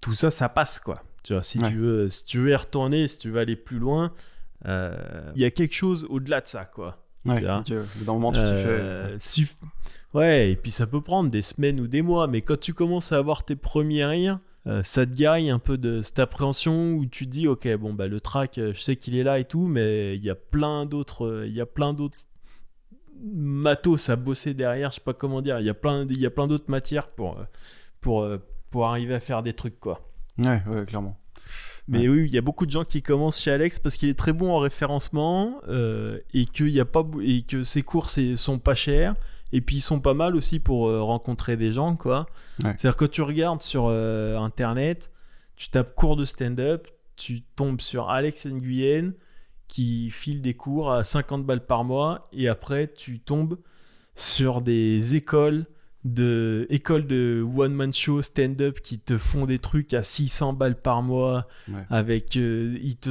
tout 0.00 0.14
ça, 0.14 0.30
ça 0.30 0.48
passe, 0.48 0.78
quoi. 0.80 1.02
Tu 1.22 1.32
vois, 1.32 1.42
si, 1.42 1.58
Ouais. 1.60 1.70
tu 1.70 1.76
veux, 1.78 2.10
si 2.10 2.24
tu 2.24 2.38
veux 2.38 2.50
y 2.50 2.54
retourner, 2.56 3.06
si 3.08 3.18
tu 3.18 3.30
veux 3.30 3.38
aller 3.40 3.56
plus 3.56 3.78
loin, 3.78 4.12
euh, 4.66 5.30
il 5.36 5.42
y 5.42 5.44
a 5.44 5.50
quelque 5.50 5.74
chose 5.74 6.06
au-delà 6.10 6.40
de 6.40 6.46
ça, 6.48 6.64
quoi. 6.64 6.98
Ouais, 7.24 7.36
Tu 7.36 7.44
vois. 7.44 7.58
ok, 7.60 7.68
ouais. 7.70 8.04
D'un 8.04 8.12
moment, 8.14 8.32
tu 8.32 8.42
t'y 8.42 8.54
fais. 8.54 9.16
Suff- 9.18 9.56
Ouais, 10.14 10.50
et 10.50 10.56
puis 10.56 10.70
ça 10.70 10.86
peut 10.86 11.00
prendre 11.00 11.30
des 11.30 11.40
semaines 11.40 11.80
ou 11.80 11.86
des 11.86 12.02
mois, 12.02 12.26
mais 12.26 12.42
quand 12.42 12.58
tu 12.60 12.74
commences 12.74 13.12
à 13.12 13.16
avoir 13.18 13.44
tes 13.44 13.56
premiers 13.56 14.04
rires, 14.04 14.40
euh, 14.66 14.82
ça 14.82 15.06
te 15.06 15.12
guérit 15.12 15.50
un 15.50 15.58
peu 15.58 15.78
de 15.78 16.02
cette 16.02 16.18
appréhension 16.18 16.92
où 16.94 17.06
tu 17.06 17.26
te 17.26 17.30
dis, 17.30 17.48
ok, 17.48 17.68
bon, 17.76 17.94
bah 17.94 18.06
le 18.06 18.20
track, 18.20 18.58
euh, 18.58 18.72
je 18.74 18.80
sais 18.80 18.96
qu'il 18.96 19.16
est 19.16 19.22
là 19.22 19.38
et 19.38 19.44
tout, 19.44 19.66
mais 19.66 20.16
il 20.16 20.24
y 20.24 20.30
a 20.30 20.34
plein 20.34 20.86
d'autres, 20.86 21.26
euh, 21.26 21.46
il 21.46 21.54
y 21.54 21.60
a 21.60 21.66
plein 21.66 21.92
d'autres 21.92 22.18
matos 23.24 24.08
à 24.08 24.16
bosser 24.16 24.54
derrière, 24.54 24.90
je 24.90 24.96
sais 24.96 25.04
pas 25.04 25.14
comment 25.14 25.42
dire, 25.42 25.58
il 25.60 25.66
y 25.66 25.70
a 25.70 25.74
plein, 25.74 26.06
il 26.08 26.20
y 26.20 26.26
a 26.26 26.30
plein 26.30 26.46
d'autres 26.46 26.70
matières 26.70 27.08
pour, 27.08 27.38
pour, 28.00 28.26
pour 28.70 28.86
arriver 28.86 29.14
à 29.14 29.20
faire 29.20 29.42
des 29.42 29.52
trucs, 29.52 29.78
quoi. 29.78 30.08
Ouais, 30.38 30.62
ouais, 30.66 30.84
clairement. 30.86 31.16
Mais 31.88 32.08
oui, 32.08 32.24
il 32.26 32.32
y 32.32 32.38
a 32.38 32.42
beaucoup 32.42 32.64
de 32.64 32.70
gens 32.70 32.84
qui 32.84 33.02
commencent 33.02 33.40
chez 33.40 33.50
Alex 33.50 33.78
parce 33.78 33.96
qu'il 33.96 34.08
est 34.08 34.18
très 34.18 34.32
bon 34.32 34.50
en 34.50 34.58
référencement 34.58 35.60
euh, 35.68 36.18
et, 36.32 36.46
qu'il 36.46 36.70
y 36.70 36.80
a 36.80 36.84
pas, 36.84 37.04
et 37.22 37.42
que 37.42 37.64
ses 37.64 37.82
cours 37.82 38.08
sont 38.08 38.58
pas 38.58 38.74
chers. 38.74 39.14
Et 39.52 39.60
puis 39.60 39.76
ils 39.76 39.80
sont 39.80 40.00
pas 40.00 40.14
mal 40.14 40.34
aussi 40.36 40.58
pour 40.60 40.88
euh, 40.88 41.02
rencontrer 41.02 41.56
des 41.56 41.72
gens, 41.72 41.96
quoi. 41.96 42.26
Ouais. 42.64 42.74
C'est-à-dire 42.78 42.96
que 42.96 43.04
tu 43.04 43.22
regardes 43.22 43.62
sur 43.62 43.86
euh, 43.88 44.36
internet, 44.38 45.10
tu 45.56 45.68
tapes 45.68 45.94
cours 45.94 46.16
de 46.16 46.24
stand-up, 46.24 46.88
tu 47.16 47.42
tombes 47.42 47.80
sur 47.80 48.10
Alex 48.10 48.46
Nguyen 48.46 49.12
qui 49.68 50.10
file 50.10 50.42
des 50.42 50.54
cours 50.54 50.92
à 50.92 51.04
50 51.04 51.44
balles 51.46 51.64
par 51.66 51.84
mois 51.84 52.28
et 52.32 52.48
après 52.48 52.92
tu 52.92 53.20
tombes 53.20 53.58
sur 54.14 54.60
des 54.60 55.14
écoles 55.14 55.66
de 56.04 56.66
écoles 56.68 57.06
de 57.06 57.46
one 57.56 57.72
man 57.72 57.92
show 57.92 58.20
stand-up 58.22 58.80
qui 58.80 58.98
te 58.98 59.16
font 59.16 59.46
des 59.46 59.58
trucs 59.58 59.94
à 59.94 60.02
600 60.02 60.52
balles 60.54 60.80
par 60.80 61.02
mois 61.02 61.46
Ouais. 61.68 61.84
avec 61.90 62.36
euh, 62.36 62.76
ils 62.82 62.96
te 62.96 63.10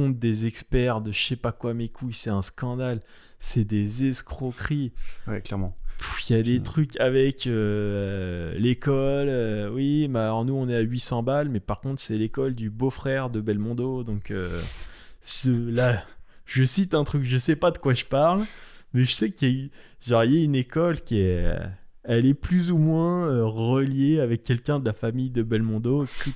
des 0.00 0.46
experts 0.46 1.00
de 1.00 1.12
je 1.12 1.20
sais 1.22 1.36
pas 1.36 1.52
quoi 1.52 1.74
mes 1.74 1.88
couilles 1.88 2.12
c'est 2.14 2.30
un 2.30 2.42
scandale. 2.42 3.00
C'est 3.38 3.64
des 3.64 4.08
escroqueries. 4.08 4.92
Ouais, 5.26 5.40
clairement. 5.40 5.76
Il 6.28 6.36
y 6.36 6.38
a 6.38 6.42
des 6.42 6.60
trucs 6.62 6.98
avec 7.00 7.46
euh, 7.46 8.54
l'école 8.58 9.28
euh, 9.28 9.70
oui 9.70 10.08
mais 10.08 10.18
alors 10.18 10.44
nous 10.44 10.54
on 10.54 10.68
est 10.68 10.74
à 10.74 10.80
800 10.80 11.22
balles 11.22 11.48
mais 11.48 11.60
par 11.60 11.80
contre 11.80 12.00
c'est 12.00 12.16
l'école 12.16 12.54
du 12.56 12.70
beau-frère 12.70 13.30
de 13.30 13.40
Belmondo 13.40 14.02
donc 14.02 14.32
euh, 14.32 14.60
ce- 15.20 15.70
là 15.70 16.02
je 16.44 16.64
cite 16.64 16.94
un 16.94 17.04
truc 17.04 17.22
je 17.22 17.38
sais 17.38 17.54
pas 17.54 17.70
de 17.70 17.78
quoi 17.78 17.94
je 17.94 18.04
parle 18.04 18.42
mais 18.94 19.04
je 19.04 19.12
sais 19.12 19.30
qu'il 19.30 19.48
y 19.48 19.52
a 19.52 19.54
eu 19.66 19.70
genre 20.00 20.24
il 20.24 20.34
y 20.34 20.40
a 20.40 20.44
une 20.44 20.56
école 20.56 21.00
qui 21.02 21.20
est 21.20 21.54
elle 22.02 22.26
est 22.26 22.34
plus 22.34 22.72
ou 22.72 22.78
moins 22.78 23.44
reliée 23.44 24.18
avec 24.18 24.42
quelqu'un 24.42 24.80
de 24.80 24.84
la 24.86 24.92
famille 24.92 25.30
de 25.30 25.44
Belmondo. 25.44 26.06
Que- 26.24 26.30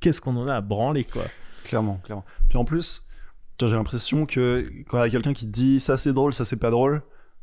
qu'est-ce 0.00 0.20
qu'on 0.20 0.36
en 0.36 0.48
a 0.48 0.54
à 0.56 0.60
branler 0.60 1.04
quoi? 1.04 1.26
Clairement, 1.64 1.96
clairement. 2.04 2.24
Puis 2.48 2.56
en 2.58 2.64
plus, 2.64 3.02
j'ai 3.60 3.68
l'impression 3.70 4.26
que 4.26 4.64
quand 4.88 4.98
il 4.98 5.00
y 5.00 5.08
a 5.08 5.10
quelqu'un 5.10 5.32
qui 5.32 5.46
te 5.46 5.50
dit 5.50 5.80
ça 5.80 5.96
c'est 5.96 6.12
drôle, 6.12 6.32
ça 6.34 6.44
c'est 6.44 6.56
pas 6.56 6.70
drôle, 6.70 7.02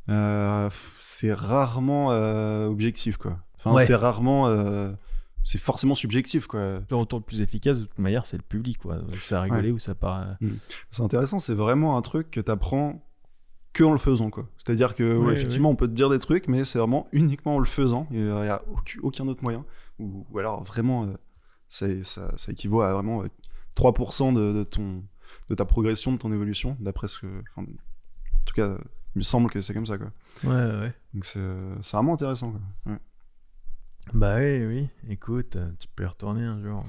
euh, 0.10 0.70
c'est 1.00 1.34
rarement 1.34 2.12
euh, 2.12 2.68
objectif 2.68 3.18
quoi. 3.18 3.38
Enfin, 3.58 3.74
Ouais. 3.74 3.86
c'est 3.86 3.96
rarement. 3.96 4.48
euh, 4.48 4.92
c'est 5.44 5.58
forcément 5.60 5.96
subjectif 5.96 6.46
quoi. 6.46 6.60
le 6.88 6.96
retour 6.96 7.18
le 7.20 7.26
plus 7.26 7.42
efficace 7.42 7.80
de 7.80 7.86
toute 7.86 7.98
manière 7.98 8.28
c'est 8.28 8.38
le 8.38 8.44
public 8.44 8.78
quoi 8.78 9.00
c'est 9.18 9.34
à 9.34 9.42
rigoler 9.42 9.72
ou 9.72 9.80
ça 9.80 9.96
part 9.96 10.24
C'est 10.90 11.02
intéressant, 11.02 11.40
c'est 11.40 11.56
vraiment 11.56 11.98
un 11.98 12.02
truc 12.04 12.30
que 12.30 12.40
t'apprends 12.40 13.02
que 13.74 13.84
en 13.84 13.92
le 13.92 13.98
faisant 13.98 14.30
quoi. 14.30 14.48
C'est-à-dire 14.60 14.94
que 14.94 15.18
Ouais, 15.18 15.34
effectivement 15.34 15.70
on 15.72 15.76
peut 15.76 15.88
te 15.88 15.94
dire 15.94 16.10
des 16.10 16.20
trucs, 16.20 16.48
mais 16.48 16.64
c'est 16.66 16.78
vraiment 16.78 17.08
uniquement 17.12 17.56
en 17.56 17.60
le 17.60 17.66
faisant. 17.66 18.06
Il 18.12 18.24
n'y 18.24 18.30
a 18.30 18.62
aucun, 19.02 19.28
autre 19.28 19.42
moyen. 19.42 19.66
Ou, 19.98 20.28
ou 20.30 20.38
alors 20.40 20.64
vraiment, 20.64 21.08
ça, 21.70 21.88
ça 22.04 22.52
équivaut 22.52 22.82
à 22.82 22.94
vraiment 22.94 23.24
3% 23.76 24.34
de, 24.34 24.54
de 24.60 24.64
ton 24.64 25.04
de 25.50 25.56
ta 25.56 25.66
progression, 25.66 26.12
de 26.14 26.18
ton 26.18 26.32
évolution, 26.32 26.76
d'après 26.80 27.08
ce 27.08 27.20
que. 27.20 27.28
enfin, 27.56 27.64
en 27.68 28.44
tout 28.46 28.54
cas, 28.54 28.78
il 29.16 29.20
me 29.20 29.24
semble 29.24 29.50
que 29.50 29.62
c'est 29.62 29.74
comme 29.74 29.86
ça 29.86 29.98
quoi. 29.98 30.12
ouais 30.44 30.50
ouais 30.80 30.94
Donc 31.14 31.26
c'est 31.26 31.40
vraiment 31.94 32.14
intéressant 32.16 32.52
quoi. 32.52 32.62
Ouais. 32.94 33.00
Bah 34.14 34.38
oui, 34.38 34.66
oui. 34.66 34.88
Écoute, 35.10 35.56
euh, 35.56 35.70
tu 35.80 35.88
peux 35.96 36.04
y 36.04 36.08
retourner 36.08 36.44
un 36.44 36.62
jour. 36.62 36.84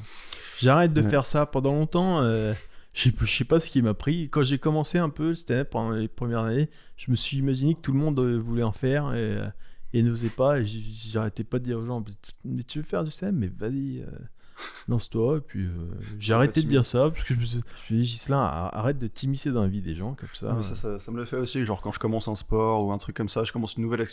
J'arrête 0.60 0.92
de 0.92 1.02
Ouais. 1.02 1.08
faire 1.08 1.26
ça 1.26 1.46
pendant 1.46 1.72
longtemps. 1.72 2.20
euh, 2.22 2.54
je 2.94 3.10
sais- 3.26 3.44
pas 3.44 3.60
ce 3.60 3.70
qui 3.70 3.80
m'a 3.82 3.94
pris. 3.94 4.28
Quand 4.30 4.42
j'ai 4.42 4.58
commencé 4.58 4.98
un 4.98 5.08
peu 5.10 5.34
stand-up 5.34 5.70
pendant 5.70 5.90
les 5.92 6.08
premières 6.08 6.40
années, 6.44 6.68
je 6.96 7.10
me 7.10 7.16
suis 7.16 7.36
imaginé 7.38 7.74
que 7.74 7.80
tout 7.80 7.92
le 7.92 7.98
monde 7.98 8.18
euh, 8.18 8.38
voulait 8.38 8.62
en 8.62 8.72
faire 8.72 9.14
et, 9.14 9.36
euh, 9.36 9.46
et 9.92 10.02
n'osait 10.02 10.30
pas. 10.30 10.60
Et 10.60 10.64
j'arrêtais 10.64 11.44
pas 11.44 11.58
de 11.58 11.64
dire 11.64 11.78
aux 11.78 11.84
gens 11.86 12.02
Mais 12.44 12.62
tu 12.64 12.78
veux 12.78 12.84
faire 12.84 13.04
du 13.04 13.10
stand 13.10 13.34
Mais 13.36 13.48
vas-y, 13.48 14.00
euh, 14.00 14.06
lance-toi. 14.88 15.38
Et 15.38 15.40
puis 15.40 15.64
euh, 15.66 15.70
j'ai 16.18 16.34
arrêté 16.34 16.62
de 16.62 16.68
dire 16.68 16.84
ça 16.86 17.10
parce 17.10 17.24
que 17.24 17.34
je 17.34 17.40
me 17.40 17.44
suis 17.44 17.58
me 17.58 18.00
dit 18.00 18.02
Ghislain, 18.08 18.38
ar- 18.42 18.76
arrête 18.76 18.98
de 18.98 19.06
t'immiscer 19.06 19.50
dans 19.52 19.62
la 19.62 19.68
vie 19.68 19.82
des 19.82 19.94
gens 19.94 20.14
comme 20.14 20.28
ça. 20.32 20.52
Mais 20.54 20.62
ça, 20.62 20.74
ça, 20.74 20.98
ça 21.00 21.10
me 21.12 21.16
le 21.18 21.24
fait 21.24 21.36
aussi, 21.36 21.64
genre 21.64 21.80
quand 21.82 21.92
je 21.92 21.98
commence 21.98 22.28
un 22.28 22.34
sport 22.34 22.84
ou 22.86 22.92
un 22.92 22.98
truc 22.98 23.16
comme 23.16 23.28
ça, 23.28 23.44
je 23.44 23.52
commence 23.52 23.76
une 23.76 23.82
nouvelle 23.84 24.04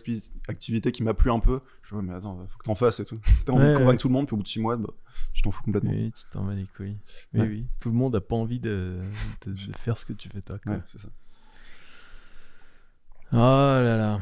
activité 0.48 0.92
qui 0.92 1.04
m'a 1.04 1.14
plu 1.14 1.32
un 1.32 1.40
peu, 1.40 1.60
je 1.84 1.90
vois 1.94 2.02
mais 2.02 2.14
attends, 2.14 2.38
faut 2.50 2.58
que 2.58 2.64
t'en 2.66 2.76
fasses 2.76 3.00
et 3.00 3.06
tout. 3.06 3.20
T'as 3.46 3.54
envie 3.54 3.64
Ouais, 3.64 3.70
de 3.74 3.78
convaincre 3.78 3.92
ouais. 3.92 3.98
tout 3.98 4.08
le 4.08 4.14
monde, 4.14 4.26
puis 4.28 4.34
au 4.34 4.38
bout 4.38 4.44
de 4.44 4.48
6 4.48 4.60
mois, 4.60 4.78
bah, 4.78 4.90
je 5.34 5.42
t'en 5.44 5.52
fous 5.52 5.64
complètement. 5.64 5.92
Oui, 5.92 6.12
tu 6.12 6.24
t'en 6.32 6.44
vas 6.44 6.54
les 6.56 6.66
couilles. 6.76 6.98
Oui, 7.34 7.40
Ouais. 7.42 7.48
oui. 7.48 7.66
Tout 7.80 7.90
le 7.90 7.96
monde 7.96 8.16
a 8.16 8.22
pas 8.22 8.36
envie 8.36 8.60
de, 8.60 9.00
de- 9.46 9.52
de 9.54 9.58
faire 9.78 9.98
ce 9.98 10.06
que 10.06 10.14
tu 10.14 10.30
fais 10.30 10.42
toi. 10.42 10.58
quoi. 10.60 10.74
Ouais, 10.74 10.82
c'est 10.86 10.98
ça. 11.00 11.10
Oh 13.32 13.36
là 13.38 13.96
là. 13.98 14.20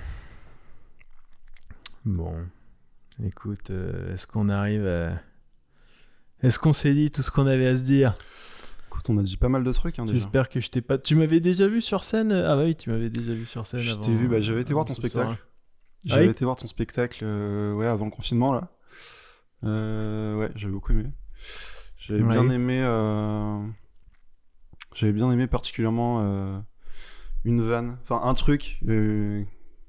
Bon. 2.05 2.33
Écoute, 3.23 3.69
euh, 3.71 4.13
est-ce 4.13 4.27
qu'on 4.27 4.49
arrive 4.49 4.85
à... 4.85 5.19
Est-ce 6.43 6.59
qu'on 6.59 6.73
s'est 6.73 6.93
dit 6.93 7.11
tout 7.11 7.23
ce 7.23 7.31
qu'on 7.31 7.47
avait 7.47 7.67
à 7.67 7.75
se 7.75 7.83
dire? 7.83 8.13
Écoute, 8.87 9.09
on 9.09 9.17
a 9.17 9.23
dit 9.23 9.37
pas 9.37 9.49
mal 9.49 9.63
de 9.63 9.71
trucs 9.73 9.97
hein. 9.99 10.05
J'espère 10.07 10.49
que 10.49 10.59
je 10.59 10.69
t'ai 10.69 10.81
pas... 10.81 10.97
Tu 10.97 11.15
m'avais 11.15 11.39
déjà 11.39 11.67
vu 11.67 11.81
sur 11.81 12.03
scène? 12.03 12.31
Ah 12.31 12.55
bah 12.55 12.63
oui, 12.65 12.75
tu 12.75 12.89
m'avais 12.89 13.09
déjà 13.09 13.33
vu 13.33 13.45
sur 13.45 13.65
scène 13.65 13.79
Je 13.79 13.95
t'ai 13.95 14.13
vu, 14.15 14.27
bah, 14.27 14.39
j'avais 14.39 14.61
été 14.61 14.73
voir 14.73 14.85
ton 14.85 14.93
soir. 14.93 15.07
spectacle. 15.09 15.37
Ah 15.39 15.43
J'avais 16.05 16.25
oui? 16.25 16.31
été 16.31 16.45
voir 16.45 16.55
ton 16.57 16.67
spectacle 16.67 17.23
euh, 17.23 17.73
ouais, 17.73 17.87
avant 17.87 18.05
le 18.05 18.11
confinement 18.11 18.53
là. 18.53 18.69
Euh, 19.63 20.35
ouais, 20.37 20.51
j'avais 20.55 20.71
beaucoup 20.73 20.91
aimé. 20.91 21.05
J'avais 21.97 22.21
Ouais. 22.21 22.29
bien 22.31 22.49
aimé. 22.49 22.81
euh, 22.83 23.59
J'avais 24.95 25.13
bien 25.13 25.31
aimé 25.31 25.47
particulièrement 25.47 26.21
euh, 26.21 26.59
une 27.43 27.61
vanne, 27.61 27.97
enfin 28.03 28.21
un 28.23 28.33
truc 28.35 28.79
que 28.85 29.43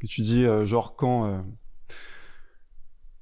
tu 0.06 0.22
dis, 0.22 0.44
genre 0.64 0.96
quand 0.96 1.44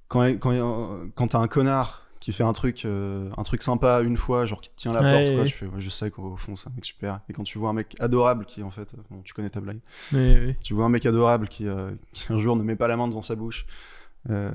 quand 0.08 0.22
quand, 0.38 1.10
quand 1.14 1.28
t'as 1.28 1.38
un 1.40 1.48
connard 1.48 2.05
qui 2.26 2.32
fait 2.32 2.42
un 2.42 2.52
truc 2.52 2.84
euh, 2.84 3.30
un 3.36 3.44
truc 3.44 3.62
sympa 3.62 4.00
une 4.00 4.16
fois, 4.16 4.46
genre 4.46 4.60
qui 4.60 4.68
te 4.70 4.74
tient 4.74 4.90
la 4.92 5.00
Ouais, 5.00 5.12
porte, 5.12 5.26
quoi, 5.32 5.42
ouais. 5.44 5.48
tu 5.48 5.54
fais, 5.54 5.66
ouais, 5.66 5.80
je 5.80 5.88
sais 5.88 6.10
qu'au 6.10 6.34
fond 6.34 6.56
c'est 6.56 6.68
un 6.68 6.72
mec 6.74 6.84
super. 6.84 7.20
Et 7.28 7.32
quand 7.32 7.44
tu 7.44 7.56
vois 7.56 7.70
un 7.70 7.72
mec 7.72 7.94
adorable 8.00 8.46
qui 8.46 8.64
en 8.64 8.70
fait, 8.72 8.96
bon, 9.12 9.22
tu 9.22 9.32
connais 9.32 9.48
ta 9.48 9.60
blague, 9.60 9.78
tu 10.60 10.74
vois 10.74 10.86
un 10.86 10.88
mec 10.88 11.06
adorable 11.06 11.46
qui, 11.46 11.68
euh, 11.68 11.92
qui 12.10 12.32
un 12.32 12.38
jour 12.40 12.56
ne 12.56 12.64
met 12.64 12.74
pas 12.74 12.88
la 12.88 12.96
main 12.96 13.06
devant 13.06 13.22
sa 13.22 13.36
bouche. 13.36 13.64
Euh, 14.28 14.50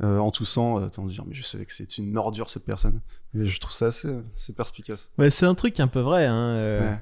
en 0.00 0.30
toussant, 0.30 0.78
de 0.78 1.08
dire, 1.08 1.24
mais 1.26 1.34
je 1.34 1.42
savais 1.42 1.64
que 1.64 1.72
c'est 1.72 1.98
une 1.98 2.16
ordure 2.16 2.48
cette 2.48 2.64
personne. 2.64 3.00
Et 3.34 3.44
je 3.46 3.58
trouve 3.58 3.72
ça 3.72 3.86
assez, 3.86 4.16
assez 4.36 4.52
perspicace. 4.52 5.10
Ouais, 5.18 5.30
c'est 5.30 5.46
un 5.46 5.56
truc 5.56 5.80
un 5.80 5.88
peu 5.88 5.98
vrai. 5.98 6.26
Hein, 6.26 7.00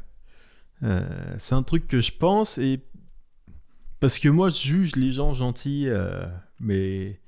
c'est 1.37 1.55
un 1.55 1.63
truc 1.63 1.87
que 1.87 2.01
je 2.01 2.13
pense 2.13 2.57
et 2.57 2.81
parce 4.01 4.19
que 4.19 4.31
moi 4.31 4.49
je 4.49 4.63
juge 4.63 4.97
les 4.97 5.13
gens 5.13 5.35
gentils, 5.35 5.87
mais 6.61 7.21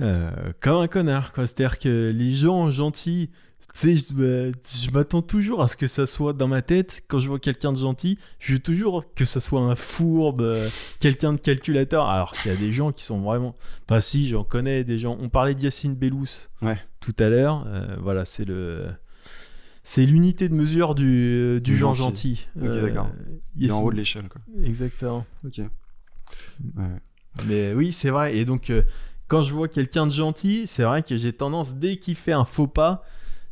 euh, 0.00 0.30
comme 0.60 0.76
un 0.82 0.88
connard 0.88 1.32
quoi. 1.32 1.46
C'est-à-dire 1.46 1.78
que 1.78 2.10
les 2.14 2.30
gens 2.32 2.70
gentils, 2.70 3.30
tu 3.72 3.80
sais, 3.80 3.96
je, 3.96 4.12
me- 4.14 4.52
je 4.62 4.90
m'attends 4.90 5.22
toujours 5.22 5.62
à 5.62 5.68
ce 5.68 5.76
que 5.76 5.86
ça 5.86 6.06
soit 6.06 6.32
dans 6.32 6.46
ma 6.48 6.62
tête 6.62 7.02
quand 7.08 7.18
je 7.18 7.28
vois 7.28 7.38
quelqu'un 7.38 7.72
de 7.72 7.78
gentil. 7.78 8.18
Je 8.38 8.52
veux 8.54 8.58
toujours 8.58 9.04
que 9.14 9.24
ça 9.24 9.40
soit 9.40 9.60
un 9.60 9.74
fourbe, 9.74 10.42
euh, 10.42 10.68
quelqu'un 11.00 11.32
de 11.32 11.40
calculateur. 11.40 12.06
Alors 12.08 12.32
qu'il 12.32 12.52
y 12.52 12.54
a 12.54 12.58
des 12.58 12.72
gens 12.72 12.92
qui 12.92 13.04
sont 13.04 13.20
vraiment. 13.20 13.54
Enfin, 13.88 14.00
si, 14.00 14.28
j'en 14.28 14.44
connais 14.44 14.84
des 14.84 14.98
gens. 14.98 15.16
On 15.20 15.28
parlait 15.28 15.54
d'Yacine 15.54 15.94
Bellous 15.94 16.48
Ouais. 16.62 16.78
tout 17.00 17.14
à 17.18 17.28
l'heure. 17.28 17.64
Euh, 17.66 17.96
voilà, 18.00 18.24
c'est 18.24 18.44
le. 18.44 18.86
C'est 19.86 20.06
l'unité 20.06 20.48
de 20.48 20.54
mesure 20.54 20.94
du, 20.94 21.60
du 21.62 21.76
genre 21.76 21.94
gentil. 21.94 22.46
gentil. 22.56 22.68
Ok, 22.78 22.82
d'accord. 22.82 23.10
Il 23.56 23.68
est 23.68 23.72
en 23.72 23.82
haut 23.82 23.90
de 23.92 23.96
l'échelle, 23.96 24.28
quoi. 24.30 24.40
Exactement. 24.64 25.26
Ok. 25.44 25.58
Ouais. 25.58 26.84
Mais 27.46 27.74
oui, 27.74 27.92
c'est 27.92 28.08
vrai. 28.10 28.36
Et 28.36 28.44
donc, 28.46 28.72
quand 29.28 29.42
je 29.42 29.52
vois 29.54 29.68
quelqu'un 29.68 30.06
de 30.06 30.12
gentil, 30.12 30.66
c'est 30.66 30.82
vrai 30.84 31.02
que 31.02 31.16
j'ai 31.16 31.32
tendance, 31.32 31.74
dès 31.76 31.96
qu'il 31.96 32.14
fait 32.14 32.32
un 32.32 32.44
faux 32.44 32.66
pas, 32.66 33.04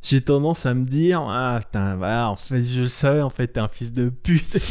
j'ai 0.03 0.21
tendance 0.21 0.67
à 0.67 0.75
me 0.75 0.85
dire 0.85 1.21
Ah, 1.29 1.59
putain, 1.63 1.97
voilà, 1.97 2.29
en 2.31 2.37
fait, 2.37 2.63
je 2.65 2.81
le 2.83 2.89
savais, 2.89 3.23
en 3.23 3.31
fait, 3.31 3.49
t'es 3.49 3.61
un 3.61 3.69
fils 3.69 3.93
de 3.93 4.09
pute. 4.09 4.57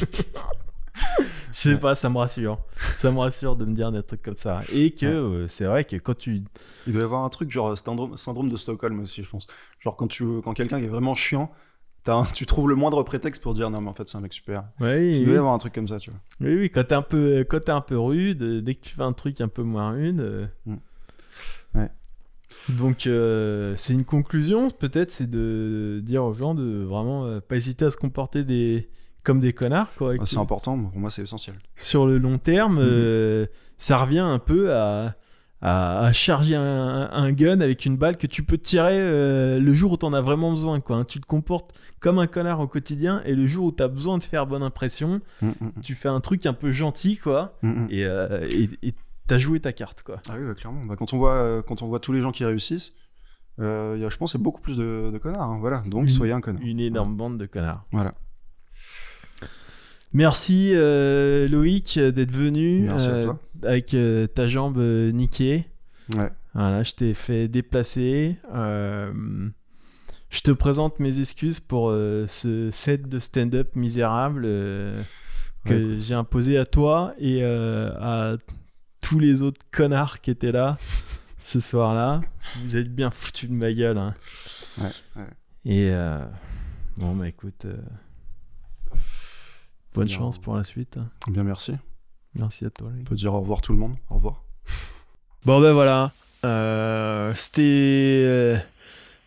Je 1.54 1.58
sais 1.60 1.74
Ouais. 1.74 1.80
pas, 1.80 1.96
ça 1.96 2.10
me 2.10 2.18
rassure. 2.18 2.60
Ça 2.96 3.12
me 3.12 3.20
rassure 3.20 3.56
de 3.58 3.66
me 3.66 3.74
dire 3.74 3.92
des 3.92 4.04
trucs 4.04 4.22
comme 4.22 4.38
ça. 4.38 4.62
Et 4.74 4.92
que 4.92 5.06
Ouais. 5.06 5.12
euh, 5.44 5.48
c'est 5.50 5.66
vrai 5.66 5.84
que 5.84 5.98
quand 5.98 6.18
tu. 6.18 6.44
Il 6.88 6.94
doit 6.94 7.02
y 7.02 7.06
avoir 7.06 7.24
un 7.26 7.30
truc 7.30 7.52
genre 7.52 7.78
syndrome, 7.78 8.18
syndrome 8.18 8.50
de 8.50 8.56
Stockholm 8.56 9.00
aussi, 9.02 9.24
je 9.24 9.30
pense. 9.30 9.48
Genre 9.80 9.96
quand 9.98 10.08
tu 10.08 10.24
quand 10.44 10.54
quelqu'un 10.54 10.78
est 10.78 10.88
vraiment 10.88 11.14
chiant, 11.16 11.52
un- 12.08 12.24
tu 12.34 12.46
trouves 12.46 12.70
le 12.70 12.76
moindre 12.76 13.04
prétexte 13.04 13.42
pour 13.44 13.54
dire 13.54 13.70
non 13.70 13.82
mais 13.82 13.90
en 13.90 13.94
fait 13.94 14.08
c'est 14.08 14.18
un 14.18 14.22
mec 14.22 14.32
super. 14.34 14.64
Oui, 14.80 15.18
Il 15.20 15.26
doit 15.26 15.34
y 15.34 15.38
avoir 15.38 15.54
un 15.54 15.58
truc 15.58 15.74
comme 15.74 15.88
ça, 15.90 15.98
tu 16.00 16.10
vois. 16.12 16.20
oui, 16.40 16.56
oui, 16.56 16.70
quand 16.70 16.84
t'es 16.88 16.96
un, 16.96 17.02
peu, 17.02 17.44
quand 17.50 17.68
un 17.70 17.82
peu 17.82 17.98
rude, 18.00 18.44
dès 18.64 18.76
que 18.76 18.82
tu 18.82 18.96
fais 18.96 19.04
un 19.04 19.14
truc 19.14 19.42
un 19.42 19.48
peu 19.50 19.64
moins 19.64 19.92
rude. 19.92 20.20
euh, 20.22 20.46
Mm. 20.66 20.76
Ouais. 21.76 21.90
Donc, 22.78 23.08
euh, 23.08 23.74
c'est 23.76 23.94
une 23.94 24.04
conclusion, 24.06 24.70
peut-être, 24.70 25.10
c'est 25.12 25.30
de 25.30 26.02
dire 26.04 26.24
aux 26.24 26.34
gens 26.34 26.54
de 26.54 26.84
vraiment 26.84 27.26
euh, 27.26 27.40
pas 27.40 27.56
hésiter 27.56 27.86
à 27.86 27.92
se 27.92 27.98
comporter 27.98 28.44
des... 28.44 28.90
comme 29.24 29.40
des 29.40 29.54
connards, 29.54 29.94
quoi. 29.98 30.18
que- 30.18 30.26
c'est 30.26 30.38
important, 30.38 30.78
pour 30.78 31.00
moi 31.00 31.10
c'est 31.10 31.22
essentiel. 31.24 31.56
sur 31.76 32.06
le 32.06 32.18
long 32.18 32.38
terme, 32.38 32.76
Mhm. 32.76 32.82
euh, 32.84 33.46
ça 33.78 33.98
revient 33.98 34.20
un 34.20 34.38
peu 34.40 34.74
à, 34.76 35.16
à, 35.62 36.06
à 36.06 36.12
charger 36.12 36.56
un, 36.56 37.10
un 37.12 37.32
gun 37.32 37.62
avec 37.62 37.86
une 37.86 37.96
balle 37.98 38.18
que 38.18 38.28
tu 38.28 38.44
peux 38.44 38.58
tirer 38.58 39.00
le 39.02 39.74
jour 39.74 39.94
où 39.94 39.98
t'en 39.98 40.12
as 40.14 40.22
vraiment 40.22 40.52
besoin. 40.52 40.80
Quoi, 40.82 40.98
hein. 40.98 41.06
Tu 41.06 41.20
te 41.22 41.26
comportes 41.26 41.72
comme 42.00 42.20
un 42.20 42.28
connard 42.28 42.60
au 42.60 42.68
quotidien 42.68 43.22
et 43.26 43.34
le 43.36 43.46
jour 43.46 43.66
où 43.68 43.72
t'as 43.72 43.88
besoin 43.88 44.18
de 44.18 44.24
faire 44.24 44.46
bonne 44.46 44.64
impression, 44.64 45.22
tu 45.82 45.96
fais 45.96 46.10
un 46.10 46.20
truc 46.20 46.46
un 46.46 46.54
peu 46.54 46.72
gentil, 46.72 47.18
quoi, 47.18 47.58
et 47.90 48.02
et- 48.02 48.70
et 48.84 48.94
t'as 49.32 49.38
joué 49.38 49.60
ta 49.62 49.72
carte, 49.72 50.04
quoi. 50.04 50.18
Ah 50.30 50.34
oui, 50.38 50.46
bah, 50.46 50.54
clairement. 50.56 50.84
Bah, 50.86 50.96
quand 50.98 51.14
on 51.14 51.18
voit 51.18 51.36
euh, 51.36 51.62
quand 51.62 51.82
on 51.82 51.88
voit 51.88 52.00
tous 52.00 52.12
les 52.12 52.20
gens 52.20 52.32
qui 52.34 52.44
réussissent, 52.44 52.94
euh, 53.60 53.96
y 54.00 54.04
a, 54.06 54.10
je 54.10 54.18
pense 54.18 54.32
qu'il 54.32 54.40
y 54.40 54.44
a 54.44 54.46
beaucoup 54.46 54.62
plus 54.62 54.78
de, 54.78 55.10
de 55.12 55.18
connards. 55.18 55.42
hein. 55.50 55.58
Voilà. 55.62 55.84
Donc 55.88 56.04
Une- 56.04 56.10
soyez 56.10 56.34
un 56.34 56.42
connard. 56.42 56.62
Une 56.64 56.80
énorme 56.80 57.16
bande 57.16 57.38
de 57.38 57.46
connards. 57.46 57.86
Voilà. 57.92 58.14
Merci 60.14 60.72
euh, 60.74 61.48
Loïc 61.48 61.98
d'être 61.98 62.32
venu 62.36 62.82
Merci 62.82 63.08
à 63.08 63.12
euh, 63.12 63.24
toi. 63.24 63.40
avec 63.64 63.94
euh, 63.94 64.28
ta 64.28 64.48
jambe 64.48 64.78
euh, 64.78 65.12
niquée. 65.12 65.66
Ouais. 66.18 66.30
Voilà, 66.54 66.84
je 66.84 66.92
t'ai 66.94 67.14
fait 67.14 67.48
déplacer. 67.48 68.36
Euh, 68.54 69.14
je 70.30 70.42
te 70.42 70.52
présente 70.52 71.00
mes 71.00 71.18
excuses 71.20 71.62
pour 71.62 71.90
euh, 71.92 72.26
ce 72.28 72.70
set 72.72 73.08
de 73.08 73.20
stand-up 73.20 73.70
misérable 73.76 74.44
euh, 74.46 75.02
que 75.66 75.96
j'ai 75.98 76.14
imposé 76.16 76.58
à 76.58 76.66
toi 76.66 77.14
et 77.18 77.40
euh, 77.44 77.92
à 78.02 78.36
tous 79.02 79.20
les 79.20 79.42
autres 79.42 79.62
connards 79.72 80.22
qui 80.22 80.32
étaient 80.32 80.52
là 80.52 80.78
ce 81.40 81.60
soir-là. 81.60 82.22
Vous 82.64 82.78
êtes 82.78 82.94
bien 82.94 83.10
foutus 83.12 83.50
de 83.50 83.56
ma 83.56 83.74
gueule. 83.74 83.98
hein. 83.98 84.14
Ouais, 84.80 84.92
ouais. 85.18 85.28
Et 85.66 85.90
euh, 85.92 86.24
bon, 86.98 87.16
bah 87.16 87.28
écoute, 87.28 87.66
euh, 87.66 87.76
bonne 89.94 90.06
Bien. 90.08 90.18
chance 90.18 90.38
pour 90.38 90.56
la 90.56 90.64
suite. 90.64 90.98
hein. 90.98 91.06
Bien 91.28 91.44
merci. 91.44 91.74
Merci 92.36 92.66
à 92.66 92.70
toi. 92.70 92.90
On 93.00 93.04
peut 93.04 93.16
dire 93.16 93.34
au 93.34 93.42
revoir 93.42 93.62
tout 93.62 93.74
le 93.74 93.80
monde. 93.80 93.96
Au 94.10 94.16
revoir. 94.16 94.44
Bon 95.46 95.60
ben 95.60 95.74
voilà, 95.74 96.12
Euh, 96.46 97.34
c'était 97.36 98.56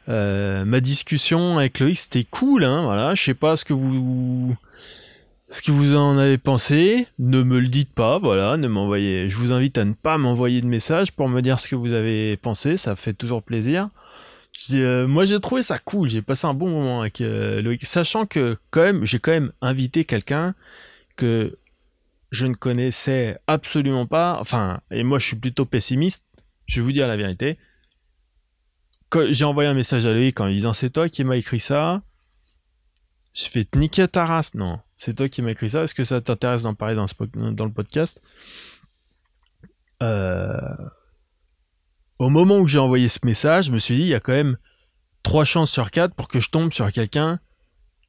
ma 0.07 0.81
discussion 0.81 1.59
avec 1.59 1.79
Loïc, 1.81 1.99
c'était 1.99 2.25
cool, 2.25 2.64
hein, 2.64 2.83
voilà. 2.85 3.14
Je 3.14 3.22
sais 3.22 3.35
pas 3.35 3.57
ce 3.57 3.64
que 3.64 3.72
vous 3.72 4.57
ce 5.49 5.62
que 5.62 5.72
vous 5.72 5.95
en 5.95 6.18
avez 6.18 6.38
pensé. 6.38 7.07
Ne 7.18 7.42
me 7.42 7.59
le 7.59 7.68
dites 7.68 7.92
pas, 7.92 8.18
voilà. 8.18 8.57
Ne 8.57 8.68
m'envoyez. 8.68 9.28
Je 9.28 9.36
vous 9.36 9.53
invite 9.53 9.78
à 9.78 9.84
ne 9.84 9.92
pas 9.92 10.18
m'envoyer 10.18 10.61
de 10.61 10.66
message 10.66 11.12
pour 11.12 11.28
me 11.28 11.40
dire 11.42 11.59
ce 11.59 11.68
que 11.68 11.76
vous 11.76 11.92
avez 11.92 12.36
pensé. 12.36 12.76
Ça 12.76 12.97
fait 12.97 13.14
toujours 13.14 13.42
plaisir. 13.42 13.90
Euh, 14.74 15.07
moi 15.07 15.24
j'ai 15.24 15.40
trouvé 15.40 15.62
ça 15.62 15.78
cool. 15.78 16.09
J'ai 16.09 16.22
passé 16.22 16.47
un 16.47 16.55
bon 16.55 16.70
moment 16.70 17.01
avec 17.01 17.20
euh, 17.20 17.61
Loïc, 17.61 17.84
sachant 17.84 18.26
que 18.26 18.57
quand 18.70 18.82
même 18.82 19.05
j'ai 19.05 19.18
quand 19.18 19.32
même 19.32 19.53
invité 19.61 20.05
quelqu'un 20.05 20.55
que 21.16 21.57
je 22.30 22.47
ne 22.47 22.55
connaissais 22.55 23.38
absolument 23.47 24.07
pas. 24.07 24.38
Enfin, 24.40 24.80
et 24.90 25.03
moi 25.03 25.18
je 25.18 25.26
suis 25.26 25.36
plutôt 25.36 25.64
pessimiste. 25.64 26.26
Je 26.66 26.80
vais 26.80 26.84
vous 26.84 26.92
dire 26.92 27.09
la 27.09 27.16
vérité. 27.16 27.59
J'ai 29.30 29.45
envoyé 29.45 29.68
un 29.68 29.74
message 29.74 30.07
à 30.07 30.12
lui 30.12 30.34
en 30.38 30.47
lui 30.47 30.57
disant 30.57 30.72
c'est 30.72 30.90
toi 30.90 31.09
qui 31.09 31.22
m'as 31.24 31.36
écrit 31.36 31.61
ça. 31.61 32.03
Je 33.32 33.49
fais 33.49 33.64
te 33.64 33.76
niquer 33.78 34.07
ta 34.09 34.24
race. 34.24 34.55
Non, 34.55 34.80
c'est 35.05 35.12
toi 35.12 35.28
qui 35.28 35.42
m'as 35.42 35.50
écrit 35.50 35.68
ça. 35.68 35.82
Est-ce 35.82 35.94
que 35.94 36.02
ça 36.02 36.22
t'intéresse 36.22 36.62
d'en 36.62 36.72
parler 36.72 36.94
dans, 36.94 37.05
le 37.64 37.70
podcast? 37.70 38.22
Euh, 40.02 40.59
Au 42.18 42.30
moment 42.30 42.57
où 42.57 42.66
j'ai 42.66 42.78
envoyé 42.78 43.11
ce 43.11 43.18
message, 43.24 43.66
je 43.66 43.72
me 43.72 43.78
suis 43.78 43.96
dit 43.96 44.02
il 44.02 44.09
y 44.09 44.14
a 44.14 44.20
quand 44.20 44.32
même 44.32 44.57
trois 45.22 45.44
chances 45.44 45.70
sur 45.70 45.90
quatre 45.90 46.14
pour 46.14 46.28
que 46.28 46.40
je 46.40 46.48
tombe 46.48 46.72
sur 46.72 46.90
quelqu'un 46.90 47.38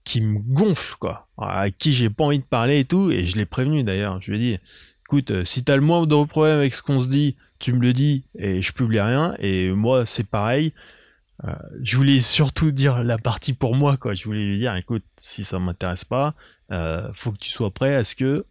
qui 0.05 0.21
me 0.21 0.39
gonfle, 0.39 0.95
quoi. 0.97 1.27
À 1.37 1.69
qui 1.69 1.91
j'ai 1.91 2.09
pas 2.09 2.23
envie 2.23 2.39
de 2.39 2.45
parler 2.45 2.79
et 2.79 2.85
tout. 2.85 3.11
Et 3.11 3.25
je 3.25 3.35
l'ai 3.35 3.45
prévenu 3.45 3.83
d'ailleurs. 3.83 4.21
Je 4.21 4.31
lui 4.31 4.37
ai 4.37 4.39
dit 4.53 4.61
écoute, 5.05 5.31
euh, 5.31 5.43
si 5.43 5.65
t'as 5.65 5.75
le 5.75 5.81
moindre 5.81 6.23
problème 6.23 6.59
avec 6.59 6.73
ce 6.73 6.81
qu'on 6.81 7.01
se 7.01 7.09
dit, 7.09 7.35
tu 7.59 7.73
me 7.73 7.81
le 7.81 7.91
dis 7.91 8.23
et 8.39 8.61
je 8.61 8.71
publie 8.71 9.01
rien. 9.01 9.35
Et 9.39 9.69
moi, 9.71 10.05
c'est 10.05 10.27
pareil. 10.27 10.71
Euh, 11.43 11.53
je 11.81 11.97
voulais 11.97 12.21
surtout 12.21 12.71
dire 12.71 13.03
la 13.03 13.17
partie 13.17 13.53
pour 13.53 13.75
moi, 13.75 13.97
quoi. 13.97 14.13
Je 14.13 14.23
voulais 14.23 14.45
lui 14.45 14.57
dire, 14.57 14.73
écoute, 14.77 15.03
si 15.17 15.43
ça 15.43 15.59
m'intéresse 15.59 16.05
pas, 16.05 16.33
euh, 16.72 17.11
faut 17.13 17.32
que 17.32 17.38
tu 17.38 17.49
sois 17.49 17.72
prêt 17.72 17.95
à 17.95 18.03
ce 18.03 18.16
que 18.16 18.45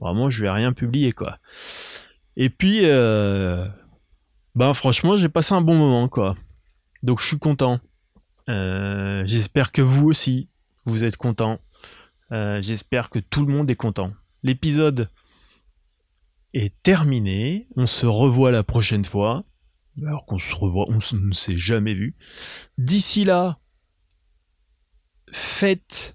vraiment 0.00 0.30
je 0.30 0.42
vais 0.42 0.50
rien 0.50 0.72
publier, 0.72 1.12
quoi. 1.12 1.38
Et 2.36 2.50
puis, 2.50 2.80
euh, 2.84 3.66
ben 4.54 4.74
franchement, 4.74 5.16
j'ai 5.16 5.28
passé 5.28 5.54
un 5.54 5.60
bon 5.60 5.76
moment, 5.76 6.08
quoi. 6.08 6.36
Donc 7.02 7.20
je 7.20 7.26
suis 7.26 7.38
content. 7.38 7.80
Euh, 8.48 9.22
J'espère 9.26 9.72
que 9.72 9.82
vous 9.82 10.08
aussi, 10.08 10.48
vous 10.84 11.04
êtes 11.04 11.16
content. 11.16 11.60
J'espère 12.30 13.10
que 13.10 13.20
tout 13.20 13.46
le 13.46 13.52
monde 13.52 13.70
est 13.70 13.76
content. 13.76 14.12
L'épisode 14.42 15.08
est 16.52 16.74
terminé. 16.82 17.68
On 17.76 17.86
se 17.86 18.06
revoit 18.06 18.50
la 18.50 18.64
prochaine 18.64 19.04
fois. 19.04 19.44
Alors 20.02 20.26
qu'on 20.26 20.40
se 20.40 20.52
revoit, 20.52 20.84
on 20.88 20.98
ne 21.16 21.32
s'est 21.32 21.56
jamais 21.56 21.94
vu. 21.94 22.16
D'ici 22.76 23.24
là, 23.24 23.60
faites 25.30 26.13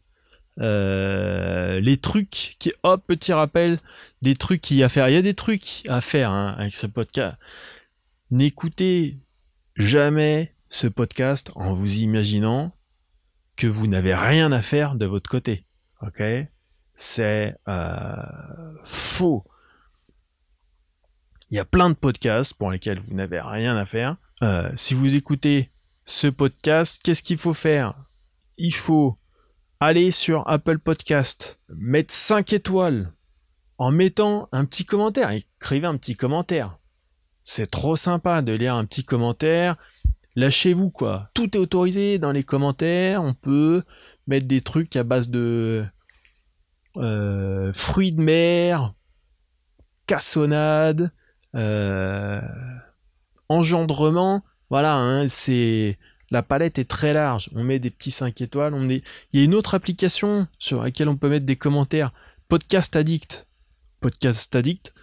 euh, 0.59 1.79
les 1.79 1.97
trucs 1.97 2.55
qui, 2.59 2.71
hop, 2.83 3.03
petit 3.07 3.33
rappel, 3.33 3.77
des 4.21 4.35
trucs 4.35 4.61
qu'il 4.61 4.77
y 4.77 4.83
a 4.83 4.87
à 4.87 4.89
faire. 4.89 5.09
Il 5.09 5.13
y 5.13 5.17
a 5.17 5.21
des 5.21 5.33
trucs 5.33 5.83
à 5.87 6.01
faire 6.01 6.31
hein, 6.31 6.55
avec 6.57 6.75
ce 6.75 6.87
podcast. 6.87 7.37
N'écoutez 8.31 9.17
jamais 9.75 10.53
ce 10.67 10.87
podcast 10.87 11.51
en 11.55 11.73
vous 11.73 11.95
imaginant 11.95 12.75
que 13.55 13.67
vous 13.67 13.87
n'avez 13.87 14.13
rien 14.13 14.51
à 14.51 14.61
faire 14.61 14.95
de 14.95 15.05
votre 15.05 15.29
côté. 15.29 15.65
Ok? 16.01 16.21
C'est 16.95 17.55
euh, 17.67 18.73
faux. 18.83 19.45
Il 21.49 21.55
y 21.55 21.59
a 21.59 21.65
plein 21.65 21.89
de 21.89 21.95
podcasts 21.95 22.53
pour 22.53 22.71
lesquels 22.71 22.99
vous 22.99 23.15
n'avez 23.15 23.41
rien 23.41 23.75
à 23.75 23.85
faire. 23.85 24.17
Euh, 24.41 24.69
si 24.75 24.93
vous 24.93 25.15
écoutez 25.15 25.71
ce 26.03 26.27
podcast, 26.27 27.01
qu'est-ce 27.03 27.23
qu'il 27.23 27.37
faut 27.37 27.53
faire? 27.53 27.95
Il 28.57 28.73
faut 28.73 29.17
allez 29.79 30.11
sur 30.11 30.47
Apple 30.47 30.79
Podcast, 30.79 31.61
mettre 31.69 32.13
5 32.13 32.51
étoiles 32.53 33.13
en 33.77 33.91
mettant 33.91 34.49
un 34.51 34.65
petit 34.65 34.85
commentaire. 34.85 35.31
Écrivez 35.31 35.87
un 35.87 35.95
petit 35.95 36.15
commentaire. 36.15 36.77
C'est 37.43 37.71
trop 37.71 37.95
sympa 37.95 38.41
de 38.41 38.53
lire 38.53 38.75
un 38.75 38.85
petit 38.85 39.05
commentaire. 39.05 39.77
Lâchez-vous 40.35 40.89
quoi. 40.89 41.29
Tout 41.33 41.55
est 41.55 41.59
autorisé 41.59 42.19
dans 42.19 42.31
les 42.31 42.43
commentaires. 42.43 43.23
On 43.23 43.33
peut 43.33 43.83
mettre 44.27 44.47
des 44.47 44.61
trucs 44.61 44.95
à 44.95 45.03
base 45.03 45.29
de 45.29 45.85
euh, 46.97 47.71
fruits 47.73 48.11
de 48.11 48.21
mer, 48.21 48.93
cassonade, 50.05 51.11
euh, 51.55 52.41
engendrement. 53.47 54.43
Voilà, 54.69 54.95
hein, 54.95 55.27
c'est 55.27 55.97
la 56.31 56.43
palette 56.43 56.79
est 56.79 56.89
très 56.89 57.13
large. 57.13 57.49
On 57.55 57.63
met 57.63 57.79
des 57.79 57.89
petits 57.89 58.11
5 58.11 58.39
étoiles. 58.41 58.73
Il 58.89 59.39
y 59.39 59.41
a 59.41 59.45
une 59.45 59.55
autre 59.55 59.73
application 59.73 60.47
sur 60.57 60.83
laquelle 60.83 61.09
on 61.09 61.17
peut 61.17 61.29
mettre 61.29 61.45
des 61.45 61.55
commentaires. 61.55 62.11
Podcast 62.47 62.95
Addict. 62.95 63.47
Podcast 63.99 64.55
Addict 64.55 64.93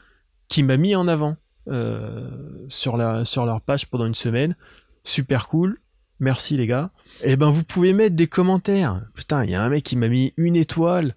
qui 0.49 0.62
m'a 0.62 0.77
mis 0.77 0.95
en 0.95 1.09
avant 1.09 1.37
euh, 1.68 2.31
sur 2.68 2.97
leur 2.97 3.61
page 3.61 3.87
pendant 3.87 4.07
une 4.07 4.14
semaine. 4.14 4.57
Super 5.03 5.49
cool. 5.49 5.79
Merci 6.18 6.57
les 6.57 6.66
gars. 6.66 6.91
Et 7.22 7.33
eh 7.33 7.37
ben 7.37 7.51
vous 7.51 7.62
pouvez 7.62 7.93
mettre 7.93 8.16
des 8.16 8.27
commentaires. 8.27 9.03
Putain, 9.14 9.45
il 9.45 9.51
y 9.51 9.55
a 9.55 9.62
un 9.62 9.68
mec 9.68 9.85
qui 9.85 9.97
m'a 9.97 10.09
mis 10.09 10.33
une 10.37 10.57
étoile. 10.57 11.14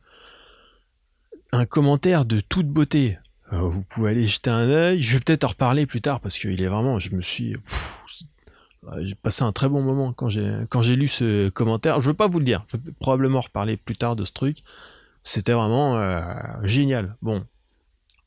Un 1.52 1.66
commentaire 1.66 2.26
de 2.26 2.42
toute 2.42 2.68
beauté. 2.68 3.18
Euh, 3.54 3.62
vous 3.62 3.84
pouvez 3.84 4.12
aller 4.12 4.26
jeter 4.26 4.50
un 4.50 4.70
œil. 4.70 5.02
Je 5.02 5.14
vais 5.14 5.20
peut-être 5.24 5.46
en 5.46 5.48
reparler 5.48 5.86
plus 5.86 6.02
tard 6.02 6.20
parce 6.20 6.38
qu'il 6.38 6.62
est 6.62 6.68
vraiment. 6.68 7.00
Je 7.00 7.16
me 7.16 7.22
suis. 7.22 7.56
J'ai 9.02 9.16
passé 9.16 9.44
un 9.44 9.52
très 9.52 9.68
bon 9.68 9.82
moment 9.82 10.14
quand 10.14 10.30
j'ai 10.30 10.66
quand 10.70 10.82
j'ai 10.82 10.96
lu 10.96 11.08
ce 11.08 11.50
commentaire. 11.50 12.00
Je 12.00 12.08
veux 12.08 12.14
pas 12.14 12.28
vous 12.28 12.40
le 12.40 12.46
dire. 12.46 12.64
Je 12.68 12.78
vais 12.78 12.92
probablement 13.00 13.42
reparler 13.42 13.78
plus 13.78 13.96
tard 13.96 14.16
de 14.16 14.26
ce 14.26 14.32
truc. 14.32 14.64
C'était 15.22 15.54
vraiment 15.54 15.98
euh, 15.98 16.24
génial. 16.64 17.16
Bon, 17.22 17.44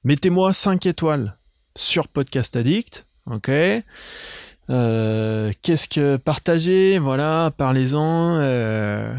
mettez-moi 0.05 0.53
5 0.53 0.85
étoiles 0.87 1.37
sur 1.75 2.09
Podcast 2.09 2.57
Addict, 2.57 3.07
ok 3.27 3.49
euh, 3.49 5.53
Qu'est-ce 5.63 5.89
que 5.89 6.17
partagez, 6.17 6.99
voilà, 6.99 7.51
parlez-en, 7.57 8.39
euh, 8.41 9.15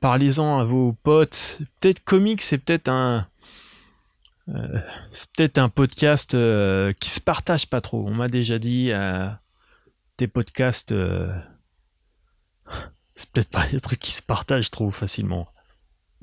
parlez-en 0.00 0.58
à 0.58 0.64
vos 0.64 0.92
potes. 0.92 1.60
Peut-être 1.80 2.02
comique, 2.02 2.42
c'est 2.42 2.58
peut-être 2.58 2.88
un, 2.88 3.26
c'est 5.12 5.30
peut-être 5.32 5.58
un 5.58 5.68
podcast 5.68 6.32
qui 6.32 7.10
se 7.10 7.20
partage 7.20 7.68
pas 7.68 7.80
trop. 7.80 8.04
On 8.06 8.14
m'a 8.14 8.28
déjà 8.28 8.58
dit 8.58 8.90
des 10.18 10.28
podcasts, 10.28 10.94
c'est 13.14 13.30
peut-être 13.30 13.50
pas 13.50 13.66
des 13.68 13.80
trucs 13.80 14.00
qui 14.00 14.12
se 14.12 14.22
partagent 14.22 14.70
trop 14.70 14.90
facilement. 14.90 15.46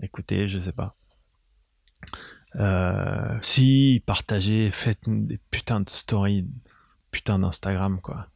Écoutez, 0.01 0.47
je 0.47 0.59
sais 0.59 0.71
pas. 0.71 0.95
Euh, 2.55 3.37
si, 3.41 4.01
partagez, 4.05 4.71
faites 4.71 5.01
des 5.07 5.39
putains 5.51 5.81
de 5.81 5.89
stories, 5.89 6.47
putain 7.11 7.39
d'Instagram, 7.39 7.99
quoi. 8.01 8.27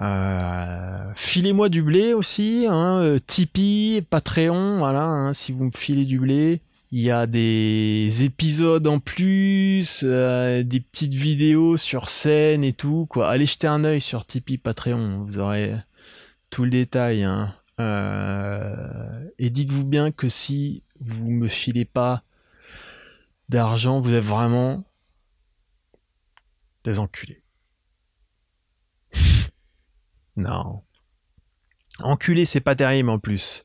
Euh, 0.00 1.12
filez-moi 1.14 1.68
du 1.68 1.82
blé 1.82 2.14
aussi, 2.14 2.66
hein, 2.68 3.00
euh, 3.00 3.18
Tipeee, 3.24 4.02
Patreon, 4.02 4.78
voilà, 4.78 5.04
hein, 5.04 5.32
si 5.32 5.52
vous 5.52 5.64
me 5.64 5.70
filez 5.70 6.04
du 6.04 6.18
blé. 6.18 6.62
Il 6.96 7.00
y 7.00 7.10
a 7.10 7.26
des 7.26 8.22
épisodes 8.22 8.86
en 8.86 9.00
plus, 9.00 10.04
des 10.04 10.80
petites 10.80 11.16
vidéos 11.16 11.76
sur 11.76 12.08
scène 12.08 12.62
et 12.62 12.72
tout, 12.72 13.06
quoi. 13.06 13.28
Allez 13.30 13.46
jeter 13.46 13.66
un 13.66 13.82
œil 13.82 14.00
sur 14.00 14.24
Tipeee, 14.24 14.58
Patreon, 14.58 15.24
vous 15.24 15.40
aurez 15.40 15.74
tout 16.50 16.62
le 16.62 16.70
détail. 16.70 17.24
Hein. 17.24 17.52
et 19.40 19.50
dites-vous 19.50 19.84
bien 19.84 20.12
que 20.12 20.28
si 20.28 20.84
vous 21.00 21.32
me 21.32 21.48
filez 21.48 21.84
pas 21.84 22.22
d'argent, 23.48 23.98
vous 23.98 24.14
êtes 24.14 24.22
vraiment 24.22 24.84
des 26.84 27.00
enculés. 27.00 27.42
non. 30.36 30.84
Enculé, 32.04 32.44
c'est 32.44 32.60
pas 32.60 32.76
terrible 32.76 33.10
en 33.10 33.18
plus. 33.18 33.64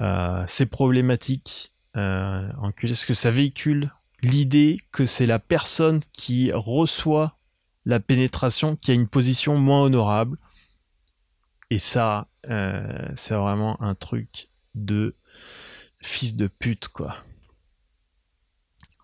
Euh, 0.00 0.42
c'est 0.48 0.66
problématique. 0.66 1.75
Euh, 1.96 2.50
enculé, 2.58 2.92
parce 2.92 3.06
que 3.06 3.14
ça 3.14 3.30
véhicule 3.30 3.90
l'idée 4.22 4.76
que 4.92 5.06
c'est 5.06 5.26
la 5.26 5.38
personne 5.38 6.00
qui 6.12 6.52
reçoit 6.52 7.38
la 7.86 8.00
pénétration 8.00 8.76
qui 8.76 8.90
a 8.90 8.94
une 8.94 9.08
position 9.08 9.56
moins 9.56 9.82
honorable? 9.82 10.36
Et 11.70 11.78
ça, 11.78 12.28
euh, 12.48 13.08
c'est 13.14 13.34
vraiment 13.34 13.80
un 13.82 13.94
truc 13.94 14.48
de 14.74 15.14
fils 16.02 16.36
de 16.36 16.48
pute, 16.48 16.88
quoi. 16.88 17.16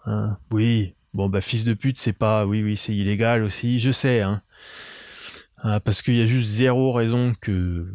Hein, 0.04 0.36
oui, 0.52 0.94
bon 1.14 1.28
bah 1.28 1.40
fils 1.40 1.64
de 1.64 1.74
pute, 1.74 1.98
c'est 1.98 2.12
pas, 2.12 2.44
oui 2.44 2.62
oui, 2.62 2.76
c'est 2.76 2.94
illégal 2.94 3.42
aussi, 3.42 3.78
je 3.78 3.90
sais, 3.90 4.20
hein. 4.20 4.42
Ah, 5.58 5.78
parce 5.78 6.02
qu'il 6.02 6.16
y 6.16 6.22
a 6.22 6.26
juste 6.26 6.48
zéro 6.48 6.90
raison 6.90 7.30
que 7.40 7.94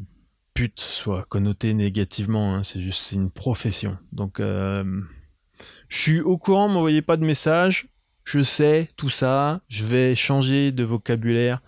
pute 0.58 0.80
soit 0.80 1.24
connoté 1.30 1.76
négativement, 1.76 2.56
hein. 2.56 2.64
c'est 2.64 2.82
juste 2.82 3.12
une 3.12 3.30
profession. 3.30 3.96
Donc 4.12 4.40
euh, 4.40 4.84
je 5.88 5.98
suis 5.98 6.20
au 6.20 6.40
courant, 6.40 6.68
m'envoyez 6.68 7.04
pas 7.04 7.16
de 7.16 7.24
message, 7.24 7.86
je 8.24 8.42
sais 8.42 8.90
tout 8.98 9.12
ça, 9.12 9.62
je 9.68 9.86
vais 9.86 10.16
changer 10.16 10.72
de 10.72 10.84
vocabulaire. 10.84 11.62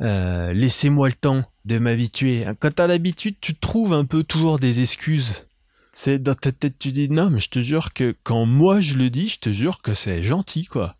Euh, 0.00 0.52
laissez-moi 0.52 1.06
le 1.08 1.14
temps 1.14 1.44
de 1.66 1.78
m'habituer. 1.78 2.44
Quand 2.58 2.74
t'as 2.74 2.88
l'habitude, 2.88 3.36
tu 3.40 3.54
trouves 3.54 3.92
un 3.92 4.04
peu 4.04 4.24
toujours 4.24 4.58
des 4.58 4.80
excuses 4.80 5.46
c'est 5.92 6.18
dans 6.18 6.34
ta 6.34 6.52
tête, 6.52 6.78
tu 6.78 6.90
dis 6.90 7.08
non, 7.08 7.30
mais 7.30 7.40
je 7.40 7.48
te 7.48 7.60
jure 7.60 7.92
que 7.92 8.14
quand 8.24 8.44
moi 8.44 8.80
je 8.80 8.96
le 8.96 9.08
dis, 9.08 9.28
je 9.28 9.38
te 9.38 9.50
jure 9.50 9.82
que 9.82 9.94
c'est 9.94 10.22
gentil, 10.22 10.64
quoi. 10.64 10.96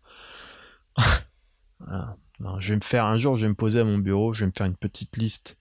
je 2.59 2.69
vais 2.69 2.75
me 2.75 2.81
faire 2.81 3.05
un 3.05 3.15
jour, 3.15 3.35
je 3.35 3.43
vais 3.43 3.49
me 3.49 3.55
poser 3.55 3.79
à 3.79 3.85
mon 3.85 3.97
bureau, 3.97 4.33
je 4.33 4.41
vais 4.41 4.47
me 4.47 4.53
faire 4.55 4.65
une 4.65 4.75
petite 4.75 5.15
liste 5.15 5.58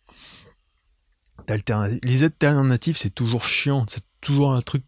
d'alternatives. 1.49 1.99
Les 2.05 2.22
alternatives, 2.22 2.96
c'est 2.96 3.14
toujours 3.14 3.44
chiant, 3.44 3.84
c'est 3.88 4.05
toujours 4.20 4.53
un 4.53 4.61
truc. 4.61 4.84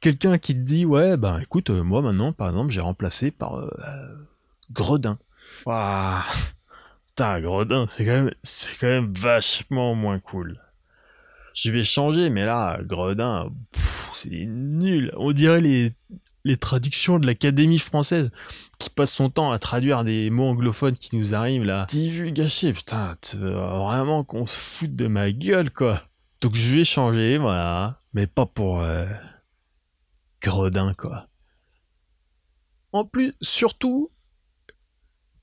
Quelqu'un 0.00 0.38
qui 0.38 0.54
te 0.54 0.60
dit, 0.60 0.86
ouais, 0.86 1.18
ben 1.18 1.38
écoute, 1.40 1.68
euh, 1.68 1.82
moi 1.82 2.00
maintenant, 2.00 2.32
par 2.32 2.48
exemple, 2.48 2.70
j'ai 2.70 2.80
remplacé 2.80 3.30
par 3.30 3.56
euh, 3.56 3.68
Gredin. 4.72 5.18
Waouh, 5.66 6.22
putain, 7.06 7.40
Gredin, 7.42 7.84
c'est 7.86 8.06
quand 8.06 8.12
même, 8.12 8.34
c'est 8.42 8.78
quand 8.78 8.86
même 8.86 9.12
vachement 9.12 9.94
moins 9.94 10.18
cool 10.18 10.58
je 11.54 11.70
vais 11.70 11.84
changer, 11.84 12.30
mais 12.30 12.44
là, 12.44 12.78
Gredin, 12.82 13.50
c'est 14.12 14.30
nul. 14.30 15.12
On 15.16 15.32
dirait 15.32 15.60
les, 15.60 15.92
les 16.44 16.56
traductions 16.56 17.18
de 17.18 17.26
l'Académie 17.26 17.78
française 17.78 18.30
qui 18.80 18.90
passe 18.90 19.12
son 19.12 19.28
temps 19.28 19.52
à 19.52 19.58
traduire 19.58 20.02
des 20.02 20.30
mots 20.30 20.48
anglophones 20.48 20.94
qui 20.94 21.16
nous 21.16 21.34
arrivent 21.34 21.64
là. 21.64 21.86
gâché, 22.32 22.72
putain, 22.72 23.16
vraiment 23.34 24.24
qu'on 24.24 24.46
se 24.46 24.58
foute 24.58 24.96
de 24.96 25.06
ma 25.06 25.30
gueule, 25.30 25.70
quoi. 25.70 26.02
Donc 26.40 26.56
je 26.56 26.76
vais 26.76 26.84
changer, 26.84 27.36
voilà. 27.36 28.00
Mais 28.14 28.26
pas 28.26 28.46
pour 28.46 28.80
euh, 28.80 29.06
Gredin, 30.40 30.94
quoi. 30.94 31.28
En 32.92 33.04
plus, 33.04 33.34
surtout, 33.42 34.10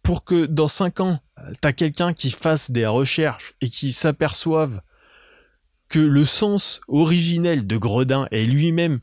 pour 0.02 0.24
que 0.24 0.48
dans 0.48 0.68
5 0.68 1.00
ans, 1.00 1.20
t'as 1.62 1.74
quelqu'un 1.74 2.14
qui 2.14 2.32
fasse 2.32 2.72
des 2.72 2.88
recherches 2.88 3.54
et 3.62 3.70
qui 3.70 3.94
s'aperçoive 3.94 4.82
que 5.90 6.00
le 6.00 6.26
sens 6.26 6.82
originel 6.88 7.68
de 7.68 7.78
Gredin 7.78 8.28
est 8.32 8.46
lui-même 8.46 9.00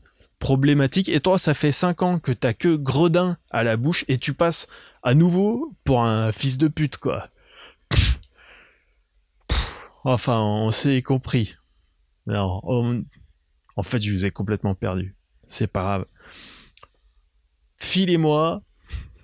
Et 1.07 1.19
toi, 1.19 1.37
ça 1.37 1.53
fait 1.53 1.71
5 1.71 2.01
ans 2.03 2.19
que 2.19 2.31
t'as 2.31 2.53
que 2.53 2.75
Gredin 2.75 3.37
à 3.49 3.63
la 3.63 3.77
bouche 3.77 4.05
et 4.07 4.17
tu 4.17 4.33
passes 4.33 4.67
à 5.03 5.13
nouveau 5.13 5.73
pour 5.83 6.03
un 6.03 6.31
fils 6.31 6.57
de 6.57 6.67
pute, 6.67 6.97
quoi. 6.97 7.29
Enfin, 10.03 10.39
on 10.39 10.71
s'est 10.71 11.01
compris. 11.01 11.55
Non, 12.27 12.61
en 13.75 13.83
fait, 13.83 13.99
je 14.01 14.13
vous 14.13 14.25
ai 14.25 14.31
complètement 14.31 14.75
perdu. 14.75 15.15
C'est 15.47 15.67
pas 15.67 15.81
grave. 15.81 16.05
Filez-moi 17.77 18.61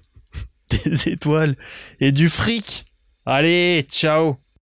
des 0.70 1.10
étoiles 1.10 1.56
et 2.00 2.12
du 2.12 2.30
fric. 2.30 2.86
Allez, 3.26 3.86
ciao 3.90 4.38